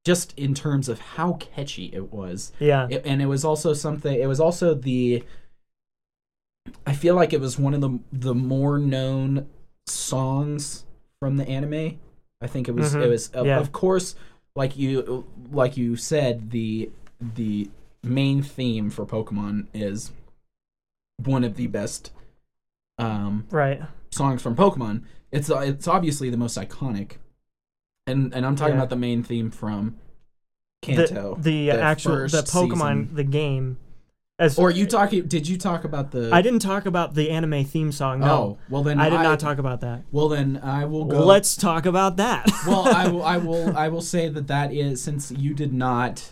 just 0.05 0.33
in 0.37 0.53
terms 0.53 0.89
of 0.89 0.99
how 0.99 1.33
catchy 1.33 1.85
it 1.93 2.11
was. 2.11 2.51
yeah 2.59 2.87
It, 2.89 3.03
and 3.05 3.21
it 3.21 3.27
was 3.27 3.45
also 3.45 3.73
something. 3.73 4.13
It 4.19 4.27
was 4.27 4.39
also 4.39 4.73
the. 4.73 5.23
I 6.85 6.93
feel 6.93 7.15
like 7.15 7.33
it 7.33 7.39
was 7.39 7.57
one 7.57 7.73
of 7.73 7.81
the 7.81 7.99
the 8.11 8.35
more 8.35 8.77
known 8.77 9.47
songs 9.87 10.85
from 11.19 11.37
the 11.37 11.47
anime. 11.47 11.97
I 12.41 12.47
think 12.47 12.67
it 12.67 12.71
was. 12.75 12.93
Mhm. 12.95 13.03
It 13.05 13.07
was 13.09 13.29
of, 13.29 13.45
Yeah. 13.45 13.59
of 13.59 13.71
course, 13.71 14.15
like 14.55 14.77
you 14.77 15.25
like 15.51 15.77
you 15.77 15.95
said, 15.95 16.51
the 16.51 16.91
the 17.21 17.69
main 18.03 18.41
theme 18.41 18.89
for 18.89 19.05
Pokemon 19.05 19.67
is 19.73 20.11
one 21.25 21.43
of 21.43 21.55
the 21.55 21.67
best 21.67 22.11
um, 22.97 23.47
right 23.51 23.81
songs 24.11 24.41
from 24.41 24.55
Pokemon. 24.55 25.03
It's 25.31 25.49
uh, 25.49 25.59
it's 25.59 25.87
obviously 25.87 26.29
the 26.29 26.37
most 26.37 26.57
iconic, 26.57 27.13
and 28.07 28.33
and 28.33 28.45
I'm 28.45 28.55
talking 28.55 28.73
Yeah. 28.73 28.79
about 28.79 28.89
the 28.89 28.95
main 28.95 29.23
theme 29.23 29.51
from 29.51 29.97
the, 30.81 30.95
Kanto. 30.95 31.37
the, 31.39 31.71
actual 31.71 32.15
the 32.27 32.43
Pokemon 32.43 33.03
season. 33.03 33.09
the 33.15 33.23
game. 33.23 33.77
As 34.39 34.57
Or 34.57 34.71
you 34.71 34.87
talk? 34.87 35.09
Did 35.09 35.49
you 35.49 35.57
talk 35.57 35.83
about 35.83 36.11
the? 36.11 36.29
I 36.31 36.41
didn't 36.41 36.59
talk 36.61 36.85
about 36.85 37.13
the 37.13 37.29
anime 37.29 37.65
theme 37.65 37.91
song. 37.91 38.21
No, 38.21 38.27
Oh, 38.27 38.57
well 38.69 38.83
then 38.83 38.97
I 38.97 39.09
did 39.09 39.17
not 39.19 39.37
talk 39.37 39.57
about 39.57 39.81
that. 39.81 40.03
Well 40.13 40.29
then 40.29 40.61
I 40.63 40.85
will 40.85 41.03
go. 41.03 41.25
Let's 41.25 41.57
talk 41.57 41.85
about 41.85 42.15
that. 42.17 42.49
well, 42.65 42.87
I 42.87 43.07
will. 43.11 43.21
I 43.23 43.35
will. 43.37 43.75
I 43.77 43.89
will 43.89 44.01
say 44.01 44.29
that 44.29 44.47
that 44.47 44.71
is 44.73 45.03
since 45.03 45.29
you 45.29 45.53
did 45.53 45.73
not 45.73 46.31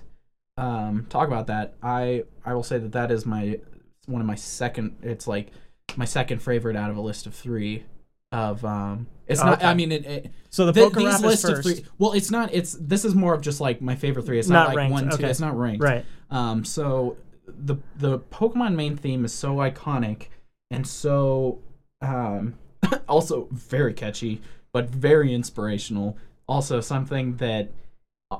um, 0.58 1.06
talk 1.10 1.28
about 1.28 1.48
that. 1.48 1.74
I 1.84 2.24
I 2.46 2.54
will 2.54 2.64
say 2.64 2.78
that 2.78 2.94
that 2.94 3.12
is 3.12 3.26
my 3.26 3.60
one 4.08 4.22
of 4.22 4.28
my 4.28 4.36
second. 4.36 4.98
It's 5.04 5.28
like 5.28 5.52
my 5.96 6.06
second 6.06 6.42
favorite 6.42 6.76
out 6.76 6.90
of 6.90 6.98
a 6.98 7.02
list 7.02 7.28
of 7.28 7.36
three. 7.36 7.84
Of 8.32 8.66
um, 8.66 9.08
it's 9.28 9.42
not. 9.42 9.60
Okay. 9.60 9.68
I 9.68 9.74
mean, 9.74 9.92
it, 9.92 10.06
it 10.06 10.32
so 10.50 10.66
the 10.66 10.74
Th- 10.74 10.92
Pokerap 10.92 10.98
these 10.98 11.16
is 11.16 11.24
list 11.24 11.46
of 11.46 11.64
three. 11.64 11.86
Well, 11.98 12.14
it's 12.14 12.30
not. 12.32 12.54
It's 12.54 12.74
this 12.74 13.06
is 13.06 13.16
more 13.16 13.34
of 13.34 13.42
just 13.42 13.62
like 13.62 13.82
my 13.82 13.96
favorite 13.96 14.26
three. 14.26 14.40
It's 14.40 14.50
not, 14.50 14.60
Not 14.60 14.68
like 14.70 14.78
ranked, 14.78 14.92
one, 14.92 15.10
two. 15.10 15.16
okay. 15.16 15.30
It's 15.30 15.40
not 15.40 15.58
ranked. 15.58 15.82
Right. 15.84 16.06
Um. 16.30 16.66
So 16.66 17.18
the 17.48 17.78
the 17.96 18.20
Pokemon 18.20 18.76
main 18.76 18.98
theme 18.98 19.24
is 19.24 19.34
so 19.34 19.56
iconic 19.58 20.28
and 20.70 20.86
so 20.86 21.60
um 22.02 22.56
also 23.08 23.48
very 23.52 23.94
catchy, 23.94 24.42
but 24.74 24.90
very 24.90 25.34
inspirational. 25.34 26.18
Also 26.48 26.82
something 26.82 27.38
that 27.38 27.70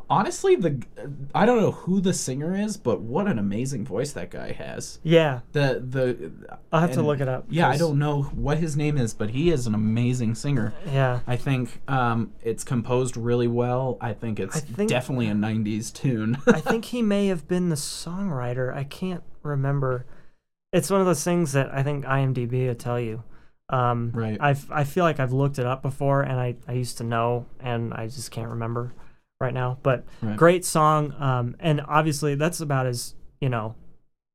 honestly 0.10 0.56
the 0.56 0.82
I 1.34 1.46
don't 1.46 1.62
know 1.62 1.72
who 1.72 2.02
the 2.02 2.14
singer 2.14 2.56
is, 2.56 2.76
but 2.78 3.02
what 3.02 3.28
an 3.28 3.40
amazing 3.40 3.86
voice 3.86 4.12
that 4.14 4.30
guy 4.32 4.52
has. 4.52 5.00
Yeah, 5.04 5.42
The 5.54 5.82
the 5.88 6.32
I'll 6.72 6.82
have 6.82 6.92
to 6.94 7.00
and- 7.00 7.08
look 7.08 7.22
it 7.22 7.28
up. 7.30 7.46
yeah, 7.50 7.68
I 7.68 7.72
'cause- 7.72 7.80
don't 7.80 8.00
know 8.00 8.24
what 8.24 8.58
his 8.58 8.76
name 8.76 8.98
is, 8.98 9.14
but 9.14 9.30
he 9.30 9.50
is 9.50 9.66
an 9.68 9.74
amazing 9.74 10.36
singer. 10.36 10.74
Yeah, 10.92 11.22
I 11.26 11.36
think 11.38 11.82
um, 11.88 12.32
it's 12.42 12.64
composed 12.64 13.16
really 13.16 13.48
well. 13.48 13.98
I 14.02 14.14
think 14.14 14.40
it's 14.40 14.58
I 14.58 14.60
think- 14.60 14.90
definitely 14.90 15.28
a 15.28 15.34
'90s 15.34 15.92
tune. 15.94 16.38
I 16.48 16.60
think 16.60 16.86
he 16.86 17.02
may 17.02 17.28
have 17.28 17.48
been 17.48 17.70
the 17.70 17.76
songwriter. 17.76 18.74
I 18.74 18.84
can't 18.84 19.24
remember. 19.44 20.06
It's 20.74 20.90
one 20.90 21.00
of 21.00 21.08
those 21.08 21.24
things 21.24 21.54
that 21.54 21.74
I 21.74 21.82
think 21.84 22.04
IMDb 22.06 22.68
will 22.68 22.76
tell 22.76 23.00
you. 23.00 23.24
Um, 23.70 24.12
Right. 24.14 24.38
I 24.42 24.56
I 24.70 24.84
feel 24.84 25.04
like 25.06 25.20
I've 25.22 25.34
looked 25.34 25.60
it 25.60 25.66
up 25.66 25.82
before, 25.82 26.22
and 26.24 26.40
I, 26.40 26.56
I 26.68 26.74
used 26.74 26.98
to 26.98 27.04
know, 27.06 27.46
and 27.62 27.94
I 27.94 28.08
just 28.08 28.32
can't 28.32 28.50
remember 28.50 28.94
right 29.40 29.54
now. 29.54 29.78
But 29.84 30.06
Right. 30.22 30.38
great 30.38 30.66
song, 30.66 31.14
um, 31.20 31.56
and 31.60 31.82
obviously 31.88 32.36
that's 32.36 32.60
about 32.62 32.86
as 32.88 33.16
you 33.40 33.50
know, 33.50 33.76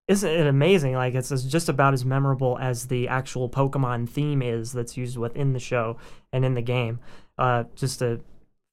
isn't 0.08 0.30
it 0.30 0.46
amazing? 0.46 0.94
Like 0.94 1.14
it's 1.14 1.32
as- 1.32 1.44
just 1.44 1.68
about 1.68 1.92
as 1.94 2.04
memorable 2.04 2.58
as 2.60 2.86
the 2.86 3.08
actual 3.08 3.48
Pokemon 3.48 4.08
theme 4.08 4.42
is 4.42 4.72
that's 4.72 4.96
used 4.96 5.16
within 5.16 5.52
the 5.52 5.58
show 5.58 5.96
and 6.32 6.44
in 6.44 6.54
the 6.54 6.62
game. 6.62 7.00
Uh, 7.38 7.64
just 7.74 8.00
a 8.02 8.20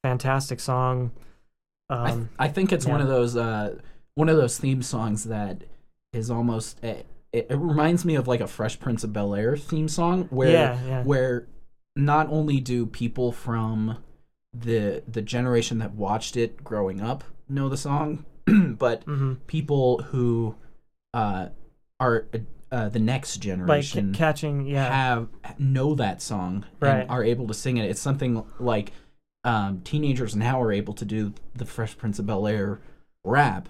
fantastic 0.03 0.59
song. 0.59 1.11
I, 1.89 2.11
Um, 2.11 2.29
I 2.37 2.47
think 2.47 2.71
it's 2.71 2.85
one 2.85 3.01
of 3.01 3.07
those 3.07 3.35
uh, 3.35 3.77
one 4.15 4.29
of 4.29 4.37
those 4.37 4.57
theme 4.59 4.81
songs 4.83 5.23
that 5.25 5.63
is 6.13 6.29
almost 6.29 6.83
it, 6.83 7.05
it 7.33 7.47
reminds 7.51 8.05
me 8.05 8.15
of 8.15 8.27
like 8.27 8.41
a 8.41 8.47
Fresh 8.47 8.79
Prince 8.79 9.03
of 9.03 9.13
Bel 9.13 9.33
Air 9.33 9.57
theme 9.57 9.87
song 9.87 10.25
where 10.29 10.51
Yeah, 10.51 10.77
yeah. 10.85 11.03
where 11.03 11.47
not 11.95 12.27
only 12.29 12.59
do 12.59 12.85
people 12.85 13.31
from 13.31 13.97
the 14.53 15.03
the 15.07 15.21
generation 15.21 15.77
that 15.79 15.93
watched 15.93 16.35
it 16.37 16.63
growing 16.63 17.01
up 17.01 17.23
know 17.47 17.69
the 17.69 17.77
song, 17.77 18.25
but 18.45 19.05
mhm. 19.05 19.37
people 19.47 19.99
who 20.09 20.55
uh, 21.13 21.49
are 21.99 22.27
uh, 22.71 22.89
the 22.89 22.99
next 22.99 23.37
like 23.37 23.41
generation 23.43 24.13
ca- 24.13 24.17
catching 24.17 24.65
yeah 24.67 24.89
have 24.91 25.27
know 25.57 25.95
that 25.95 26.21
song 26.21 26.65
Right. 26.79 27.01
and 27.01 27.09
are 27.09 27.23
able 27.23 27.47
to 27.47 27.53
sing 27.53 27.77
it. 27.77 27.89
It's 27.89 28.01
something 28.01 28.43
like 28.59 28.91
um, 29.43 29.81
teenagers 29.81 30.35
now 30.35 30.61
are 30.61 30.71
able 30.71 30.93
to 30.95 31.05
do 31.05 31.33
the 31.55 31.65
Fresh 31.65 31.97
Prince 31.97 32.19
of 32.19 32.25
Bel 32.27 32.45
Air 32.47 32.79
rap. 33.23 33.69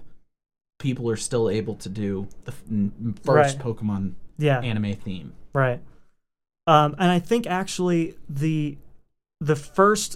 People 0.80 1.10
are 1.10 1.18
still 1.18 1.50
able 1.50 1.76
to 1.76 1.90
do 1.90 2.28
the 2.46 2.52
f- 2.54 3.24
first 3.24 3.58
Right. 3.58 3.66
Pokemon 3.66 4.14
yeah 4.38 4.60
anime 4.62 4.96
theme. 4.96 5.34
right 5.54 5.82
um 6.66 6.96
and 6.98 7.12
i 7.12 7.20
think 7.20 7.46
actually 7.46 8.16
the 8.30 8.78
the 9.42 9.56
first 9.58 10.16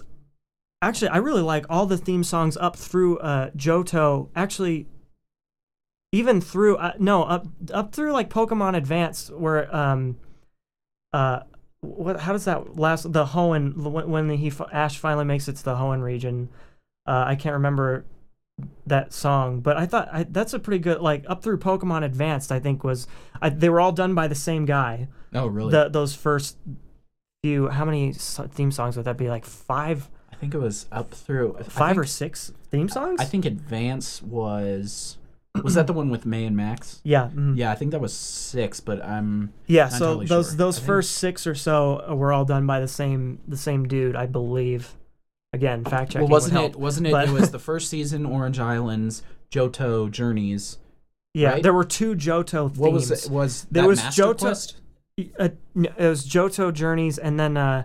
actually 0.88 1.10
i 1.10 1.18
really 1.18 1.42
like 1.42 1.66
all 1.70 1.86
the 1.86 1.98
theme 1.98 2.24
songs 2.24 2.58
up 2.58 2.76
through 2.76 3.18
uh 3.20 3.50
johto 3.52 4.30
actually 4.36 4.88
even 6.12 6.40
through 6.40 6.78
uh, 6.78 6.94
no 7.00 7.24
up 7.24 7.48
up 7.74 7.94
through 7.94 8.12
like 8.12 8.30
pokemon 8.30 8.76
advance 8.76 9.30
where 9.32 9.74
um 9.76 10.18
uh 11.12 11.40
what? 11.84 12.22
How 12.22 12.34
does 12.34 12.46
that 12.46 12.78
last? 12.78 13.12
The 13.12 13.26
Hoenn 13.26 13.76
when 13.76 14.10
when 14.10 14.30
he 14.30 14.52
Ash 14.72 14.98
finally 14.98 15.26
makes 15.26 15.48
it 15.48 15.58
to 15.58 15.64
the 15.64 15.76
Hoenn 15.76 16.02
region. 16.02 16.50
Uh, 17.06 17.26
I 17.28 17.36
can't 17.36 17.54
remember 17.54 18.06
that 18.86 19.12
song, 19.12 19.60
but 19.60 19.76
I 19.78 19.86
thought 19.86 20.08
I, 20.12 20.24
that's 20.24 20.54
a 20.54 20.60
pretty 20.60 20.80
good 20.80 21.02
like 21.02 21.26
up 21.28 21.44
through 21.44 21.60
Pokemon 21.60 22.04
Advanced. 22.04 22.52
I 22.52 22.60
think 22.60 22.84
was 22.84 23.08
I, 23.42 23.50
they 23.50 23.70
were 23.70 23.82
all 23.82 23.92
done 23.92 24.16
by 24.16 24.28
the 24.28 24.36
same 24.36 24.66
guy. 24.66 25.10
Oh, 25.34 25.48
really? 25.48 25.72
The, 25.72 25.90
those 25.90 26.16
first 26.16 26.58
few, 27.44 27.68
how 27.68 27.86
many 27.86 28.14
theme 28.14 28.72
songs 28.72 28.96
would 28.96 29.06
that 29.06 29.18
be? 29.18 29.30
Like 29.30 29.46
five, 29.46 30.10
think 30.44 30.54
it 30.54 30.60
was 30.60 30.86
up 30.92 31.12
through 31.14 31.58
five 31.64 31.98
or 31.98 32.04
six 32.06 32.52
theme 32.70 32.90
songs? 32.90 33.20
I 33.20 33.26
think 33.26 33.46
Advance 33.46 34.22
was. 34.22 35.18
Was 35.64 35.76
that 35.76 35.86
the 35.88 35.94
one 35.94 36.10
with 36.10 36.26
May 36.26 36.46
and 36.46 36.58
Max? 36.58 37.00
Yeah, 37.04 37.30
mhm. 37.34 37.56
Yeah, 37.56 37.72
I 37.72 37.76
think 37.76 37.92
that 37.92 38.02
was 38.02 38.14
six, 38.14 38.80
but 38.80 39.04
I'm 39.06 39.54
yeah. 39.68 39.88
So 39.90 39.96
entirely 40.06 40.26
those 40.26 40.48
sure. 40.50 40.58
those 40.58 40.78
I 40.78 40.80
think- 40.80 40.88
first 40.88 41.12
six 41.14 41.46
or 41.48 41.56
so 41.56 42.14
were 42.16 42.34
all 42.34 42.44
done 42.46 42.66
by 42.66 42.80
the 42.80 42.88
same 42.88 43.40
the 43.48 43.58
same 43.58 43.88
dude, 43.88 44.16
I 44.16 44.26
believe. 44.26 44.96
Again, 45.54 45.84
fact 45.86 46.12
checking. 46.14 46.22
well, 46.22 46.32
wasn't 46.32 46.56
would 46.62 46.72
it? 46.72 46.76
Wasn't 46.76 47.06
it? 47.08 47.12
but- 47.12 47.28
It 47.30 47.32
was 47.32 47.52
the 47.52 47.60
first 47.70 47.90
season, 47.90 48.26
Orange 48.26 48.60
Islands, 48.60 49.22
Johto 49.52 50.10
Journeys. 50.10 50.80
Yeah, 51.36 51.52
right? 51.52 51.64
there 51.64 51.74
were 51.74 51.84
two 51.86 52.16
Johto 52.16 52.68
themes. 52.70 52.80
What 52.80 52.92
was 52.92 53.12
it? 53.12 53.30
Was 53.32 53.68
There 53.72 53.88
was 53.88 54.00
Master 54.04 54.24
Johto-? 54.24 54.74
Uh, 55.40 55.50
it 55.76 55.94
was 56.00 56.26
Johto 56.28 56.74
Journeys 56.74 57.20
and 57.20 57.40
then 57.40 57.56
uh, 57.58 57.84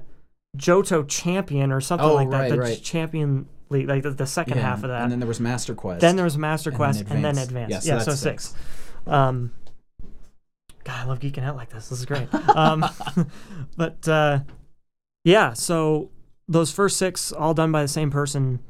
Johto 0.58 1.06
Champion 1.08 1.72
or 1.72 1.80
something 1.80 2.08
Oh, 2.08 2.14
like 2.14 2.30
that. 2.30 2.38
right, 2.40 2.50
the 2.50 2.58
right. 2.58 2.82
Champion 2.82 3.46
League, 3.70 3.88
like 3.88 4.02
the, 4.02 4.10
the 4.10 4.26
second 4.26 4.56
Yeah, 4.56 4.62
half 4.64 4.82
of 4.82 4.88
that. 4.90 5.02
and 5.02 5.12
then 5.12 5.20
there 5.20 5.28
was 5.28 5.40
Master 5.40 5.74
Quest. 5.74 6.00
Then 6.00 6.16
there 6.16 6.24
was 6.24 6.36
Master 6.36 6.70
Quest 6.70 7.00
and 7.02 7.24
then 7.24 7.38
Advance. 7.38 7.48
Advanced. 7.48 7.86
Yeah, 7.86 7.94
Yeah, 7.94 7.98
so 8.00 8.04
so, 8.04 8.10
that's 8.10 8.20
six. 8.20 8.54
Um, 9.06 9.52
God, 10.84 11.04
I 11.04 11.04
love 11.04 11.18
geeking 11.20 11.42
out 11.44 11.56
like 11.56 11.70
this. 11.70 11.88
This 11.88 11.98
is 12.00 12.06
great. 12.06 12.32
Um, 12.54 12.84
but 13.76 14.06
uh, 14.08 14.40
yeah, 15.24 15.52
so 15.52 16.10
those 16.48 16.72
first 16.72 16.96
six 16.96 17.30
all 17.32 17.52
done 17.54 17.70
by 17.72 17.82
the 17.82 17.88
same 17.88 18.10
person. 18.10 18.60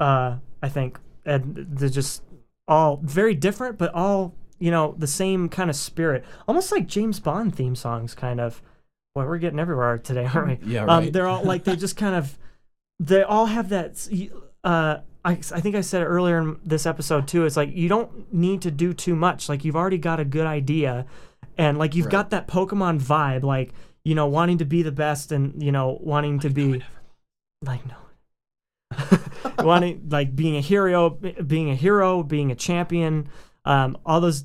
Uh, 0.00 0.36
I 0.62 0.68
think, 0.68 0.98
and 1.24 1.66
they're 1.70 1.88
just 1.88 2.22
all 2.68 2.98
very 3.02 3.34
different, 3.34 3.78
but 3.78 3.92
all 3.94 4.34
you 4.58 4.70
know 4.70 4.94
the 4.98 5.06
same 5.06 5.48
kind 5.50 5.68
of 5.70 5.76
spirit, 5.76 6.24
almost 6.48 6.72
like 6.72 6.86
James 6.86 7.20
Bond 7.20 7.54
theme 7.54 7.74
songs, 7.76 8.14
kind 8.14 8.40
of. 8.40 8.62
Boy, 9.16 9.24
we're 9.24 9.38
getting 9.38 9.58
everywhere 9.58 9.96
today, 9.96 10.26
aren't 10.26 10.60
we? 10.62 10.74
Yeah, 10.74 10.82
Um, 10.82 10.88
right. 11.04 11.10
they're 11.12 11.26
all 11.26 11.42
like 11.42 11.64
they 11.64 11.74
just 11.74 11.96
kind 11.96 12.14
of 12.14 12.38
they 13.00 13.22
all 13.22 13.46
have 13.46 13.70
that. 13.70 14.06
Uh, 14.62 14.98
I 15.24 15.30
I 15.30 15.36
think 15.62 15.74
I 15.74 15.80
said 15.80 16.02
it 16.02 16.04
earlier 16.04 16.38
in 16.38 16.58
this 16.66 16.84
episode 16.84 17.26
too. 17.26 17.46
It's 17.46 17.56
like 17.56 17.74
you 17.74 17.88
don't 17.88 18.30
need 18.30 18.60
to 18.60 18.70
do 18.70 18.92
too 18.92 19.16
much. 19.16 19.48
Like 19.48 19.64
you've 19.64 19.74
already 19.74 19.96
got 19.96 20.20
a 20.20 20.24
good 20.26 20.46
idea, 20.46 21.06
and 21.56 21.78
like 21.78 21.94
you've 21.94 22.04
Right. 22.06 22.12
got 22.12 22.28
that 22.28 22.46
Pokemon 22.46 23.00
vibe. 23.00 23.42
Like 23.42 23.72
you 24.04 24.14
know, 24.14 24.26
wanting 24.26 24.58
to 24.58 24.66
be 24.66 24.82
the 24.82 24.92
best, 24.92 25.32
and 25.32 25.62
you 25.62 25.72
know, 25.72 25.96
wanting 26.02 26.38
to 26.40 26.50
be 26.50 26.82
like 27.64 27.80
no. 27.86 27.94
wanting 29.64 30.08
like 30.10 30.36
being 30.36 30.58
a 30.58 30.60
hero 30.60 31.08
being 31.08 31.70
a 31.70 31.74
hero 31.74 32.22
being 32.22 32.50
a 32.52 32.54
champion 32.54 33.28
um 33.64 33.96
all 34.06 34.20
those 34.20 34.44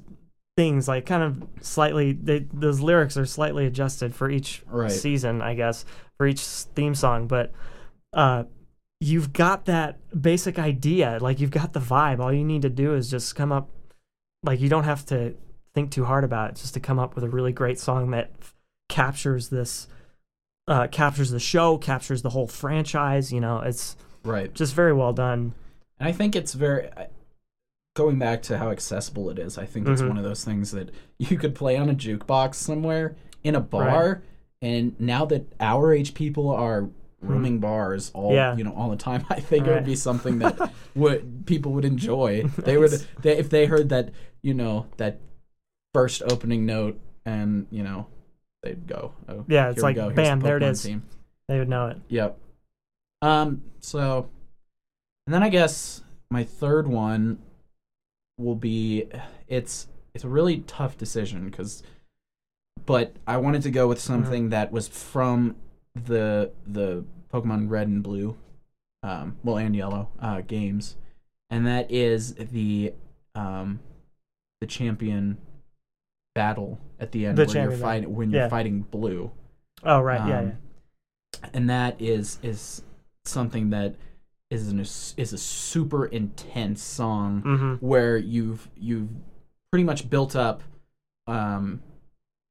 things 0.61 0.87
like 0.87 1.05
kind 1.07 1.23
of 1.23 1.31
slightly 1.65 2.11
they, 2.11 2.39
those 2.53 2.79
lyrics 2.81 3.17
are 3.17 3.25
slightly 3.25 3.65
adjusted 3.65 4.13
for 4.13 4.29
each 4.29 4.61
Right. 4.67 4.91
season 4.91 5.41
i 5.41 5.55
guess 5.55 5.85
for 6.17 6.27
each 6.27 6.41
theme 6.41 6.93
song 6.93 7.27
but 7.27 7.51
uh 8.13 8.43
you've 8.99 9.33
got 9.33 9.65
that 9.65 9.97
basic 10.29 10.59
idea 10.59 11.17
like 11.19 11.39
you've 11.39 11.49
got 11.61 11.73
the 11.73 11.79
vibe 11.79 12.19
all 12.19 12.31
you 12.31 12.43
need 12.43 12.61
to 12.61 12.69
do 12.69 12.93
is 12.93 13.09
just 13.09 13.35
come 13.35 13.51
up 13.51 13.69
like 14.43 14.59
you 14.59 14.69
don't 14.69 14.83
have 14.83 15.03
to 15.07 15.33
think 15.73 15.89
too 15.89 16.05
hard 16.05 16.23
about 16.23 16.51
it 16.51 16.55
just 16.57 16.73
to 16.75 16.79
come 16.79 16.99
up 16.99 17.15
with 17.15 17.23
a 17.23 17.29
really 17.29 17.51
great 17.53 17.79
song 17.79 18.11
that 18.11 18.29
f- 18.41 18.53
captures 18.89 19.49
this 19.49 19.87
uh 20.67 20.85
captures 20.91 21.31
the 21.31 21.39
show 21.39 21.77
captures 21.79 22.21
the 22.21 22.29
whole 22.29 22.45
franchise 22.47 23.33
you 23.33 23.39
know 23.41 23.59
it's 23.61 23.95
right. 24.23 24.53
just 24.53 24.75
very 24.75 24.93
well 24.93 25.13
done 25.13 25.53
And 25.99 26.07
I 26.07 26.11
think 26.11 26.35
it's 26.35 26.53
very 26.53 26.87
going 27.95 28.17
back 28.19 28.41
to 28.43 28.57
how 28.57 28.71
accessible 28.71 29.29
it 29.29 29.37
is. 29.39 29.57
I 29.57 29.65
think 29.65 29.87
it's 29.87 30.01
Mhm. 30.01 30.09
one 30.09 30.17
of 30.17 30.23
those 30.23 30.43
things 30.45 30.71
that 30.71 30.89
you 31.19 31.37
could 31.37 31.53
play 31.55 31.77
on 31.77 31.89
a 31.89 31.93
jukebox 31.93 32.55
somewhere 32.55 33.15
in 33.43 33.55
a 33.55 33.59
bar. 33.61 34.23
And 34.61 34.99
now 34.99 35.25
that 35.25 35.51
our 35.59 35.91
age 35.93 36.13
people 36.13 36.49
are 36.49 36.89
roaming 37.21 37.59
bars 37.59 38.09
all 38.13 38.29
Hmm. 38.29 38.35
Yeah. 38.35 38.55
you 38.55 38.63
know 38.63 38.73
all 38.73 38.89
the 38.89 38.95
time, 38.95 39.25
I 39.29 39.39
think 39.39 39.67
it 39.67 39.71
would 39.71 39.85
be 39.85 39.95
something 39.95 40.39
that 40.39 40.71
would 40.95 41.45
people 41.45 41.73
would 41.73 41.85
enjoy. 41.85 42.43
They 42.57 42.77
would 42.77 42.91
they, 43.21 43.37
if 43.37 43.49
they 43.49 43.65
heard 43.65 43.89
that 43.89 44.11
you 44.41 44.53
know 44.53 44.87
that 44.97 45.19
first 45.93 46.21
opening 46.23 46.65
note 46.65 46.99
and 47.25 47.67
you 47.71 47.83
know 47.83 48.07
they'd 48.63 48.87
go. 48.87 49.11
Oh, 49.27 49.43
Yeah, 49.47 49.69
it's 49.69 49.81
like, 49.83 49.95
go. 49.97 50.09
Bam, 50.11 50.39
the 50.39 50.43
there 50.45 50.57
it 50.57 50.63
is. 50.63 50.81
Team. 50.83 51.03
they 51.47 51.59
would 51.59 51.67
know 51.69 51.87
it 51.87 51.97
Yep. 52.07 52.37
Um. 53.21 53.63
So, 53.81 54.29
and 55.27 55.33
then 55.33 55.43
I 55.43 55.49
guess 55.49 56.01
my 56.31 56.43
third 56.43 56.87
one 56.87 57.39
will 58.37 58.55
be 58.55 59.07
it's 59.47 59.87
it's 60.13 60.23
a 60.23 60.29
really 60.29 60.59
tough 60.59 60.97
decision 60.97 61.49
because, 61.49 61.83
but 62.85 63.15
I 63.27 63.37
wanted 63.37 63.61
to 63.63 63.71
go 63.71 63.87
with 63.87 63.99
something 63.99 64.49
that 64.49 64.71
was 64.71 64.87
from 64.87 65.55
the 65.95 66.51
the 66.65 67.05
Pokemon 67.33 67.69
Red 67.69 67.87
and 67.87 68.03
Blue, 68.03 68.35
um, 69.03 69.37
well 69.43 69.57
and 69.57 69.75
Yellow 69.75 70.09
uh, 70.19 70.41
games, 70.41 70.97
and 71.49 71.65
that 71.67 71.89
is 71.91 72.33
the 72.35 72.93
um 73.35 73.79
the 74.59 74.67
champion 74.67 75.37
battle 76.35 76.79
at 76.99 77.11
the 77.11 77.25
end 77.25 77.37
The 77.37 77.45
where 77.45 77.63
you're 77.63 77.71
fighting 77.77 78.15
when 78.15 78.31
you're 78.31 78.41
Yeah. 78.43 78.49
fighting 78.49 78.81
Blue 78.91 79.31
oh 79.83 79.99
right 80.01 80.25
yeah, 80.27 80.39
Um, 80.39 80.45
yeah. 81.43 81.49
and 81.53 81.69
that 81.69 82.01
is 82.01 82.39
is 82.43 82.83
something 83.25 83.69
that 83.71 83.95
is 84.51 84.67
an 84.67 84.79
is 84.79 85.33
a 85.33 85.37
super 85.37 86.05
intense 86.05 86.83
song 86.83 87.41
Mm-hmm. 87.43 87.73
where 87.85 88.17
you've 88.17 88.69
you've 88.77 89.09
pretty 89.71 89.83
much 89.85 90.07
built 90.09 90.35
up 90.35 90.61
um 91.27 91.81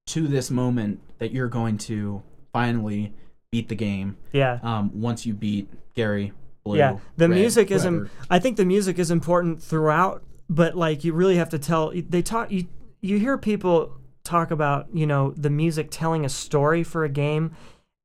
to 0.09 0.27
this 0.27 0.51
moment 0.51 1.01
that 1.19 1.31
you're 1.33 1.49
going 1.49 1.79
to 1.79 2.23
finally 2.53 3.13
beat 3.53 3.69
the 3.69 3.75
game 3.75 4.17
yeah 4.33 4.59
um 4.63 4.91
once 5.01 5.25
you 5.27 5.35
beat 5.35 5.69
Gary 5.95 6.33
Blue 6.65 6.79
Yeah, 6.79 6.99
the 7.17 7.29
Red, 7.29 7.35
music 7.39 7.71
is. 7.71 7.85
Im- 7.85 8.11
I 8.29 8.39
think 8.39 8.57
the 8.57 8.65
music 8.67 8.99
is 8.99 9.11
important 9.11 9.63
throughout, 9.63 10.23
but 10.49 10.77
like 10.77 11.05
you 11.05 11.13
really 11.15 11.37
have 11.37 11.49
to 11.51 11.59
tell. 11.59 11.91
They 11.95 12.21
talk. 12.23 12.51
You 12.53 12.67
you 13.01 13.19
hear 13.19 13.39
people 13.39 13.93
talk 14.25 14.51
about 14.51 14.87
you 14.95 15.07
know 15.07 15.33
the 15.39 15.49
music 15.49 15.89
telling 15.91 16.25
a 16.25 16.29
story 16.29 16.83
for 16.85 17.03
a 17.05 17.09
game, 17.09 17.53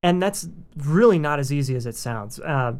and 0.02 0.22
that's 0.22 0.48
really 0.78 1.20
not 1.20 1.38
as 1.39 1.52
easy 1.52 1.76
as 1.76 1.86
it 1.86 1.96
sounds. 1.98 2.39
Um, 2.39 2.80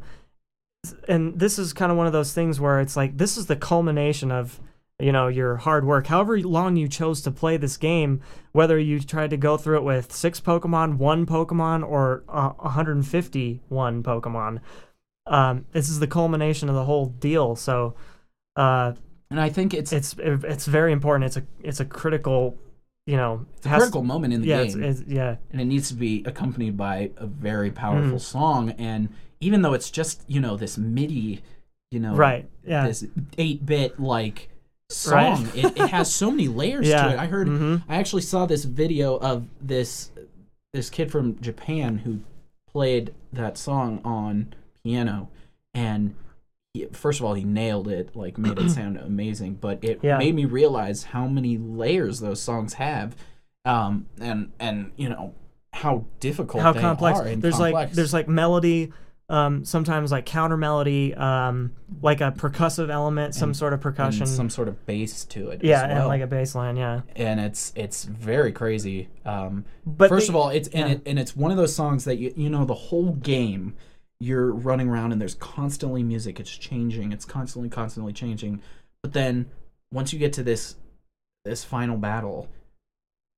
and 1.08 1.40
this 1.40 1.58
is 1.58 1.74
kind 1.74 1.92
of 1.92 1.98
one 1.98 2.08
of 2.08 2.14
those 2.14 2.34
things 2.34 2.60
where 2.60 2.80
it's 2.80 2.96
like 2.96 3.18
this 3.18 3.38
is 3.38 3.46
the 3.48 3.56
culmination 3.56 4.32
of 4.32 4.60
you 5.00 5.12
know 5.12 5.28
your 5.28 5.58
hard 5.58 5.86
work 5.86 6.08
however 6.08 6.40
long 6.40 6.76
you 6.76 6.88
chose 6.88 7.22
to 7.22 7.32
play 7.32 7.58
this 7.58 7.78
game 7.78 8.22
whether 8.54 8.78
you 8.78 9.00
tried 9.00 9.30
to 9.30 9.38
go 9.38 9.58
through 9.58 9.78
it 9.78 9.84
with 9.84 10.12
six 10.14 10.40
pokemon 10.40 10.98
one 10.98 11.26
pokemon 11.26 11.86
or 11.88 12.24
uh, 12.30 12.50
151 12.60 14.04
pokemon 14.04 14.60
um, 15.28 15.66
this 15.72 15.90
is 15.90 16.00
the 16.00 16.08
culmination 16.08 16.70
of 16.70 16.76
the 16.76 16.84
whole 16.86 17.08
deal. 17.08 17.56
So 17.56 17.96
uh, 18.56 18.94
and 19.32 19.40
I 19.40 19.50
think 19.50 19.74
it's 19.74 19.92
it's 19.92 20.16
it's 20.20 20.66
very 20.66 20.92
important. 20.92 21.26
It's 21.26 21.38
a 21.38 21.44
it's 21.64 21.80
a 21.80 21.86
critical, 21.86 22.58
you 23.08 23.18
know, 23.18 23.46
it's 23.58 23.66
a 23.66 23.70
critical 23.70 24.04
moment 24.04 24.34
in 24.34 24.42
the 24.42 24.48
yeah, 24.48 24.60
it's, 24.62 24.76
game 24.76 24.84
it's, 24.84 25.02
yeah, 25.08 25.38
and 25.52 25.60
it 25.60 25.66
needs 25.66 25.88
to 25.90 25.96
be 25.96 26.24
accompanied 26.26 26.78
by 26.78 27.12
a 27.18 27.26
very 27.26 27.72
powerful 27.72 28.18
Mhm. 28.18 28.22
song 28.22 28.70
and 28.78 29.10
even 29.40 29.62
though 29.62 29.74
it's 29.74 29.90
just 29.90 30.22
you 30.28 30.40
know 30.40 30.56
this 30.58 30.78
MIDI 30.78 31.42
you 31.92 32.00
know 32.00 32.16
right, 32.16 32.48
yeah, 32.66 32.88
this 32.88 33.04
8-bit 33.38 34.00
like 34.00 34.50
Right. 35.08 35.36
song 35.36 35.50
it, 35.56 35.78
it 35.78 35.90
has 35.90 36.14
so 36.14 36.30
many 36.30 36.48
layers 36.62 36.88
yeah. 36.88 37.06
to 37.08 37.14
it 37.14 37.20
i 37.20 37.26
heard 37.26 37.48
Mhm. 37.48 37.82
i 37.90 37.96
actually 37.96 38.22
saw 38.22 38.46
this 38.46 38.66
video 38.66 39.16
of 39.18 39.48
this 39.60 40.12
this 40.74 40.92
kid 40.92 41.12
from 41.12 41.40
japan 41.42 41.98
who 42.00 42.20
played 42.72 43.12
that 43.34 43.58
song 43.58 44.00
on 44.06 44.54
piano 44.84 45.30
and 45.74 46.14
he, 46.76 46.86
first 46.92 47.20
of 47.20 47.26
all 47.26 47.34
he 47.34 47.44
nailed 47.44 47.88
it 47.88 48.16
like 48.16 48.38
made 48.38 48.60
it 48.60 48.70
sound 48.80 48.98
amazing 48.98 49.56
but 49.56 49.84
it 49.84 50.00
Yeah. 50.04 50.20
made 50.20 50.36
me 50.36 50.46
realize 50.46 51.04
how 51.06 51.26
many 51.28 51.58
layers 51.58 52.20
those 52.20 52.40
songs 52.42 52.74
have 52.74 53.16
um 53.66 54.06
and 54.22 54.52
and 54.60 54.92
you 54.98 55.10
know 55.10 55.34
how 55.74 56.06
difficult 56.20 56.62
How 56.64 56.72
they 56.74 56.80
complex? 56.80 57.20
There's 57.38 57.60
like 57.60 57.92
there's 57.92 58.14
like 58.14 58.28
melody. 58.30 58.94
Um, 59.28 59.66
sometimes 59.66 60.12
like 60.12 60.28
counter 60.28 60.56
melody, 60.56 61.16
um, 61.16 61.72
like 62.04 62.22
a 62.22 62.32
percussive 62.32 62.92
element, 62.92 63.34
some 63.34 63.50
And- 63.50 63.58
sort 63.58 63.74
of 63.74 63.82
percussion. 63.82 64.28
some 64.28 64.52
sort 64.52 64.68
of 64.68 64.86
bass 64.86 65.26
to 65.26 65.50
it 65.50 65.64
yeah, 65.64 65.82
as 65.82 65.88
well. 65.90 65.98
and 66.02 66.08
like 66.10 66.22
a 66.22 66.28
bass 66.28 66.54
line. 66.54 66.78
Yeah, 66.78 67.02
and 67.16 67.40
it's 67.40 67.74
it's 67.76 68.04
very 68.04 68.52
crazy. 68.52 69.10
Um, 69.26 69.66
but 69.84 70.10
first 70.10 70.28
the- 70.28 70.34
of 70.34 70.36
all, 70.36 70.50
it's 70.50 70.68
and 70.70 70.90
yeah. 70.90 70.96
it 70.96 71.02
and 71.08 71.18
it's 71.18 71.36
one 71.36 71.50
of 71.50 71.58
those 71.58 71.76
songs 71.76 72.06
that 72.06 72.18
you 72.18 72.34
you 72.38 72.50
know 72.50 72.66
the 72.66 72.76
whole 72.76 73.14
game 73.14 73.74
you're 74.20 74.52
running 74.52 74.88
around 74.90 75.12
and 75.12 75.20
there's 75.20 75.36
constantly 75.36 76.04
music. 76.04 76.40
It's 76.40 76.56
changing. 76.56 77.12
It's 77.12 77.26
constantly 77.26 77.70
constantly 77.70 78.14
changing. 78.14 78.62
But 79.02 79.14
then 79.14 79.48
once 79.92 80.14
you 80.14 80.20
get 80.20 80.34
to 80.34 80.44
this 80.44 80.76
this 81.46 81.64
final 81.64 81.98
battle, 81.98 82.48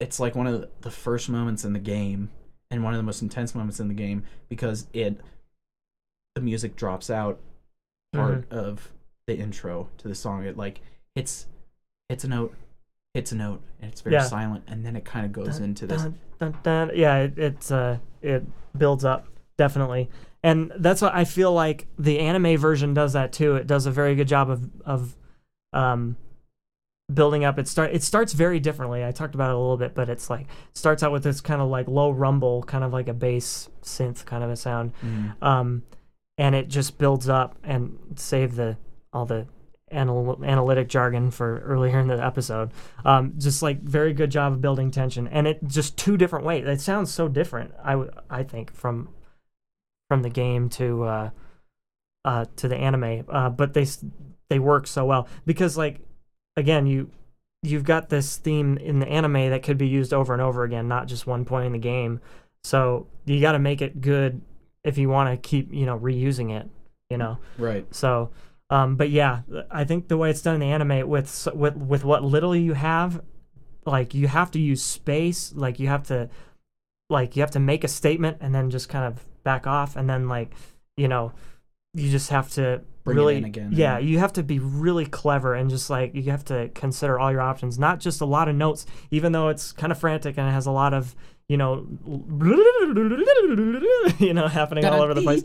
it's 0.02 0.20
like 0.20 0.36
one 0.36 0.48
of 0.48 0.68
the 0.82 0.92
first 0.92 1.30
moments 1.30 1.64
in 1.64 1.72
the 1.72 1.80
game, 1.80 2.30
and 2.72 2.84
one 2.84 2.94
of 2.94 2.98
the 2.98 3.04
most 3.04 3.22
intense 3.22 3.56
moments 3.56 3.80
in 3.80 3.88
the 3.88 3.94
game 3.94 4.24
because 4.50 4.88
it 4.92 5.22
the 6.38 6.44
music 6.44 6.76
drops 6.76 7.10
out 7.10 7.40
part 8.14 8.46
of 8.52 8.92
the 9.26 9.36
intro 9.36 9.90
to 9.98 10.08
the 10.08 10.14
song. 10.14 10.44
It 10.46 10.56
like 10.56 10.82
hits 11.16 11.48
hits 12.10 12.24
a 12.24 12.28
note, 12.28 12.54
hits 13.16 13.32
a 13.32 13.36
note, 13.36 13.62
and 13.82 13.92
it's 13.92 14.02
very 14.02 14.16
Yeah. 14.16 14.24
silent, 14.24 14.64
and 14.68 14.86
then 14.86 14.96
it 14.96 15.04
kind 15.04 15.26
of 15.26 15.32
goes 15.34 15.58
into 15.60 15.88
this. 15.88 16.04
Dun, 16.04 16.16
dun, 16.40 16.58
dun. 16.62 16.92
Yeah, 16.96 17.18
it, 17.24 17.40
it's 17.40 17.72
uh, 17.72 17.98
it 18.22 18.44
builds 18.78 19.04
up 19.04 19.26
definitely, 19.58 20.10
and 20.44 20.72
that's 20.78 21.02
what 21.02 21.16
I 21.16 21.26
feel 21.26 21.52
like 21.54 21.88
the 21.98 22.20
anime 22.20 22.56
version 22.58 22.94
does 22.94 23.14
that 23.14 23.34
too. 23.34 23.56
It 23.56 23.66
does 23.66 23.88
a 23.88 23.92
very 23.92 24.14
good 24.14 24.28
job 24.28 24.50
of 24.52 24.70
of 24.86 25.16
um 25.74 26.18
building 27.12 27.44
up. 27.46 27.58
It 27.58 27.68
start 27.68 27.94
it 27.94 28.04
starts 28.04 28.34
very 28.34 28.60
differently. 28.60 29.04
I 29.04 29.12
talked 29.12 29.34
about 29.34 29.50
it 29.50 29.56
a 29.56 29.60
little 29.60 29.78
bit, 29.78 29.96
but 29.96 30.08
it's 30.08 30.30
like 30.30 30.46
starts 30.76 31.02
out 31.02 31.12
with 31.12 31.24
this 31.24 31.42
kind 31.42 31.62
of 31.62 31.70
like 31.70 31.88
low 31.88 32.12
rumble, 32.12 32.62
kind 32.64 32.84
of 32.84 32.94
like 32.94 33.08
a 33.08 33.14
bass 33.14 33.70
synth 33.82 34.24
kind 34.26 34.44
of 34.44 34.50
a 34.52 34.56
sound, 34.56 34.94
Mhm. 35.04 35.42
um, 35.44 35.84
and 36.38 36.56
it 36.56 36.68
just 36.68 36.98
builds 36.98 37.28
up 37.30 37.58
and 37.64 37.98
save 38.16 38.56
the 38.56 38.78
all 39.14 39.26
the 39.26 39.48
anal- 39.92 40.44
analytic 40.44 40.90
jargon 40.90 41.32
for 41.32 41.60
earlier 41.60 42.00
in 42.00 42.08
the 42.08 42.24
episode. 42.24 42.72
Um, 43.06 43.34
just 43.38 43.62
like 43.62 43.82
very 43.82 44.14
good 44.14 44.32
job 44.32 44.54
of 44.54 44.62
building 44.62 44.92
tension, 44.92 45.28
and 45.28 45.48
it 45.48 45.60
just 45.68 45.98
two 45.98 46.18
different 46.18 46.46
ways. 46.46 46.66
It 46.66 46.82
sounds 46.82 47.12
so 47.12 47.28
different. 47.28 47.74
I 47.84 48.06
I 48.30 48.44
think 48.44 48.74
from 48.74 49.10
from 50.10 50.22
the 50.22 50.30
game 50.30 50.70
to 50.70 51.04
uh, 51.04 51.30
uh, 52.26 52.46
to 52.58 52.68
the 52.68 52.78
anime, 52.78 53.26
uh, 53.30 53.50
but 53.50 53.74
they 53.74 53.86
they 54.50 54.60
work 54.60 54.88
so 54.88 55.06
well 55.06 55.28
because 55.46 55.78
like 55.78 56.00
again 56.56 56.86
you 56.86 57.10
you've 57.64 57.84
got 57.84 58.10
this 58.10 58.38
theme 58.38 58.78
in 58.78 59.00
the 59.00 59.08
anime 59.08 59.50
that 59.50 59.64
could 59.64 59.78
be 59.78 59.88
used 59.88 60.14
over 60.14 60.34
and 60.34 60.42
over 60.42 60.64
again, 60.64 60.88
not 60.88 61.08
just 61.08 61.26
one 61.26 61.44
point 61.44 61.66
in 61.66 61.72
the 61.72 61.80
game. 61.80 62.22
So 62.64 63.08
you 63.26 63.42
got 63.42 63.54
to 63.54 63.60
make 63.60 63.82
it 63.82 64.02
good 64.02 64.42
if 64.88 64.98
you 64.98 65.10
want 65.10 65.30
to 65.30 65.50
keep 65.50 65.72
you 65.74 65.86
know 65.86 66.00
reusing 66.00 66.58
it. 66.58 66.68
You 67.10 67.18
know. 67.18 67.38
Right. 67.58 67.86
So, 67.94 68.32
um, 68.70 68.96
but 68.96 69.10
yeah, 69.10 69.42
I 69.70 69.84
think 69.84 70.08
the 70.08 70.18
way 70.18 70.30
it's 70.30 70.42
done 70.42 70.56
in 70.56 70.62
the 70.62 70.68
anime 70.68 71.08
with 71.08 71.48
with 71.54 71.76
with 71.76 72.04
what 72.04 72.24
little 72.24 72.56
you 72.56 72.74
have, 72.74 73.22
like 73.86 74.14
you 74.14 74.28
have 74.28 74.52
to 74.52 74.60
use 74.60 74.84
space, 74.84 75.54
like 75.54 75.80
you 75.80 75.88
have 75.88 76.04
to, 76.08 76.30
like 77.10 77.36
you 77.36 77.42
have 77.42 77.52
to 77.52 77.60
make 77.60 77.84
a 77.84 77.88
statement 77.88 78.38
and 78.42 78.54
then 78.54 78.70
just 78.70 78.90
kind 78.90 79.06
of 79.06 79.24
back 79.44 79.68
off, 79.68 79.96
and 79.96 80.10
then 80.10 80.28
like, 80.28 80.54
you 80.98 81.08
know, 81.08 81.32
you 81.94 82.10
just 82.10 82.30
have 82.30 82.50
to 82.52 82.82
Bring 83.06 83.18
it 83.18 83.20
really, 83.22 83.38
in 83.38 83.46
again, 83.46 83.70
yeah, 83.72 83.98
yeah. 83.98 84.00
you 84.00 84.20
have 84.20 84.34
to 84.34 84.44
be 84.44 84.60
really 84.60 85.06
clever 85.06 85.54
and 85.54 85.70
just 85.70 85.90
like 85.90 86.14
you 86.14 86.24
have 86.24 86.44
to 86.46 86.70
consider 86.76 87.18
all 87.18 87.32
your 87.32 87.40
options, 87.40 87.80
not 87.80 88.02
just 88.02 88.20
a 88.20 88.26
lot 88.26 88.50
of 88.50 88.56
notes, 88.56 88.86
even 89.12 89.32
though 89.32 89.48
it's 89.48 89.72
kind 89.72 89.94
of 89.94 89.98
frantic 89.98 90.38
and 90.38 90.48
it 90.48 90.52
has 90.52 90.66
a 90.66 90.72
lot 90.72 90.94
of 90.94 91.16
you 91.50 91.56
know, 91.56 91.88
you 94.20 94.34
know, 94.34 94.48
happening 94.48 94.86
all 94.86 95.02
over 95.02 95.14
the 95.14 95.22
place. 95.22 95.44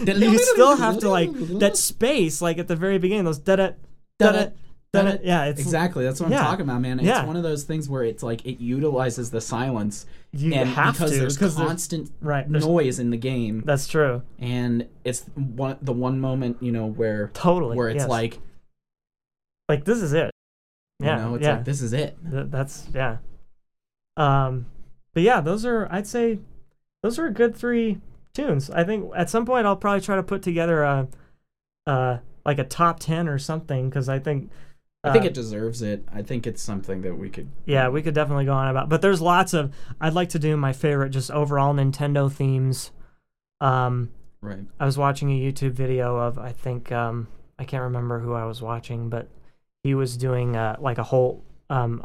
you 0.00 0.38
still 0.38 0.76
have 0.76 0.98
to 0.98 1.08
like 1.08 1.30
that 1.60 1.76
space, 1.76 2.42
like 2.42 2.58
at 2.58 2.66
the 2.68 2.76
very 2.76 2.98
beginning, 2.98 3.24
those 3.24 3.38
da 3.38 3.56
da 3.56 3.70
da 4.18 4.32
da. 4.32 4.48
Yeah, 5.22 5.44
it's 5.44 5.60
exactly. 5.60 6.04
That's 6.04 6.20
what 6.20 6.32
I'm 6.32 6.38
talking 6.38 6.64
about, 6.64 6.80
man. 6.80 6.98
It's 6.98 7.06
Yeah. 7.06 7.24
one 7.24 7.36
of 7.36 7.44
those 7.44 7.62
things 7.62 7.88
where 7.88 8.02
it's 8.02 8.24
like 8.24 8.44
it 8.44 8.60
utilizes 8.60 9.30
the 9.30 9.40
silence, 9.40 10.04
You 10.32 10.52
and 10.54 10.68
have 10.70 10.94
because 10.94 11.12
to 11.12 11.18
there's 11.18 11.36
because 11.36 11.54
there's, 11.56 11.68
constant 11.68 12.10
right. 12.20 12.50
There's, 12.50 12.66
noise 12.66 12.98
in 12.98 13.10
the 13.10 13.16
game, 13.16 13.62
that's 13.64 13.86
true. 13.86 14.22
and 14.40 14.88
it's 15.04 15.24
one 15.36 15.78
the 15.80 15.92
one 15.92 16.18
moment 16.18 16.56
you 16.60 16.72
know 16.72 16.86
where 16.86 17.30
Totally. 17.34 17.76
where 17.76 17.88
it's 17.88 18.00
yes. 18.00 18.08
like 18.08 18.40
like 19.68 19.84
this 19.84 20.02
is 20.02 20.12
it. 20.12 20.32
Yeah. 21.00 21.16
you 21.16 21.22
know 21.22 21.34
it's 21.36 21.44
yeah. 21.44 21.56
like 21.56 21.64
this 21.64 21.82
is 21.82 21.92
it. 21.92 22.16
Th- 22.30 22.46
that's 22.48 22.88
yeah. 22.94 23.18
Um, 24.16 24.66
but 25.14 25.22
yeah, 25.22 25.40
those 25.40 25.64
are 25.64 25.88
I'd 25.90 26.06
say 26.06 26.38
those 27.02 27.18
are 27.18 27.26
a 27.26 27.32
good 27.32 27.56
three 27.56 28.00
tunes. 28.34 28.70
I 28.70 28.84
think 28.84 29.10
at 29.16 29.30
some 29.30 29.46
point 29.46 29.66
I'll 29.66 29.76
probably 29.76 30.00
try 30.00 30.16
to 30.16 30.22
put 30.22 30.42
together 30.42 30.82
a, 30.82 31.08
uh, 31.86 32.18
like 32.44 32.58
a 32.58 32.64
top 32.64 33.00
ten 33.00 33.28
or 33.28 33.38
something 33.38 33.88
because 33.88 34.08
I 34.08 34.18
think. 34.18 34.50
I 35.02 35.12
think 35.12 35.24
uh, 35.24 35.28
it 35.28 35.34
deserves 35.34 35.80
it. 35.80 36.04
I 36.12 36.20
think 36.20 36.46
it's 36.46 36.60
something 36.60 37.00
that 37.02 37.14
we 37.14 37.30
could. 37.30 37.48
Yeah, 37.64 37.88
we 37.88 38.02
could 38.02 38.14
definitely 38.14 38.44
go 38.44 38.52
on 38.52 38.68
about. 38.68 38.90
But 38.90 39.00
there's 39.00 39.22
lots 39.22 39.54
of. 39.54 39.72
I'd 39.98 40.12
like 40.12 40.28
to 40.30 40.38
do 40.38 40.56
my 40.58 40.74
favorite, 40.74 41.08
just 41.08 41.30
overall 41.30 41.72
Nintendo 41.72 42.30
themes. 42.30 42.90
Um, 43.62 44.10
Right. 44.42 44.64
I 44.78 44.86
was 44.86 44.96
watching 44.96 45.30
a 45.30 45.40
YouTube 45.40 45.72
video 45.72 46.16
of 46.16 46.38
I 46.38 46.52
think 46.52 46.90
um, 46.92 47.28
I 47.58 47.64
can't 47.64 47.82
remember 47.82 48.20
who 48.20 48.32
I 48.32 48.44
was 48.44 48.62
watching, 48.62 49.10
but 49.10 49.28
he 49.82 49.94
was 49.94 50.16
doing 50.16 50.56
uh, 50.56 50.76
like 50.80 50.98
a 50.98 51.02
whole 51.04 51.42
um, 51.68 52.04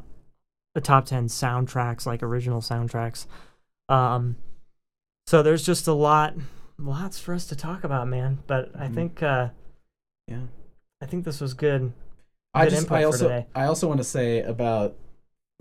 a 0.76 0.82
top 0.82 1.06
ten 1.06 1.28
soundtracks, 1.28 2.06
like 2.06 2.22
original 2.24 2.62
soundtracks. 2.62 3.26
Um, 3.90 4.36
so 5.28 5.42
there's 5.44 5.66
just 5.66 5.88
a 5.88 5.94
lot, 5.94 6.36
lots 6.78 7.20
for 7.20 7.34
us 7.34 7.46
to 7.48 7.56
talk 7.56 7.84
about, 7.84 8.08
man. 8.08 8.40
But 8.48 8.72
I 8.78 8.88
Mhm. 8.88 8.94
think 8.94 9.24
uh, 9.24 9.50
Yeah. 10.28 10.42
I 11.02 11.06
think 11.08 11.26
this 11.26 11.42
was 11.42 11.54
good. 11.54 11.92
I 12.54 12.66
Good 12.66 12.70
just 12.72 12.84
input 12.84 12.98
I 12.98 13.02
for 13.02 13.06
also 13.08 13.28
today. 13.28 13.46
I 13.54 13.66
also 13.66 13.88
want 13.88 14.00
to 14.00 14.04
say 14.06 14.42
about 14.42 14.96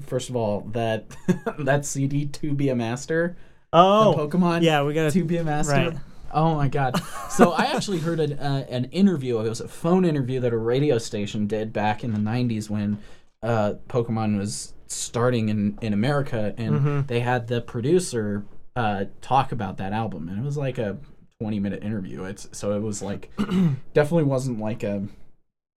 first 0.03 0.29
of 0.31 0.37
all 0.37 0.61
that 0.73 1.05
that 1.59 1.85
CD 1.85 2.27
to 2.27 2.53
be 2.55 2.69
a 2.69 2.75
master 2.75 3.37
Oh, 3.73 4.13
the 4.13 4.29
Pokemon 4.29 4.63
yeah, 4.63 4.83
we 4.85 4.95
got 4.95 5.13
to 5.13 5.25
be 5.25 5.37
a 5.39 5.45
master. 5.45 5.73
right. 5.73 5.97
Oh 6.35 6.57
my 6.57 6.69
god! 6.69 7.01
So 7.31 7.53
I 7.53 7.65
actually 7.67 7.99
heard 8.01 8.21
an, 8.21 8.33
uh, 8.39 8.67
an 8.69 8.87
interview. 8.87 9.39
It 9.39 9.49
was 9.49 9.61
a 9.61 9.69
phone 9.69 10.05
interview 10.05 10.41
that 10.41 10.53
a 10.53 10.57
radio 10.59 10.99
station 10.99 11.47
did 11.47 11.73
back 11.73 12.03
in 12.05 12.13
the 12.13 12.19
'90s 12.19 12.69
when 12.69 12.99
uh, 13.43 13.75
Pokemon 13.89 14.37
was 14.39 14.75
starting 14.89 15.49
in 15.49 15.79
in 15.81 15.93
America, 15.93 16.55
and 16.59 16.75
Mhm. 16.81 17.07
they 17.07 17.21
had 17.21 17.47
the 17.49 17.61
producer 17.61 18.45
uh, 18.77 19.05
talk 19.21 19.53
about 19.53 19.77
that 19.79 19.93
album, 19.93 20.29
and 20.29 20.39
it 20.39 20.45
was 20.45 20.57
like 20.57 20.79
a 20.79 20.97
20 21.41 21.61
minute 21.61 21.83
interview. 21.85 22.25
It's 22.25 22.49
so 22.53 22.77
it 22.77 22.81
was 22.83 23.01
like 23.03 23.31
definitely 23.95 24.25
wasn't 24.25 24.59
like 24.61 24.83
a 24.83 25.07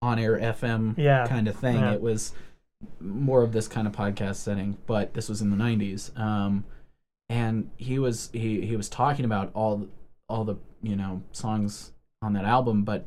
on 0.02 0.18
air 0.20 0.38
FM 0.40 0.96
Yeah. 0.98 1.28
kind 1.28 1.48
of 1.48 1.56
thing. 1.56 1.76
Yeah. 1.78 1.94
It 1.94 2.02
was 2.02 2.34
more 3.00 3.42
of 3.44 3.52
this 3.54 3.68
kind 3.68 3.88
of 3.88 3.94
podcast 3.94 4.36
setting, 4.36 4.78
but 4.86 5.14
this 5.16 5.30
was 5.30 5.42
in 5.42 5.50
the 5.50 5.58
90s. 5.58 6.16
Um, 6.20 6.64
and 7.30 7.70
he 7.78 8.00
was 8.00 8.30
he 8.34 8.62
he 8.66 8.76
was 8.76 8.88
talking 8.90 9.26
about 9.26 9.52
all 9.54 9.88
all 10.30 10.44
the 10.44 10.56
you 10.82 10.96
know 10.96 11.22
songs 11.32 11.92
on 12.22 12.34
that 12.34 12.46
album, 12.46 12.84
but 12.84 13.06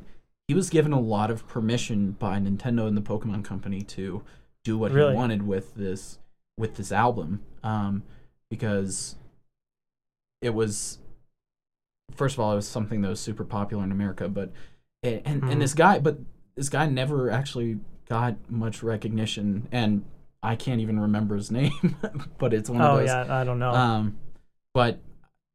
he 0.48 0.54
was 0.54 0.70
given 0.70 0.92
a 0.92 1.00
lot 1.00 1.30
of 1.30 1.46
permission 1.46 2.12
by 2.12 2.38
Nintendo 2.38 2.86
and 2.88 2.96
the 2.96 3.02
Pokemon 3.02 3.44
Company 3.44 3.82
to 3.82 4.22
do 4.64 4.76
what 4.78 4.92
Really? 4.92 5.10
he 5.12 5.16
wanted 5.16 5.46
with 5.46 5.74
this 5.74 6.18
with 6.58 6.76
this 6.76 6.92
album, 6.92 7.42
um, 7.62 8.02
because 8.50 9.16
it 10.42 10.50
was 10.50 10.98
first 12.14 12.34
of 12.34 12.40
all 12.40 12.52
it 12.52 12.56
was 12.56 12.68
something 12.68 13.02
that 13.02 13.08
was 13.08 13.20
super 13.20 13.44
popular 13.44 13.84
in 13.84 13.92
America, 13.92 14.28
but 14.28 14.52
and 15.02 15.22
and, 15.24 15.42
Mhm. 15.42 15.52
and 15.52 15.62
this 15.62 15.74
guy, 15.74 15.98
but 15.98 16.18
this 16.56 16.68
guy 16.68 16.86
never 16.86 17.30
actually 17.30 17.78
got 18.08 18.36
much 18.50 18.82
recognition, 18.82 19.68
and 19.70 20.04
I 20.42 20.56
can't 20.56 20.80
even 20.80 20.98
remember 20.98 21.36
his 21.36 21.50
name, 21.60 21.96
but 22.38 22.52
it's 22.52 22.68
one 22.70 22.80
of 22.80 22.98
those. 22.98 23.08
Oh 23.10 23.12
yeah, 23.24 23.40
I 23.40 23.44
don't 23.44 23.58
know. 23.58 23.70
Um, 23.72 24.18
but 24.74 25.00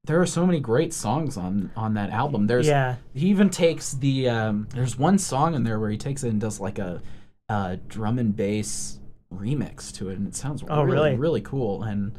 there 0.06 0.22
are 0.22 0.26
so 0.26 0.46
many 0.46 0.60
great 0.60 0.94
songs 0.94 1.38
on 1.38 1.72
on 1.76 1.94
that 1.96 2.10
album. 2.10 2.48
There's 2.48 2.68
yeah, 2.68 2.96
he 3.14 3.28
even 3.28 3.50
takes 3.50 3.94
the 3.94 4.30
um, 4.30 4.68
there's 4.74 4.98
one 4.98 5.18
song 5.18 5.56
in 5.56 5.64
there 5.64 5.80
where 5.80 5.90
he 5.90 5.98
takes 5.98 6.24
it 6.24 6.30
and 6.30 6.40
does 6.40 6.60
like 6.60 6.80
a, 6.80 7.02
a 7.50 7.78
drum 7.88 8.20
and 8.20 8.36
bass 8.36 9.00
remix 9.34 9.92
to 9.98 10.10
it, 10.10 10.18
and 10.18 10.28
it 10.28 10.36
sounds 10.36 10.64
Oh, 10.70 10.84
really 10.84 10.96
really? 10.96 11.16
really 11.16 11.42
cool. 11.42 11.84
And 11.84 12.14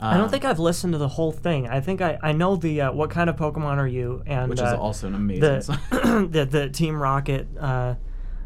uh, 0.00 0.06
I 0.06 0.16
don't 0.16 0.30
think 0.30 0.44
I've 0.44 0.58
listened 0.58 0.92
to 0.92 0.98
the 0.98 1.08
whole 1.08 1.32
thing. 1.32 1.68
I 1.68 1.80
think 1.80 2.00
I, 2.00 2.18
I 2.22 2.32
know 2.32 2.56
the 2.56 2.80
uh, 2.82 2.92
what 2.92 3.10
kind 3.10 3.28
of 3.30 3.36
Pokemon 3.36 3.76
are 3.78 3.86
you 3.88 4.22
and 4.26 4.48
which 4.50 4.60
is 4.60 4.64
uh, 4.72 4.76
also 4.76 5.06
an 5.08 5.14
amazing 5.14 5.62
song. 5.62 5.78
the, 5.90 6.28
the 6.30 6.44
the 6.44 6.68
Team 6.68 7.00
Rocket 7.00 7.46
uh, 7.58 7.94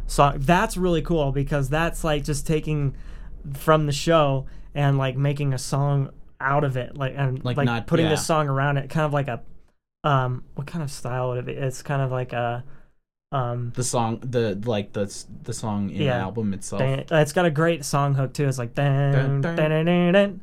song. 0.06 0.34
That's 0.38 0.76
really 0.76 1.02
cool 1.02 1.32
because 1.32 1.68
that's 1.68 2.04
like 2.04 2.24
just 2.24 2.46
taking 2.46 2.94
from 3.54 3.86
the 3.86 3.92
show 3.92 4.46
and 4.74 4.98
like 4.98 5.16
making 5.16 5.54
a 5.54 5.58
song 5.58 6.10
out 6.40 6.64
of 6.64 6.76
it, 6.76 6.96
like 6.96 7.14
and 7.16 7.44
Like 7.44 7.56
like, 7.56 7.66
not- 7.66 7.86
putting 7.86 8.06
yeah. 8.06 8.10
this 8.12 8.26
song 8.26 8.48
around 8.48 8.76
it, 8.76 8.88
kind 8.90 9.04
of 9.06 9.12
like 9.12 9.28
a 9.28 9.42
um 10.04 10.44
what 10.54 10.66
kind 10.66 10.82
of 10.82 10.90
style 10.90 11.28
would 11.30 11.38
it 11.38 11.46
be? 11.46 11.52
It's 11.52 11.82
kind 11.82 12.00
of 12.02 12.10
like 12.12 12.32
a 12.32 12.64
um. 13.32 13.72
the 13.76 13.84
song 13.84 14.20
the 14.22 14.54
like 14.64 14.92
the 14.92 15.12
the 15.42 15.52
song 15.52 15.90
in 15.90 15.98
the 15.98 16.08
album 16.08 16.54
itself. 16.54 16.80
It's 16.82 17.32
got 17.32 17.44
a 17.44 17.50
great 17.50 17.84
song 17.84 18.14
hook 18.14 18.32
too. 18.32 18.46
It's 18.48 18.58
like 18.58 18.74
dun, 18.74 19.12
Dun, 19.12 19.56
dun, 19.56 19.56
dun. 19.56 19.84
dun, 19.84 19.84
dun, 19.84 20.40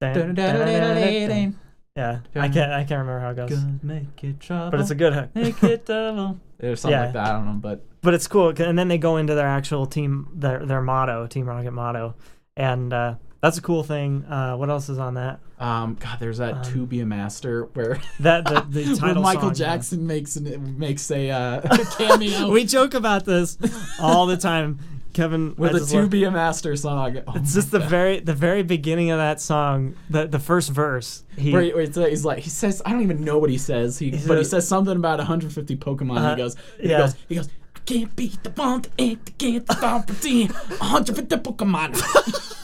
dun, 0.00 0.34
dun, 0.34 0.34
dun, 0.34 0.34
dun, 0.34 1.28
dun. 1.28 1.58
yeah. 1.96 2.18
I 2.34 2.48
can't 2.48 2.72
I 2.72 2.84
can't 2.84 3.06
remember 3.06 3.20
how 3.20 3.30
it 3.30 3.36
goes, 3.36 3.64
make 3.82 4.22
it 4.24 4.40
trouble. 4.40 4.70
but 4.72 4.80
it's 4.80 4.90
a 4.90 4.94
good 4.94 5.12
hook. 5.14 5.30
make 5.34 5.62
it 5.62 5.86
double. 5.86 6.38
Or 6.62 6.76
something 6.76 6.90
Yeah. 6.98 7.04
like 7.04 7.12
that. 7.14 7.26
I 7.26 7.32
don't 7.32 7.46
know, 7.46 7.52
but 7.52 7.84
but 8.02 8.12
it's 8.14 8.26
cool 8.26 8.48
and 8.48 8.78
then 8.78 8.88
they 8.88 8.98
go 8.98 9.16
into 9.16 9.34
their 9.34 9.46
actual 9.46 9.86
team 9.86 10.28
their 10.34 10.64
their 10.66 10.82
motto 10.82 11.26
team 11.26 11.46
rocket 11.46 11.70
motto 11.70 12.14
and 12.56 12.92
uh 12.92 13.14
that's 13.40 13.58
a 13.58 13.62
cool 13.62 13.82
thing 13.82 14.24
uh 14.24 14.54
what 14.56 14.68
else 14.70 14.88
is 14.88 14.98
on 14.98 15.14
that 15.14 15.40
um, 15.58 15.96
God, 16.00 16.18
there's 16.20 16.38
that 16.38 16.54
Um, 16.54 16.62
"To 16.72 16.86
Be 16.86 17.00
a 17.00 17.06
Master" 17.06 17.64
where 17.74 18.00
that 18.20 18.46
the, 18.46 18.64
the 18.70 18.84
where 18.86 18.96
title 18.96 19.22
Michael 19.22 19.42
song, 19.42 19.50
yeah. 19.50 19.54
Jackson 19.74 20.06
makes 20.06 20.36
an, 20.36 20.78
makes 20.78 21.10
a 21.10 21.28
uh, 21.30 21.76
cameo. 21.98 22.50
we 22.50 22.64
joke 22.64 22.94
about 22.94 23.26
this 23.26 23.58
all 24.00 24.24
the 24.24 24.38
time 24.38 24.78
Kevin 25.12 25.54
with 25.58 25.72
I 25.74 25.76
a 25.76 25.80
just 25.80 25.90
to 25.92 26.06
be 26.06 26.24
a 26.24 26.30
master 26.30 26.74
song. 26.76 27.18
Oh 27.26 27.32
It's 27.34 27.52
just 27.52 27.72
the 27.72 27.78
very 27.78 28.20
the 28.20 28.32
very 28.32 28.62
beginning 28.62 29.10
of 29.10 29.18
that 29.18 29.38
song, 29.38 29.96
the 30.08 30.26
the 30.26 30.38
first 30.38 30.70
verse. 30.70 31.24
He 31.36 31.52
Where, 31.52 31.60
he- 31.60 31.72
where 31.74 31.82
he's 32.08 32.24
like, 32.24 32.38
he 32.38 32.48
says, 32.48 32.80
I 32.86 32.92
don't 32.92 33.02
even 33.02 33.22
know 33.22 33.36
what 33.36 33.50
he 33.50 33.58
says. 33.58 33.98
He, 33.98 34.10
He 34.12 34.26
but 34.26 34.38
he 34.38 34.44
says- 34.44 34.66
something 34.66 34.96
about 34.96 35.18
150 35.18 35.76
Pokemon. 35.76 36.16
Uh, 36.20 36.30
he 36.30 36.36
goes, 36.42 36.56
he 36.80 36.88
yeah. 36.88 36.98
goes, 37.00 37.16
he 37.28 37.34
goes, 37.34 37.48
I 37.76 37.80
can't 37.80 38.16
beat 38.16 38.42
the 38.44 38.50
one 38.50 38.80
that 38.80 38.90
ain't 38.98 39.26
the 39.26 39.32
can't 39.32 39.66
the 39.66 39.74
bomb 39.74 40.04
150 40.04 41.36
Pokemon. 41.36 42.56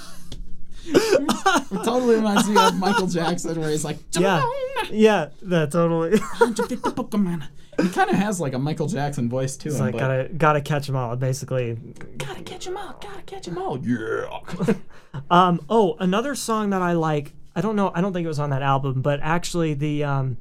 It 0.89 1.84
totally 1.84 2.16
reminds 2.16 2.49
me 2.49 2.57
of 2.57 2.76
Michael 2.78 3.07
Jackson, 3.07 3.61
where 3.61 3.70
he's 3.70 3.84
like, 3.84 3.99
yeah, 4.12 4.43
yeah, 4.91 5.28
that 5.43 5.72
totally. 5.72 6.18
Pokemon. 6.18 7.49
He 7.80 7.91
kind 7.91 8.09
of 8.09 8.16
has 8.16 8.41
like 8.41 8.55
a 8.55 8.59
Michael 8.59 8.89
Jackson 8.89 9.28
voice 9.28 9.57
too. 9.57 9.68
It's 9.68 9.78
him, 9.78 9.87
like 9.87 9.99
gotta 9.99 10.28
gotta 10.37 10.61
catch 10.61 10.87
them 10.87 10.97
all. 10.97 11.14
Basically, 11.16 11.74
gotta 12.16 12.43
catch 12.43 12.66
him 12.66 12.76
all, 12.76 12.97
gotta 13.01 13.22
catch 13.22 13.47
him 13.47 13.59
all. 13.59 13.78
Yeah. 13.78 14.74
Um, 15.30 15.64
oh, 15.70 15.97
another 15.99 16.34
song 16.34 16.68
that 16.70 16.82
I 16.82 16.93
like. 16.93 17.32
I 17.55 17.62
don't 17.62 17.74
know. 17.74 17.91
I 17.95 18.03
don't 18.03 18.12
think 18.12 18.26
it 18.26 18.28
was 18.28 18.39
on 18.39 18.51
that 18.51 18.61
album, 18.61 19.01
but 19.01 19.18
actually 19.22 19.72
the 19.72 20.05
um, 20.05 20.37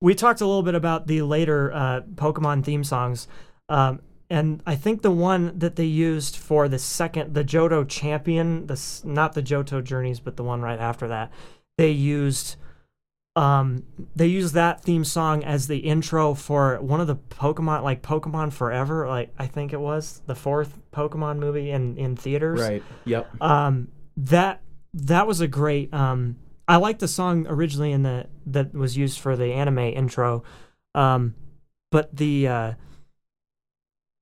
we 0.00 0.14
talked 0.14 0.40
a 0.40 0.46
little 0.46 0.62
bit 0.62 0.74
about 0.74 1.06
the 1.06 1.22
later 1.22 1.72
uh, 1.72 2.00
Pokemon 2.14 2.64
theme 2.64 2.82
songs, 2.82 3.28
um, 3.68 4.00
and 4.28 4.62
I 4.66 4.74
think 4.76 5.02
the 5.02 5.10
one 5.10 5.58
that 5.58 5.76
they 5.76 5.84
used 5.84 6.36
for 6.36 6.68
the 6.68 6.78
second, 6.78 7.34
the 7.34 7.44
Johto 7.44 7.88
Champion, 7.88 8.66
the 8.66 8.72
s- 8.74 9.02
not 9.04 9.34
the 9.34 9.42
Johto 9.42 9.82
Journeys, 9.82 10.20
but 10.20 10.36
the 10.36 10.42
one 10.44 10.60
right 10.62 10.78
after 10.78 11.08
that, 11.08 11.30
they 11.78 11.90
used. 11.90 12.56
Um, 13.36 13.82
they 14.14 14.28
used 14.28 14.54
that 14.54 14.80
theme 14.82 15.04
song 15.04 15.44
as 15.44 15.66
the 15.66 15.76
intro 15.78 16.32
for 16.32 16.80
one 16.80 17.02
of 17.02 17.06
the 17.06 17.16
Pokemon, 17.16 17.82
like 17.82 18.00
Pokemon 18.00 18.50
Forever, 18.54 19.06
like 19.06 19.30
I 19.38 19.46
think 19.46 19.74
it 19.74 19.80
was 19.80 20.22
the 20.24 20.34
fourth 20.34 20.78
Pokemon 20.90 21.38
movie 21.38 21.70
in 21.70 21.98
in 21.98 22.16
theaters 22.16 22.60
right. 22.62 22.82
Yep. 23.04 23.42
um 23.42 23.88
that 24.16 24.62
that 24.94 25.26
was 25.26 25.42
a 25.42 25.46
great 25.46 25.92
um 25.92 26.36
i 26.66 26.76
liked 26.76 27.00
the 27.00 27.08
song 27.08 27.46
originally 27.50 27.92
in 27.92 28.02
the 28.02 28.26
that 28.46 28.72
was 28.72 28.96
used 28.96 29.18
for 29.20 29.36
the 29.36 29.52
anime 29.52 29.78
intro 29.80 30.42
um 30.94 31.34
but 31.92 32.16
the 32.16 32.48
uh 32.48 32.72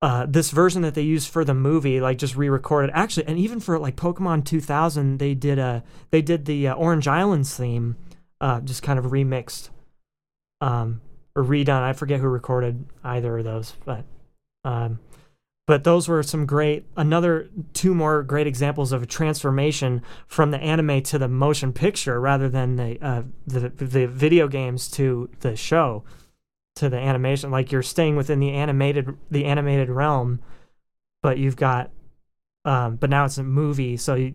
uh, 0.04 0.26
this 0.28 0.50
version 0.50 0.82
that 0.82 0.92
they 0.92 1.00
used 1.00 1.30
for 1.30 1.46
the 1.46 1.54
movie, 1.54 1.98
like 1.98 2.18
just 2.18 2.36
re-recorded, 2.36 2.90
actually, 2.92 3.26
and 3.26 3.38
even 3.38 3.58
for 3.58 3.78
like 3.78 3.96
Pokemon 3.96 4.44
2000, 4.44 5.18
they 5.18 5.32
did 5.32 5.58
a 5.58 5.82
they 6.10 6.20
did 6.20 6.44
the 6.44 6.68
uh, 6.68 6.74
Orange 6.74 7.08
Islands 7.08 7.56
theme, 7.56 7.96
uh, 8.38 8.60
just 8.60 8.82
kind 8.82 8.98
of 8.98 9.06
remixed, 9.06 9.70
um, 10.60 11.00
or 11.34 11.42
redone. 11.42 11.80
I 11.80 11.94
forget 11.94 12.20
who 12.20 12.28
recorded 12.28 12.84
either 13.02 13.38
of 13.38 13.44
those, 13.44 13.76
but 13.86 14.04
um, 14.62 14.98
but 15.66 15.84
those 15.84 16.06
were 16.06 16.22
some 16.22 16.44
great 16.44 16.84
another 16.98 17.48
two 17.72 17.94
more 17.94 18.22
great 18.22 18.46
examples 18.46 18.92
of 18.92 19.02
a 19.02 19.06
transformation 19.06 20.02
from 20.26 20.50
the 20.50 20.58
anime 20.58 21.00
to 21.04 21.18
the 21.18 21.28
motion 21.28 21.72
picture 21.72 22.20
rather 22.20 22.50
than 22.50 22.76
the 22.76 22.98
uh, 23.00 23.22
the 23.46 23.70
the 23.70 24.06
video 24.06 24.48
games 24.48 24.90
to 24.90 25.30
the 25.40 25.56
show 25.56 26.04
to 26.76 26.88
the 26.88 26.98
animation 26.98 27.50
like 27.50 27.70
you're 27.70 27.82
staying 27.82 28.16
within 28.16 28.40
the 28.40 28.50
animated 28.50 29.16
the 29.30 29.44
animated 29.44 29.88
realm 29.88 30.40
but 31.22 31.38
you've 31.38 31.56
got 31.56 31.90
um 32.64 32.96
but 32.96 33.08
now 33.10 33.24
it's 33.24 33.38
a 33.38 33.42
movie 33.44 33.96
so 33.96 34.14
you, 34.14 34.34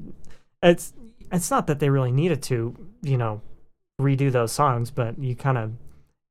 it's 0.63 0.93
it's 1.31 1.51
not 1.51 1.67
that 1.67 1.79
they 1.79 1.89
really 1.89 2.11
needed 2.11 2.41
to 2.41 2.75
you 3.01 3.17
know 3.17 3.41
redo 4.01 4.31
those 4.31 4.51
songs 4.51 4.89
but 4.91 5.19
you 5.19 5.35
kind 5.35 5.57
of 5.57 5.73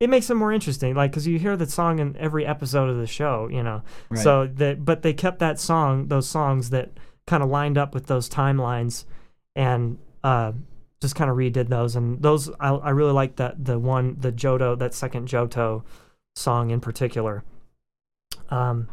it 0.00 0.08
makes 0.08 0.28
them 0.28 0.38
more 0.38 0.52
interesting 0.52 0.94
like 0.94 1.10
because 1.10 1.26
you 1.26 1.38
hear 1.38 1.56
the 1.56 1.66
song 1.66 1.98
in 1.98 2.16
every 2.18 2.46
episode 2.46 2.88
of 2.88 2.96
the 2.96 3.06
show 3.06 3.48
you 3.48 3.62
know 3.62 3.82
Right. 4.08 4.22
so 4.22 4.46
that, 4.46 4.84
but 4.84 5.02
they 5.02 5.12
kept 5.12 5.40
that 5.40 5.58
song, 5.60 6.08
those 6.08 6.28
songs 6.28 6.70
that 6.70 6.92
kind 7.26 7.42
of 7.42 7.50
lined 7.50 7.76
up 7.76 7.92
with 7.94 8.06
those 8.06 8.26
timelines, 8.30 9.04
and 9.54 9.98
uh, 10.24 10.52
just 11.00 11.14
kind 11.14 11.30
of 11.30 11.36
redid 11.36 11.68
those. 11.68 11.96
And 11.96 12.20
those, 12.22 12.50
I, 12.60 12.70
I 12.70 12.90
really 12.90 13.12
like 13.12 13.36
that 13.36 13.64
the 13.64 13.78
one, 13.78 14.16
the 14.18 14.32
Johto 14.32 14.78
that 14.78 14.94
second 14.94 15.28
Johto 15.28 15.84
song 16.34 16.70
in 16.70 16.80
particular. 16.80 17.44
Um, 18.50 18.88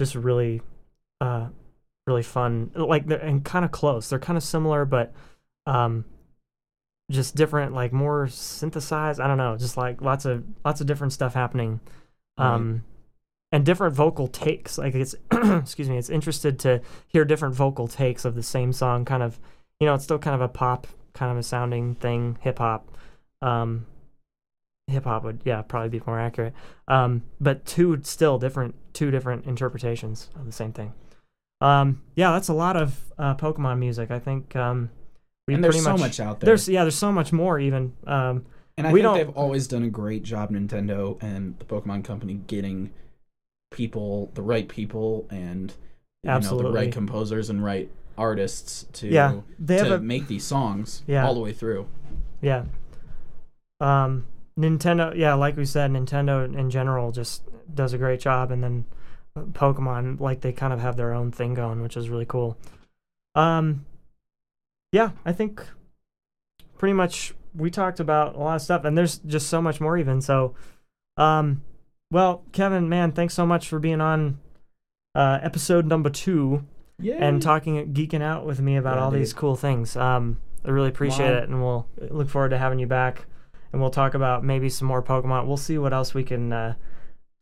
just 0.00 0.14
really, 0.14 0.62
uh, 1.20 1.48
really 2.06 2.22
fun. 2.22 2.70
Like 2.74 3.06
they're 3.06 3.18
and 3.18 3.44
kind 3.44 3.64
of 3.64 3.70
close. 3.70 4.08
They're 4.08 4.18
kind 4.18 4.36
of 4.36 4.42
similar, 4.42 4.84
but 4.84 5.12
um, 5.66 6.04
just 7.10 7.34
different. 7.34 7.74
Like 7.74 7.92
more 7.92 8.28
synthesized. 8.28 9.20
I 9.20 9.26
don't 9.26 9.38
know. 9.38 9.56
Just 9.56 9.76
like 9.76 10.00
lots 10.02 10.24
of 10.24 10.44
lots 10.64 10.80
of 10.80 10.86
different 10.86 11.12
stuff 11.12 11.34
happening. 11.34 11.80
Right. 12.38 12.54
Um, 12.54 12.84
and 13.52 13.66
different 13.66 13.94
vocal 13.94 14.28
takes. 14.28 14.78
Like 14.78 14.94
it's 14.94 15.14
excuse 15.32 15.88
me, 15.88 15.98
it's 15.98 16.10
interested 16.10 16.58
to 16.60 16.80
hear 17.08 17.24
different 17.24 17.54
vocal 17.54 17.88
takes 17.88 18.24
of 18.24 18.34
the 18.34 18.42
same 18.42 18.72
song. 18.72 19.04
Kind 19.04 19.22
of, 19.22 19.40
you 19.80 19.86
know, 19.86 19.94
it's 19.94 20.04
still 20.04 20.18
kind 20.18 20.34
of 20.34 20.40
a 20.40 20.48
pop 20.48 20.86
kind 21.14 21.32
of 21.32 21.38
a 21.38 21.42
sounding 21.42 21.94
thing, 21.96 22.38
hip 22.40 22.58
hop. 22.58 22.96
Um, 23.42 23.86
hip 24.86 25.04
hop 25.04 25.22
would 25.24 25.40
yeah 25.44 25.62
probably 25.62 25.88
be 25.88 26.02
more 26.06 26.18
accurate. 26.18 26.52
Um, 26.88 27.22
but 27.40 27.64
two 27.64 28.00
still 28.02 28.38
different, 28.38 28.74
two 28.92 29.10
different 29.10 29.46
interpretations 29.46 30.30
of 30.36 30.46
the 30.46 30.52
same 30.52 30.72
thing. 30.72 30.92
Um, 31.60 32.02
yeah, 32.16 32.32
that's 32.32 32.48
a 32.48 32.54
lot 32.54 32.76
of 32.76 32.98
uh, 33.18 33.34
Pokemon 33.36 33.78
music. 33.78 34.10
I 34.10 34.18
think 34.18 34.56
um, 34.56 34.90
we 35.46 35.54
and 35.54 35.62
there's 35.62 35.82
so 35.82 35.92
much, 35.92 36.00
much 36.00 36.20
out 36.20 36.40
there. 36.40 36.46
There's 36.46 36.68
yeah, 36.68 36.84
there's 36.84 36.96
so 36.98 37.12
much 37.12 37.32
more 37.32 37.58
even. 37.58 37.92
Um, 38.06 38.46
And 38.78 38.86
I 38.86 38.92
We 38.92 39.00
think 39.00 39.04
don't- 39.04 39.18
they've 39.18 39.36
always 39.36 39.68
done 39.68 39.82
a 39.82 39.90
great 39.90 40.22
job, 40.22 40.50
Nintendo 40.50 41.22
and 41.22 41.58
the 41.58 41.64
Pokemon 41.66 42.02
Company, 42.04 42.34
getting 42.46 42.90
people, 43.70 44.30
the 44.34 44.42
right 44.42 44.68
people, 44.68 45.26
and 45.30 45.72
you 46.22 46.30
know, 46.30 46.40
the 46.40 46.70
right 46.72 46.92
composers 46.92 47.50
and 47.50 47.62
right 47.64 47.90
artists 48.20 48.84
to 48.92 49.08
Yeah, 49.08 49.40
they 49.58 49.78
have 49.78 49.86
to 49.88 49.94
a- 49.94 50.00
make 50.00 50.28
these 50.28 50.44
songs 50.44 51.02
Yeah. 51.06 51.26
all 51.26 51.34
the 51.34 51.40
way 51.40 51.52
through. 51.52 51.88
Yeah. 52.42 52.64
Um, 53.80 54.26
Nintendo, 54.58 55.16
yeah, 55.16 55.34
like 55.34 55.56
we 55.56 55.64
said, 55.64 55.90
Nintendo 55.90 56.44
in 56.54 56.70
general 56.70 57.12
just 57.12 57.42
does 57.74 57.92
a 57.92 57.98
great 57.98 58.20
job, 58.20 58.50
and 58.50 58.62
then 58.62 58.84
Pokemon, 59.36 60.20
like 60.20 60.40
they 60.42 60.52
kind 60.52 60.72
of 60.72 60.80
have 60.80 60.96
their 60.96 61.12
own 61.14 61.32
thing 61.32 61.54
going, 61.54 61.80
which 61.82 61.96
is 61.96 62.08
really 62.10 62.26
cool. 62.26 62.58
Um, 63.34 63.86
yeah, 64.92 65.10
I 65.24 65.32
think 65.32 65.64
pretty 66.76 66.92
much 66.92 67.32
we 67.54 67.70
talked 67.70 68.00
about 68.00 68.34
a 68.34 68.38
lot 68.38 68.56
of 68.56 68.62
stuff, 68.62 68.84
and 68.84 68.98
there's 68.98 69.18
just 69.18 69.48
so 69.48 69.62
much 69.62 69.80
more 69.80 69.96
even. 69.96 70.20
So, 70.20 70.54
um, 71.16 71.62
well, 72.10 72.42
Kevin, 72.52 72.88
man, 72.88 73.12
thanks 73.12 73.34
so 73.34 73.46
much 73.46 73.68
for 73.68 73.78
being 73.78 74.00
on 74.00 74.38
uh, 75.14 75.38
episode 75.42 75.86
number 75.86 76.10
two 76.10 76.64
Yeah. 77.00 77.16
and 77.24 77.40
talking 77.42 77.92
geeking 77.92 78.22
out 78.22 78.44
with 78.46 78.60
me 78.60 78.76
about 78.76 78.96
Yeah, 78.96 79.04
all 79.04 79.10
dude. 79.10 79.20
these 79.20 79.32
cool 79.32 79.56
things. 79.56 79.96
Um, 79.96 80.38
I 80.64 80.70
really 80.70 80.88
appreciate 80.88 81.30
Wow. 81.32 81.38
it, 81.38 81.48
and 81.48 81.62
we'll 81.62 81.86
look 82.10 82.28
forward 82.28 82.50
to 82.50 82.58
having 82.58 82.78
you 82.78 82.86
back. 82.86 83.26
And 83.72 83.80
we'll 83.80 83.90
talk 83.90 84.14
about 84.14 84.42
maybe 84.44 84.68
some 84.68 84.88
more 84.88 85.00
Pokemon. 85.02 85.46
We'll 85.46 85.56
see 85.56 85.78
what 85.78 85.92
else 85.92 86.12
we 86.12 86.24
can 86.24 86.52
uh, 86.52 86.74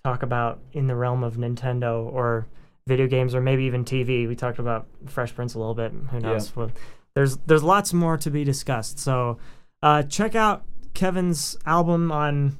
talk 0.05 0.23
about 0.23 0.61
in 0.73 0.87
the 0.87 0.95
realm 0.95 1.25
of 1.25 1.37
Nintendo 1.37 2.05
or 2.05 2.47
video 2.87 3.07
games, 3.07 3.35
or 3.35 3.41
maybe 3.41 3.65
even 3.65 3.85
TV. 3.85 4.29
We 4.29 4.37
talked 4.37 4.59
about 4.59 4.87
Fresh 5.07 5.35
Prince 5.35 5.55
a 5.55 5.59
little 5.59 5.75
bit. 5.75 5.93
Who 6.11 6.21
knows? 6.21 6.55
Well, 6.55 6.71
there's 7.15 7.39
there's 7.39 7.63
lots 7.63 7.93
more 7.95 8.17
to 8.19 8.31
be 8.31 8.45
discussed. 8.45 8.99
So 8.99 9.39
uh, 9.83 10.03
check 10.03 10.35
out 10.35 10.65
Kevin's 10.95 11.57
album 11.65 12.13
on 12.13 12.59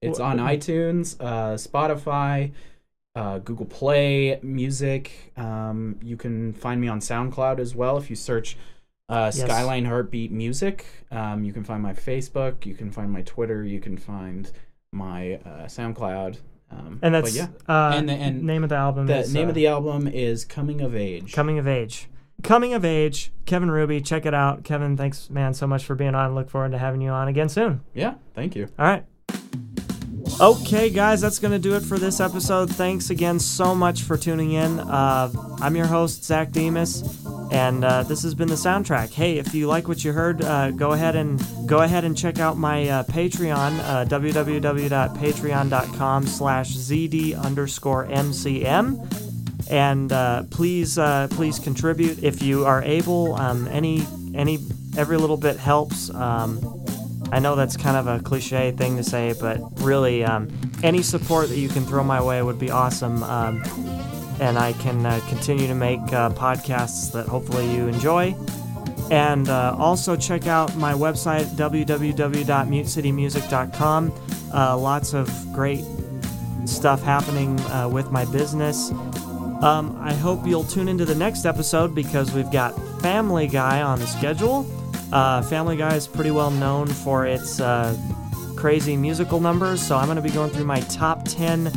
It's 0.00 0.20
on 0.20 0.38
iTunes, 0.38 1.16
uh, 1.20 1.54
Spotify, 1.54 2.52
uh, 3.14 3.38
Google 3.38 3.66
Play 3.66 4.38
Music. 4.42 5.32
Um, 5.36 5.98
you 6.02 6.16
can 6.16 6.52
find 6.52 6.80
me 6.80 6.88
on 6.88 7.00
SoundCloud 7.00 7.58
as 7.58 7.74
well 7.74 7.96
if 7.98 8.10
you 8.10 8.16
search 8.16 8.56
uh, 9.08 9.30
Yes. 9.34 9.40
Skyline 9.40 9.84
Heartbeat 9.86 10.30
Music. 10.30 10.86
Um, 11.10 11.42
you 11.44 11.52
can 11.52 11.64
find 11.64 11.82
my 11.82 11.92
Facebook. 11.94 12.66
You 12.66 12.74
can 12.74 12.90
find 12.90 13.10
my 13.10 13.22
Twitter. 13.22 13.64
You 13.64 13.80
can 13.80 13.96
find 13.96 14.50
my 14.92 15.34
uh, 15.44 15.64
SoundCloud. 15.66 16.38
Um, 16.70 16.98
and 17.00 17.14
that's 17.14 17.34
yeah, 17.34 17.48
uh, 17.66 17.92
And 17.94 18.08
the- 18.08 18.12
and 18.12 18.42
name 18.44 18.62
of 18.62 18.68
the 18.68 18.76
album. 18.76 19.06
the 19.06 19.20
is, 19.20 19.32
name 19.32 19.46
uh, 19.46 19.48
of 19.50 19.54
the 19.54 19.66
album 19.68 20.06
is 20.06 20.44
Coming 20.44 20.82
of 20.82 20.94
Age. 20.94 21.32
Coming 21.32 21.58
of 21.58 21.66
Age. 21.66 22.08
Coming 22.42 22.72
of 22.74 22.84
Age, 22.84 23.32
Kevin 23.46 23.68
Ruby. 23.70 24.00
Check 24.00 24.24
it 24.26 24.34
out. 24.34 24.62
Kevin, 24.62 24.96
thanks, 24.96 25.28
man, 25.28 25.54
so 25.54 25.66
much 25.66 25.84
for 25.84 25.94
being 25.96 26.14
on. 26.14 26.34
Look 26.36 26.50
forward 26.50 26.70
to 26.72 26.78
having 26.78 27.00
you 27.00 27.08
on 27.10 27.26
again 27.26 27.48
soon. 27.48 27.80
yeah, 27.94 28.14
thank 28.34 28.54
you. 28.54 28.68
All 28.78 28.84
right. 28.86 29.04
Okay, 30.40 30.88
guys, 30.88 31.20
that's 31.20 31.40
going 31.40 31.50
to 31.50 31.58
do 31.58 31.74
it 31.74 31.82
for 31.82 31.98
this 31.98 32.20
episode. 32.20 32.70
Thanks 32.70 33.10
again 33.10 33.40
so 33.40 33.74
much 33.74 34.02
for 34.02 34.16
tuning 34.16 34.52
in. 34.52 34.78
Uh, 34.78 35.32
I'm 35.60 35.74
your 35.74 35.86
host, 35.86 36.22
Zack 36.22 36.52
Demos, 36.52 37.02
and 37.50 37.84
uh, 37.84 38.04
this 38.04 38.22
has 38.22 38.36
been 38.36 38.46
the 38.46 38.54
soundtrack. 38.54 39.12
Hey, 39.12 39.38
if 39.38 39.52
you 39.52 39.66
like 39.66 39.88
what 39.88 40.04
you 40.04 40.12
heard, 40.12 40.44
uh, 40.44 40.70
go 40.70 40.92
ahead 40.92 41.16
and 41.16 41.44
go 41.66 41.80
ahead 41.80 42.04
and 42.04 42.16
check 42.16 42.38
out 42.38 42.56
my 42.56 42.88
uh, 42.88 43.02
Patreon, 43.02 43.80
uh, 43.80 44.04
www.patreon.com 44.04 46.26
slash 46.26 46.70
zd 46.70 47.44
underscore 47.44 48.06
mcm 48.06 49.68
and 49.70 50.12
uh, 50.12 50.44
please 50.50 50.98
uh, 50.98 51.26
please 51.32 51.58
contribute 51.58 52.22
if 52.22 52.40
you 52.42 52.64
are 52.64 52.82
able 52.84 53.34
um, 53.34 53.66
any 53.68 54.06
any 54.34 54.58
every 54.96 55.16
little 55.16 55.36
bit 55.36 55.56
helps 55.56 56.10
um, 56.10 56.58
I 57.30 57.38
know 57.38 57.56
that's 57.56 57.76
kind 57.76 57.96
of 57.96 58.06
a 58.06 58.22
cliche 58.22 58.72
thing 58.72 58.96
to 58.96 59.04
say 59.04 59.34
but 59.40 59.58
really 59.80 60.24
um, 60.24 60.48
any 60.82 61.02
support 61.02 61.48
that 61.48 61.58
you 61.58 61.68
can 61.68 61.84
throw 61.84 62.02
my 62.02 62.22
way 62.22 62.42
would 62.42 62.58
be 62.58 62.70
awesome 62.70 63.22
um, 63.22 63.62
and 64.40 64.58
I 64.58 64.72
can 64.74 65.04
uh, 65.04 65.20
continue 65.28 65.66
to 65.66 65.74
make 65.74 66.00
uh, 66.12 66.30
podcasts 66.30 67.10
that 67.12 67.26
hopefully 67.26 67.68
you 67.74 67.88
enjoy. 67.88 68.36
And 69.10 69.48
uh, 69.48 69.74
also 69.78 70.14
check 70.16 70.46
out 70.46 70.76
my 70.76 70.92
website, 70.92 71.46
www.mutecitymusic.com. 71.56 74.12
Uh, 74.52 74.78
lots 74.78 75.14
of 75.14 75.52
great 75.52 75.84
stuff 76.66 77.02
happening 77.02 77.58
uh, 77.60 77.88
with 77.90 78.10
my 78.10 78.26
business. 78.26 78.90
Um, 79.62 79.96
I 80.00 80.12
hope 80.14 80.46
you'll 80.46 80.64
tune 80.64 80.88
into 80.88 81.04
the 81.04 81.14
next 81.14 81.46
episode 81.46 81.94
because 81.94 82.32
we've 82.32 82.50
got 82.52 82.74
Family 83.00 83.46
Guy 83.48 83.80
on 83.82 83.98
the 83.98 84.06
schedule. 84.06 84.66
Uh, 85.12 85.42
Family 85.42 85.76
Guy 85.76 85.94
is 85.94 86.06
pretty 86.06 86.30
well 86.30 86.50
known 86.50 86.86
for 86.86 87.26
its 87.26 87.60
uh, 87.60 87.96
crazy 88.56 88.96
musical 88.96 89.40
numbers, 89.40 89.80
so 89.80 89.96
I'm 89.96 90.06
going 90.06 90.16
to 90.16 90.22
be 90.22 90.30
going 90.30 90.50
through 90.50 90.64
my 90.64 90.80
top 90.80 91.24
10 91.24 91.70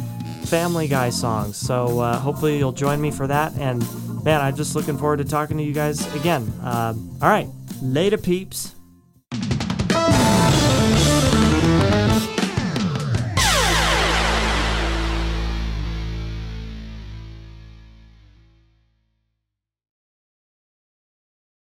Family 0.45 0.87
Guy 0.87 1.09
songs. 1.09 1.55
So 1.55 1.99
uh, 1.99 2.19
hopefully 2.19 2.57
you'll 2.57 2.71
join 2.71 2.99
me 2.99 3.11
for 3.11 3.27
that. 3.27 3.53
And 3.57 3.81
man, 4.23 4.41
I'm 4.41 4.55
just 4.55 4.75
looking 4.75 4.97
forward 4.97 5.17
to 5.17 5.23
talking 5.25 5.57
to 5.57 5.63
you 5.63 5.73
guys 5.73 6.13
again. 6.15 6.43
Uh, 6.61 6.93
all 7.21 7.29
right, 7.29 7.47
later, 7.81 8.17
peeps. 8.17 8.75